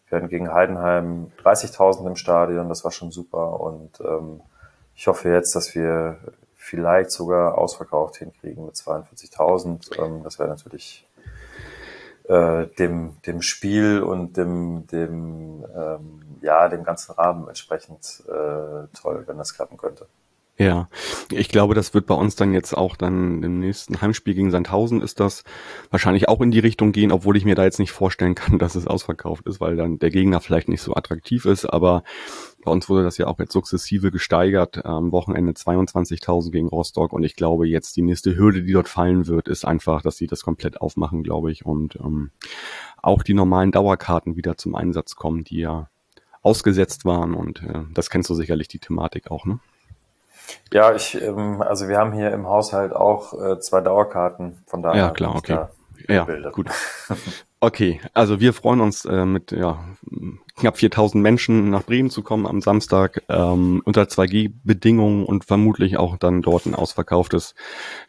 wir 0.07 0.17
hatten 0.17 0.29
gegen 0.29 0.53
Heidenheim 0.53 1.31
30.000 1.43 2.07
im 2.07 2.15
Stadion, 2.15 2.69
das 2.69 2.83
war 2.83 2.91
schon 2.91 3.11
super 3.11 3.59
und 3.59 3.99
ähm, 4.01 4.41
ich 4.95 5.07
hoffe 5.07 5.29
jetzt, 5.29 5.55
dass 5.55 5.75
wir 5.75 6.19
vielleicht 6.55 7.11
sogar 7.11 7.57
ausverkauft 7.57 8.17
hinkriegen 8.17 8.65
mit 8.65 8.75
42.000. 8.75 9.99
Ähm, 9.99 10.23
das 10.23 10.39
wäre 10.39 10.49
natürlich 10.49 11.05
äh, 12.23 12.67
dem, 12.79 13.17
dem 13.25 13.41
Spiel 13.41 14.01
und 14.01 14.37
dem, 14.37 14.87
dem, 14.87 15.65
ähm, 15.75 16.21
ja, 16.41 16.69
dem 16.69 16.83
ganzen 16.83 17.11
Rahmen 17.13 17.47
entsprechend 17.47 18.23
äh, 18.27 18.87
toll, 18.93 19.23
wenn 19.25 19.37
das 19.37 19.53
klappen 19.53 19.77
könnte. 19.77 20.07
Ja, 20.59 20.87
ich 21.31 21.49
glaube, 21.49 21.73
das 21.73 21.95
wird 21.95 22.05
bei 22.05 22.13
uns 22.13 22.35
dann 22.35 22.53
jetzt 22.53 22.77
auch 22.77 22.95
dann 22.95 23.41
im 23.41 23.59
nächsten 23.59 24.01
Heimspiel 24.01 24.35
gegen 24.35 24.51
Sandhausen 24.51 25.01
ist 25.01 25.19
das 25.19 25.43
wahrscheinlich 25.89 26.29
auch 26.29 26.41
in 26.41 26.51
die 26.51 26.59
Richtung 26.59 26.91
gehen, 26.91 27.11
obwohl 27.11 27.37
ich 27.37 27.43
mir 27.43 27.55
da 27.55 27.63
jetzt 27.63 27.79
nicht 27.79 27.91
vorstellen 27.91 28.35
kann, 28.35 28.59
dass 28.59 28.75
es 28.75 28.85
ausverkauft 28.85 29.47
ist, 29.47 29.59
weil 29.59 29.75
dann 29.75 29.97
der 29.97 30.11
Gegner 30.11 30.41
vielleicht 30.41 30.69
nicht 30.69 30.81
so 30.81 30.95
attraktiv 30.95 31.45
ist, 31.45 31.65
aber 31.65 32.03
bei 32.63 32.71
uns 32.71 32.87
wurde 32.87 33.03
das 33.03 33.17
ja 33.17 33.25
auch 33.25 33.39
jetzt 33.39 33.51
sukzessive 33.51 34.11
gesteigert, 34.11 34.85
am 34.85 35.11
Wochenende 35.11 35.53
22.000 35.53 36.51
gegen 36.51 36.67
Rostock. 36.67 37.11
Und 37.13 37.23
ich 37.23 37.35
glaube 37.35 37.67
jetzt 37.67 37.97
die 37.97 38.03
nächste 38.03 38.37
Hürde, 38.37 38.61
die 38.63 38.71
dort 38.71 38.87
fallen 38.87 39.27
wird, 39.27 39.47
ist 39.47 39.65
einfach, 39.65 40.01
dass 40.01 40.17
sie 40.17 40.27
das 40.27 40.43
komplett 40.43 40.79
aufmachen, 40.79 41.23
glaube 41.23 41.51
ich, 41.51 41.65
und 41.65 41.95
ähm, 41.97 42.29
auch 43.01 43.23
die 43.23 43.33
normalen 43.33 43.71
Dauerkarten 43.71 44.37
wieder 44.37 44.55
zum 44.55 44.75
Einsatz 44.75 45.15
kommen, 45.15 45.43
die 45.43 45.57
ja 45.57 45.89
ausgesetzt 46.41 47.05
waren. 47.05 47.33
Und 47.33 47.63
äh, 47.63 47.83
das 47.93 48.09
kennst 48.09 48.29
du 48.29 48.35
sicherlich 48.35 48.67
die 48.67 48.79
Thematik 48.79 49.29
auch, 49.31 49.45
ne? 49.45 49.59
Ja, 50.71 50.93
ich, 50.93 51.19
ähm, 51.21 51.61
also 51.61 51.87
wir 51.87 51.97
haben 51.97 52.13
hier 52.13 52.31
im 52.31 52.47
Haushalt 52.47 52.93
auch 52.93 53.33
äh, 53.33 53.59
zwei 53.59 53.81
Dauerkarten, 53.81 54.63
von 54.65 54.81
daher. 54.81 55.05
Ja, 55.05 55.09
klar, 55.11 55.35
okay. 55.35 55.65
Ja, 56.07 56.25
Bilder. 56.25 56.51
gut. 56.51 56.69
Okay, 57.65 58.01
also 58.13 58.41
wir 58.41 58.51
freuen 58.51 58.81
uns 58.81 59.05
äh, 59.05 59.23
mit 59.23 59.53
ja, 59.53 59.85
knapp 60.57 60.75
4000 60.75 61.23
Menschen 61.23 61.69
nach 61.69 61.83
Bremen 61.83 62.09
zu 62.09 62.21
kommen 62.21 62.45
am 62.45 62.59
Samstag 62.59 63.23
ähm, 63.29 63.81
unter 63.85 64.01
2G-Bedingungen 64.01 65.23
und 65.25 65.45
vermutlich 65.45 65.95
auch 65.95 66.17
dann 66.17 66.41
dort 66.41 66.65
ein 66.65 66.75
ausverkauftes 66.75 67.55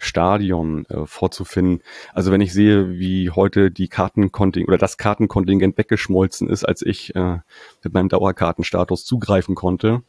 Stadion 0.01 0.87
äh, 0.87 1.07
vorzufinden. 1.07 1.85
Also 2.15 2.33
wenn 2.33 2.41
ich 2.41 2.53
sehe, 2.53 2.99
wie 2.99 3.31
heute 3.31 3.71
die 3.71 3.87
Kartenkontingent 3.87 4.69
oder 4.69 4.79
das 4.79 4.97
Kartenkontingent 4.97 5.79
weggeschmolzen 5.79 6.49
ist, 6.49 6.65
als 6.65 6.83
ich 6.83 7.15
äh, 7.15 7.39
mit 7.85 7.95
meinem 7.95 8.09
Dauerkartenstatus 8.09 9.05
zugreifen 9.05 9.55
konnte, 9.55 10.03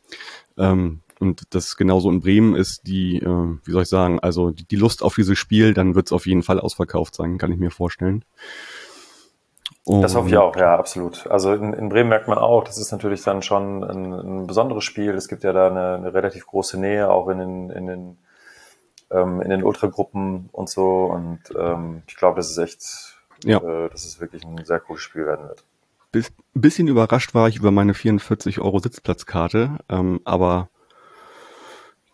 ähm, 0.57 1.01
und 1.19 1.43
das 1.53 1.77
genauso 1.77 2.09
in 2.09 2.19
Bremen 2.19 2.55
ist, 2.55 2.87
die, 2.87 3.17
äh, 3.17 3.57
wie 3.63 3.71
soll 3.71 3.83
ich 3.83 3.89
sagen, 3.89 4.19
also 4.19 4.51
die, 4.51 4.65
die 4.65 4.75
Lust 4.75 5.03
auf 5.03 5.15
dieses 5.15 5.37
Spiel, 5.37 5.73
dann 5.73 5.95
wird 5.95 6.07
es 6.07 6.11
auf 6.11 6.25
jeden 6.25 6.43
Fall 6.43 6.59
ausverkauft 6.59 7.15
sein, 7.15 7.37
kann 7.37 7.51
ich 7.51 7.57
mir 7.57 7.71
vorstellen. 7.71 8.25
Und 9.85 10.01
das 10.01 10.15
hoffe 10.15 10.29
ich 10.29 10.37
auch, 10.37 10.55
ja, 10.55 10.75
absolut. 10.75 11.27
Also 11.27 11.53
in, 11.53 11.73
in, 11.73 11.89
Bremen 11.89 12.09
merkt 12.09 12.27
man 12.27 12.39
auch, 12.39 12.63
das 12.63 12.79
ist 12.79 12.91
natürlich 12.91 13.23
dann 13.23 13.43
schon 13.43 13.83
ein, 13.83 14.13
ein 14.13 14.47
besonderes 14.47 14.83
Spiel. 14.83 15.11
Es 15.11 15.27
gibt 15.27 15.43
ja 15.43 15.53
da 15.53 15.67
eine, 15.67 15.95
eine, 15.95 16.13
relativ 16.13 16.47
große 16.47 16.79
Nähe, 16.79 17.09
auch 17.09 17.27
in 17.29 17.37
den, 17.37 17.69
in 17.69 17.85
den, 17.85 18.17
ähm, 19.11 19.41
in 19.41 19.51
den 19.51 19.63
Ultragruppen 19.63 20.49
und 20.51 20.69
so. 20.69 21.05
Und 21.05 21.39
ähm, 21.55 22.01
ich 22.07 22.15
glaube, 22.15 22.37
das 22.37 22.49
ist 22.49 22.57
echt, 22.57 23.15
ja. 23.43 23.57
äh, 23.57 23.89
dass 23.89 24.05
es 24.05 24.19
wirklich 24.19 24.43
ein 24.43 24.65
sehr 24.65 24.79
cooles 24.79 25.03
Spiel 25.03 25.27
werden 25.27 25.47
wird. 25.47 25.63
Ein 26.15 26.61
bisschen 26.61 26.87
überrascht 26.87 27.35
war 27.35 27.47
ich 27.47 27.57
über 27.57 27.69
meine 27.69 27.93
44 27.93 28.61
Euro 28.61 28.79
Sitzplatzkarte, 28.79 29.77
ähm, 29.89 30.19
aber 30.23 30.69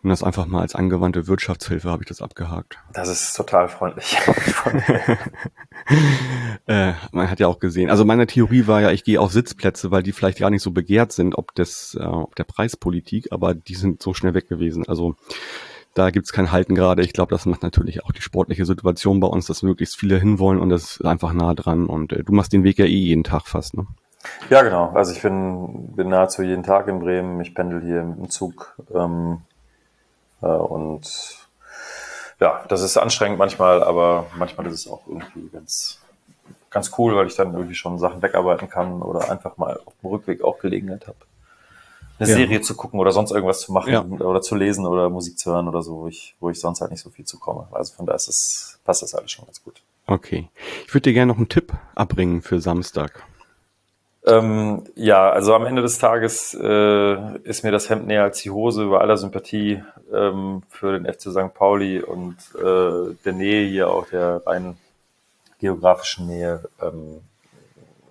und 0.02 0.10
das 0.10 0.22
einfach 0.22 0.46
mal 0.46 0.60
als 0.60 0.74
angewandte 0.74 1.28
Wirtschaftshilfe 1.28 1.88
habe 1.88 2.02
ich 2.02 2.08
das 2.08 2.20
abgehakt. 2.20 2.78
Das 2.92 3.08
ist 3.08 3.34
total 3.34 3.68
freundlich. 3.68 4.16
äh, 6.66 6.92
man 7.12 7.30
hat 7.30 7.38
ja 7.38 7.46
auch 7.46 7.60
gesehen. 7.60 7.88
Also 7.88 8.04
meine 8.04 8.26
Theorie 8.26 8.66
war 8.66 8.80
ja, 8.80 8.90
ich 8.90 9.04
gehe 9.04 9.20
auf 9.20 9.32
Sitzplätze, 9.32 9.90
weil 9.90 10.02
die 10.02 10.12
vielleicht 10.12 10.38
gar 10.38 10.50
nicht 10.50 10.62
so 10.62 10.72
begehrt 10.72 11.12
sind, 11.12 11.36
ob 11.38 11.54
des, 11.54 11.96
äh, 12.00 12.04
ob 12.04 12.34
der 12.34 12.44
Preispolitik, 12.44 13.28
aber 13.30 13.54
die 13.54 13.74
sind 13.74 14.02
so 14.02 14.12
schnell 14.12 14.34
weg 14.34 14.48
gewesen. 14.48 14.84
Also 14.88 15.14
da 15.94 16.10
gibt's 16.10 16.32
kein 16.32 16.50
Halten 16.50 16.74
gerade. 16.74 17.02
Ich 17.02 17.12
glaube, 17.12 17.30
das 17.30 17.46
macht 17.46 17.62
natürlich 17.62 18.04
auch 18.04 18.12
die 18.12 18.22
sportliche 18.22 18.64
Situation 18.64 19.20
bei 19.20 19.28
uns, 19.28 19.46
dass 19.46 19.62
möglichst 19.62 19.96
viele 19.96 20.18
hinwollen 20.18 20.60
und 20.60 20.70
das 20.70 20.96
ist 20.96 21.04
einfach 21.04 21.32
nah 21.32 21.54
dran. 21.54 21.86
Und 21.86 22.12
äh, 22.12 22.24
du 22.24 22.32
machst 22.32 22.52
den 22.52 22.64
Weg 22.64 22.78
ja 22.78 22.86
eh 22.86 22.88
jeden 22.88 23.24
Tag 23.24 23.46
fast, 23.46 23.76
ne? 23.76 23.86
Ja, 24.50 24.62
genau. 24.62 24.90
Also 24.90 25.12
ich 25.12 25.22
bin, 25.22 25.94
bin 25.94 26.08
nahezu 26.08 26.42
jeden 26.42 26.62
Tag 26.62 26.88
in 26.88 27.00
Bremen. 27.00 27.40
Ich 27.40 27.54
pendel 27.54 27.82
hier 27.82 28.00
im 28.00 28.30
Zug 28.30 28.76
ähm, 28.94 29.42
äh, 29.50 29.51
und 30.46 31.42
ja, 32.40 32.64
das 32.68 32.82
ist 32.82 32.96
anstrengend 32.96 33.38
manchmal, 33.38 33.82
aber 33.82 34.26
manchmal 34.36 34.66
ist 34.66 34.74
es 34.74 34.88
auch 34.88 35.06
irgendwie 35.06 35.48
ganz, 35.52 36.00
ganz 36.70 36.90
cool, 36.98 37.14
weil 37.16 37.28
ich 37.28 37.36
dann 37.36 37.54
irgendwie 37.54 37.74
schon 37.74 37.98
Sachen 37.98 38.20
wegarbeiten 38.20 38.68
kann 38.68 39.00
oder 39.02 39.30
einfach 39.30 39.56
mal 39.58 39.80
auf 39.84 39.94
dem 40.02 40.10
Rückweg 40.10 40.42
auch 40.42 40.58
Gelegenheit 40.58 41.06
habe, 41.06 41.18
eine 42.18 42.28
ja. 42.28 42.34
Serie 42.34 42.60
zu 42.60 42.74
gucken 42.74 42.98
oder 42.98 43.12
sonst 43.12 43.30
irgendwas 43.30 43.60
zu 43.60 43.72
machen 43.72 43.92
ja. 43.92 44.02
oder 44.02 44.42
zu 44.42 44.56
lesen 44.56 44.86
oder 44.86 45.08
Musik 45.08 45.38
zu 45.38 45.52
hören 45.52 45.68
oder 45.68 45.82
so, 45.82 45.98
wo 45.98 46.08
ich, 46.08 46.34
wo 46.40 46.50
ich 46.50 46.58
sonst 46.58 46.80
halt 46.80 46.90
nicht 46.90 47.02
so 47.02 47.10
viel 47.10 47.24
zu 47.24 47.38
komme. 47.38 47.68
Also 47.70 47.94
von 47.94 48.06
da 48.06 48.14
ist 48.14 48.28
es, 48.28 48.80
passt 48.84 49.02
das 49.02 49.14
alles 49.14 49.30
schon 49.30 49.44
ganz 49.46 49.62
gut. 49.62 49.80
Okay. 50.06 50.48
Ich 50.86 50.94
würde 50.94 51.02
dir 51.02 51.12
gerne 51.12 51.32
noch 51.32 51.38
einen 51.38 51.48
Tipp 51.48 51.72
abbringen 51.94 52.42
für 52.42 52.60
Samstag. 52.60 53.24
Ähm, 54.24 54.84
ja, 54.94 55.30
also 55.30 55.54
am 55.54 55.66
Ende 55.66 55.82
des 55.82 55.98
Tages 55.98 56.54
äh, 56.54 57.38
ist 57.38 57.64
mir 57.64 57.72
das 57.72 57.90
Hemd 57.90 58.06
näher 58.06 58.22
als 58.22 58.40
die 58.40 58.50
Hose 58.50 58.84
über 58.84 59.00
aller 59.00 59.16
Sympathie 59.16 59.82
ähm, 60.12 60.62
für 60.68 60.98
den 60.98 61.12
FC 61.12 61.22
St. 61.22 61.54
Pauli 61.54 62.00
und 62.00 62.36
äh, 62.54 63.14
der 63.24 63.32
Nähe 63.32 63.66
hier 63.68 63.90
auch 63.90 64.06
der 64.08 64.42
rein 64.46 64.76
geografischen 65.58 66.28
Nähe. 66.28 66.62
Ähm, 66.80 67.20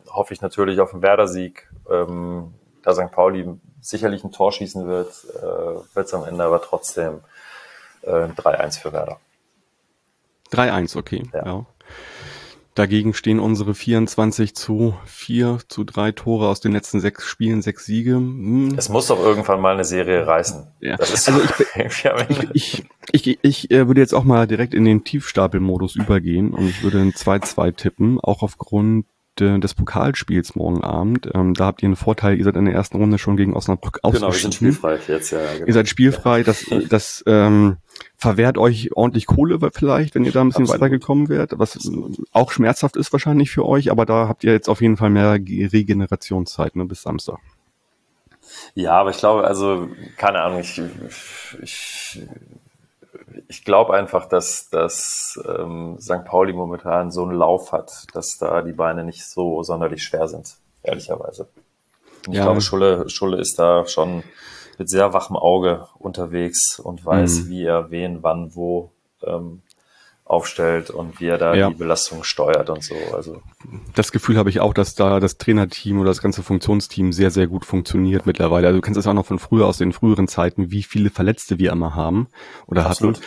hoffe 0.09 0.33
ich 0.33 0.41
natürlich 0.41 0.81
auf 0.81 0.93
einen 0.93 1.01
Werder-Sieg. 1.01 1.69
Ähm, 1.89 2.53
da 2.83 2.93
St. 2.93 3.11
Pauli 3.11 3.47
sicherlich 3.79 4.23
ein 4.23 4.31
Tor 4.31 4.51
schießen 4.51 4.87
wird, 4.87 5.25
äh, 5.35 5.95
wird 5.95 6.07
es 6.07 6.13
am 6.13 6.25
Ende 6.25 6.43
aber 6.43 6.61
trotzdem 6.61 7.21
äh, 8.01 8.09
3-1 8.09 8.79
für 8.79 8.91
Werder. 8.91 9.17
3-1, 10.51 10.97
okay. 10.97 11.23
Ja. 11.33 11.45
ja. 11.45 11.65
Dagegen 12.73 13.13
stehen 13.13 13.39
unsere 13.39 13.73
24 13.73 14.55
zu 14.55 14.95
4 15.05 15.59
zu 15.67 15.83
3 15.83 16.13
Tore 16.13 16.47
aus 16.47 16.61
den 16.61 16.71
letzten 16.71 17.01
sechs 17.01 17.25
Spielen, 17.25 17.61
sechs 17.61 17.85
Siege. 17.85 18.15
Hm. 18.15 18.75
Es 18.77 18.87
muss 18.87 19.07
doch 19.07 19.19
irgendwann 19.19 19.59
mal 19.59 19.73
eine 19.73 19.83
Serie 19.83 20.25
reißen. 20.25 20.67
Ja. 20.79 20.95
also 20.95 21.13
ich, 22.29 22.47
ich, 22.53 22.85
ich, 23.11 23.39
ich, 23.41 23.71
äh, 23.71 23.87
würde 23.87 23.99
jetzt 23.99 24.13
auch 24.13 24.23
mal 24.23 24.47
direkt 24.47 24.73
in 24.73 24.85
den 24.85 25.03
Tiefstapelmodus 25.03 25.95
übergehen 25.97 26.53
und 26.53 26.67
ich 26.67 26.81
würde 26.81 26.99
ein 26.99 27.11
2-2 27.11 27.75
tippen, 27.75 28.19
auch 28.21 28.41
aufgrund 28.41 29.05
des 29.41 29.73
Pokalspiels 29.73 30.55
morgen 30.55 30.83
Abend. 30.83 31.29
Ähm, 31.33 31.53
da 31.53 31.65
habt 31.65 31.81
ihr 31.81 31.87
einen 31.87 31.95
Vorteil, 31.95 32.37
ihr 32.37 32.43
seid 32.43 32.55
in 32.55 32.65
der 32.65 32.73
ersten 32.73 32.97
Runde 32.97 33.17
schon 33.17 33.37
gegen 33.37 33.53
Osnabrück 33.53 33.99
ausgeschieden. 34.03 34.21
Genau, 34.21 34.33
wir 34.33 34.39
sind 34.39 34.53
spielfrei 34.53 34.99
jetzt, 35.07 35.31
ja. 35.31 35.39
Genau. 35.53 35.67
Ihr 35.67 35.73
seid 35.73 35.89
spielfrei, 35.89 36.43
das, 36.43 36.65
das 36.89 37.23
ähm, 37.27 37.77
verwehrt 38.17 38.57
euch 38.57 38.95
ordentlich 38.95 39.25
Kohle 39.25 39.59
vielleicht, 39.73 40.15
wenn 40.15 40.23
ihr 40.23 40.31
da 40.31 40.41
ein 40.41 40.49
bisschen 40.49 40.63
Absolut. 40.63 40.81
weitergekommen 40.81 41.29
wärt, 41.29 41.57
was 41.57 41.77
auch 42.31 42.51
schmerzhaft 42.51 42.95
ist 42.95 43.11
wahrscheinlich 43.11 43.51
für 43.51 43.65
euch, 43.65 43.91
aber 43.91 44.05
da 44.05 44.27
habt 44.27 44.43
ihr 44.43 44.53
jetzt 44.53 44.69
auf 44.69 44.81
jeden 44.81 44.97
Fall 44.97 45.09
mehr 45.09 45.33
Regenerationszeit 45.33 46.75
ne, 46.75 46.85
bis 46.85 47.01
Samstag. 47.01 47.39
Ja, 48.73 48.93
aber 48.93 49.11
ich 49.11 49.17
glaube, 49.17 49.45
also, 49.45 49.89
keine 50.17 50.41
Ahnung, 50.41 50.59
ich, 50.59 50.81
ich 51.61 52.19
ich 53.47 53.63
glaube 53.63 53.93
einfach, 53.93 54.27
dass, 54.27 54.69
dass 54.69 55.39
ähm, 55.47 55.97
St. 55.99 56.25
Pauli 56.25 56.53
momentan 56.53 57.11
so 57.11 57.23
einen 57.23 57.37
Lauf 57.37 57.71
hat, 57.71 58.05
dass 58.13 58.37
da 58.39 58.61
die 58.61 58.73
Beine 58.73 59.03
nicht 59.03 59.25
so 59.25 59.63
sonderlich 59.63 60.03
schwer 60.03 60.27
sind, 60.27 60.57
ehrlicherweise. 60.83 61.47
Und 62.25 62.33
ich 62.33 62.37
ja. 62.37 62.43
glaube, 62.43 62.61
Schulle, 62.61 63.09
Schulle 63.09 63.37
ist 63.37 63.57
da 63.57 63.85
schon 63.85 64.23
mit 64.77 64.89
sehr 64.89 65.13
wachem 65.13 65.35
Auge 65.35 65.87
unterwegs 65.99 66.79
und 66.79 67.05
weiß, 67.05 67.41
mhm. 67.41 67.49
wie 67.49 67.65
er 67.65 67.91
wen, 67.91 68.23
wann, 68.23 68.55
wo 68.55 68.91
ähm, 69.23 69.61
aufstellt 70.25 70.89
und 70.89 71.19
wie 71.19 71.27
er 71.27 71.37
da 71.37 71.53
ja. 71.53 71.69
die 71.69 71.75
Belastung 71.75 72.23
steuert 72.23 72.69
und 72.69 72.83
so. 72.83 72.95
Also 73.13 73.41
das 73.95 74.11
Gefühl 74.11 74.37
habe 74.37 74.49
ich 74.49 74.59
auch, 74.59 74.73
dass 74.73 74.95
da 74.95 75.19
das 75.19 75.37
Trainerteam 75.37 75.99
oder 75.99 76.09
das 76.09 76.21
ganze 76.21 76.41
Funktionsteam 76.41 77.11
sehr, 77.11 77.31
sehr 77.31 77.47
gut 77.47 77.65
funktioniert 77.65 78.25
mittlerweile. 78.25 78.67
Also 78.67 78.77
du 78.77 78.81
kennst 78.81 78.97
das 78.97 79.07
auch 79.07 79.13
noch 79.13 79.25
von 79.25 79.39
früher 79.39 79.67
aus 79.67 79.77
den 79.77 79.91
früheren 79.91 80.27
Zeiten, 80.27 80.71
wie 80.71 80.83
viele 80.83 81.09
Verletzte 81.09 81.59
wir 81.59 81.71
immer 81.71 81.95
haben 81.95 82.27
oder 82.67 82.85
Absolut. 82.85 83.17
hatten. 83.17 83.25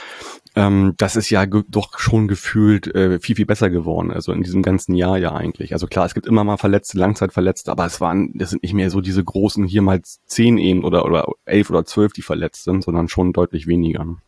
Ähm, 0.57 0.95
das 0.97 1.17
ist 1.17 1.31
ja 1.31 1.45
doch 1.47 1.99
schon 1.99 2.29
gefühlt 2.29 2.87
äh, 2.95 3.19
viel, 3.19 3.37
viel 3.37 3.47
besser 3.47 3.71
geworden. 3.71 4.11
Also 4.11 4.33
in 4.33 4.43
diesem 4.43 4.63
ganzen 4.63 4.95
Jahr 4.95 5.19
ja 5.19 5.33
eigentlich. 5.35 5.73
Also 5.73 5.87
klar, 5.87 6.07
es 6.07 6.15
gibt 6.15 6.27
immer 6.27 6.45
mal 6.45 6.57
Verletzte, 6.57 6.97
Langzeitverletzte, 6.97 7.71
aber 7.71 7.85
es 7.87 8.01
waren, 8.01 8.33
das 8.35 8.51
sind 8.51 8.63
nicht 8.63 8.75
mehr 8.75 8.91
so 8.91 9.01
diese 9.01 9.23
großen 9.23 9.67
hier 9.67 9.83
mal 9.83 10.01
zehn 10.03 10.59
eben 10.59 10.85
oder, 10.85 11.05
oder 11.05 11.27
elf 11.45 11.71
oder 11.71 11.85
zwölf, 11.85 12.13
die 12.13 12.23
verletzt 12.23 12.65
sind, 12.65 12.85
sondern 12.85 13.09
schon 13.09 13.33
deutlich 13.33 13.67
weniger. 13.67 14.05
Mhm. 14.05 14.21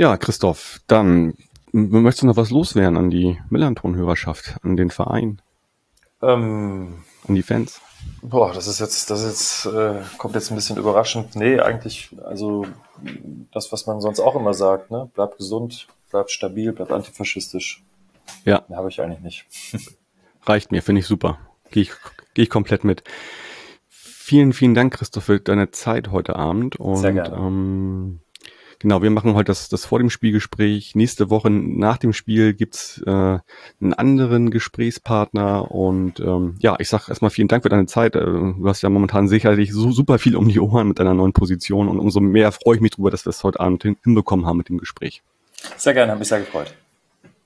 Ja, 0.00 0.16
Christoph, 0.16 0.80
dann 0.86 1.34
möchtest 1.72 2.22
du 2.22 2.26
noch 2.28 2.38
was 2.38 2.48
loswerden 2.48 2.96
an 2.96 3.10
die 3.10 3.38
Millanton-Hörerschaft, 3.50 4.56
an 4.62 4.78
den 4.78 4.88
Verein? 4.88 5.42
Ähm, 6.22 7.04
an 7.28 7.34
die 7.34 7.42
Fans? 7.42 7.82
Boah, 8.22 8.54
das 8.54 8.66
ist 8.66 8.80
jetzt, 8.80 9.10
das 9.10 9.22
ist 9.22 9.66
jetzt, 9.66 9.74
äh, 9.74 10.00
kommt 10.16 10.36
jetzt 10.36 10.50
ein 10.50 10.54
bisschen 10.54 10.78
überraschend. 10.78 11.36
Nee, 11.36 11.60
eigentlich, 11.60 12.16
also 12.24 12.64
das, 13.52 13.72
was 13.72 13.86
man 13.86 14.00
sonst 14.00 14.20
auch 14.20 14.36
immer 14.36 14.54
sagt, 14.54 14.90
ne? 14.90 15.10
Bleib 15.12 15.36
gesund, 15.36 15.86
bleib 16.10 16.30
stabil, 16.30 16.72
bleib 16.72 16.92
antifaschistisch. 16.92 17.82
Ja. 18.46 18.64
Habe 18.72 18.88
ich 18.88 19.02
eigentlich 19.02 19.20
nicht. 19.20 19.44
Reicht 20.46 20.72
mir, 20.72 20.82
finde 20.82 21.00
ich 21.00 21.06
super. 21.06 21.40
Gehe 21.70 21.82
ich, 21.82 21.92
geh 22.32 22.44
ich 22.44 22.48
komplett 22.48 22.84
mit. 22.84 23.04
Vielen, 23.90 24.54
vielen 24.54 24.72
Dank, 24.72 24.94
Christoph, 24.94 25.24
für 25.24 25.40
deine 25.40 25.72
Zeit 25.72 26.10
heute 26.10 26.36
Abend. 26.36 26.76
Und, 26.76 26.96
Sehr 26.96 27.12
gerne. 27.12 27.36
Ähm, 27.36 28.20
Genau, 28.80 29.02
wir 29.02 29.10
machen 29.10 29.34
heute 29.34 29.48
das, 29.48 29.68
das 29.68 29.84
vor 29.84 29.98
dem 29.98 30.08
Spielgespräch. 30.08 30.94
Nächste 30.94 31.28
Woche 31.28 31.50
nach 31.50 31.98
dem 31.98 32.14
Spiel 32.14 32.54
gibt's 32.54 33.02
äh, 33.06 33.10
einen 33.10 33.92
anderen 33.94 34.50
Gesprächspartner. 34.50 35.70
Und 35.70 36.18
ähm, 36.20 36.56
ja, 36.60 36.76
ich 36.78 36.88
sag 36.88 37.10
erstmal 37.10 37.30
vielen 37.30 37.48
Dank 37.48 37.62
für 37.62 37.68
deine 37.68 37.84
Zeit. 37.84 38.16
Äh, 38.16 38.24
du 38.24 38.64
hast 38.64 38.80
ja 38.80 38.88
momentan 38.88 39.28
sicherlich 39.28 39.70
so 39.74 39.92
super 39.92 40.18
viel 40.18 40.34
um 40.34 40.48
die 40.48 40.60
Ohren 40.60 40.88
mit 40.88 40.98
deiner 40.98 41.12
neuen 41.12 41.34
Position. 41.34 41.88
Und 41.88 41.98
umso 41.98 42.20
mehr 42.20 42.52
freue 42.52 42.76
ich 42.76 42.80
mich 42.80 42.92
drüber, 42.92 43.10
dass 43.10 43.26
wir 43.26 43.30
es 43.30 43.44
heute 43.44 43.60
Abend 43.60 43.82
hin, 43.82 43.98
hinbekommen 44.02 44.46
haben 44.46 44.56
mit 44.56 44.70
dem 44.70 44.78
Gespräch. 44.78 45.22
Sehr 45.76 45.92
gerne, 45.92 46.12
habe 46.12 46.20
mich 46.20 46.28
sehr 46.28 46.40
gefreut. 46.40 46.74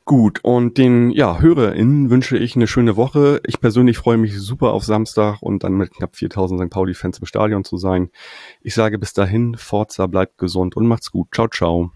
Gut, 0.06 0.40
und 0.44 0.76
den 0.76 1.10
ja, 1.10 1.40
HörerInnen 1.40 2.10
wünsche 2.10 2.36
ich 2.36 2.56
eine 2.56 2.66
schöne 2.66 2.94
Woche. 2.96 3.40
Ich 3.46 3.58
persönlich 3.58 3.96
freue 3.96 4.18
mich 4.18 4.38
super 4.38 4.72
auf 4.72 4.84
Samstag 4.84 5.40
und 5.40 5.64
dann 5.64 5.72
mit 5.74 5.92
knapp 5.94 6.14
4000 6.14 6.60
St. 6.60 6.70
Pauli-Fans 6.70 7.18
im 7.20 7.26
Stadion 7.26 7.64
zu 7.64 7.78
sein. 7.78 8.10
Ich 8.60 8.74
sage 8.74 8.98
bis 8.98 9.14
dahin, 9.14 9.56
Forza 9.56 10.06
bleibt 10.06 10.36
gesund 10.36 10.76
und 10.76 10.86
macht's 10.86 11.10
gut. 11.10 11.28
Ciao, 11.34 11.48
ciao. 11.48 11.90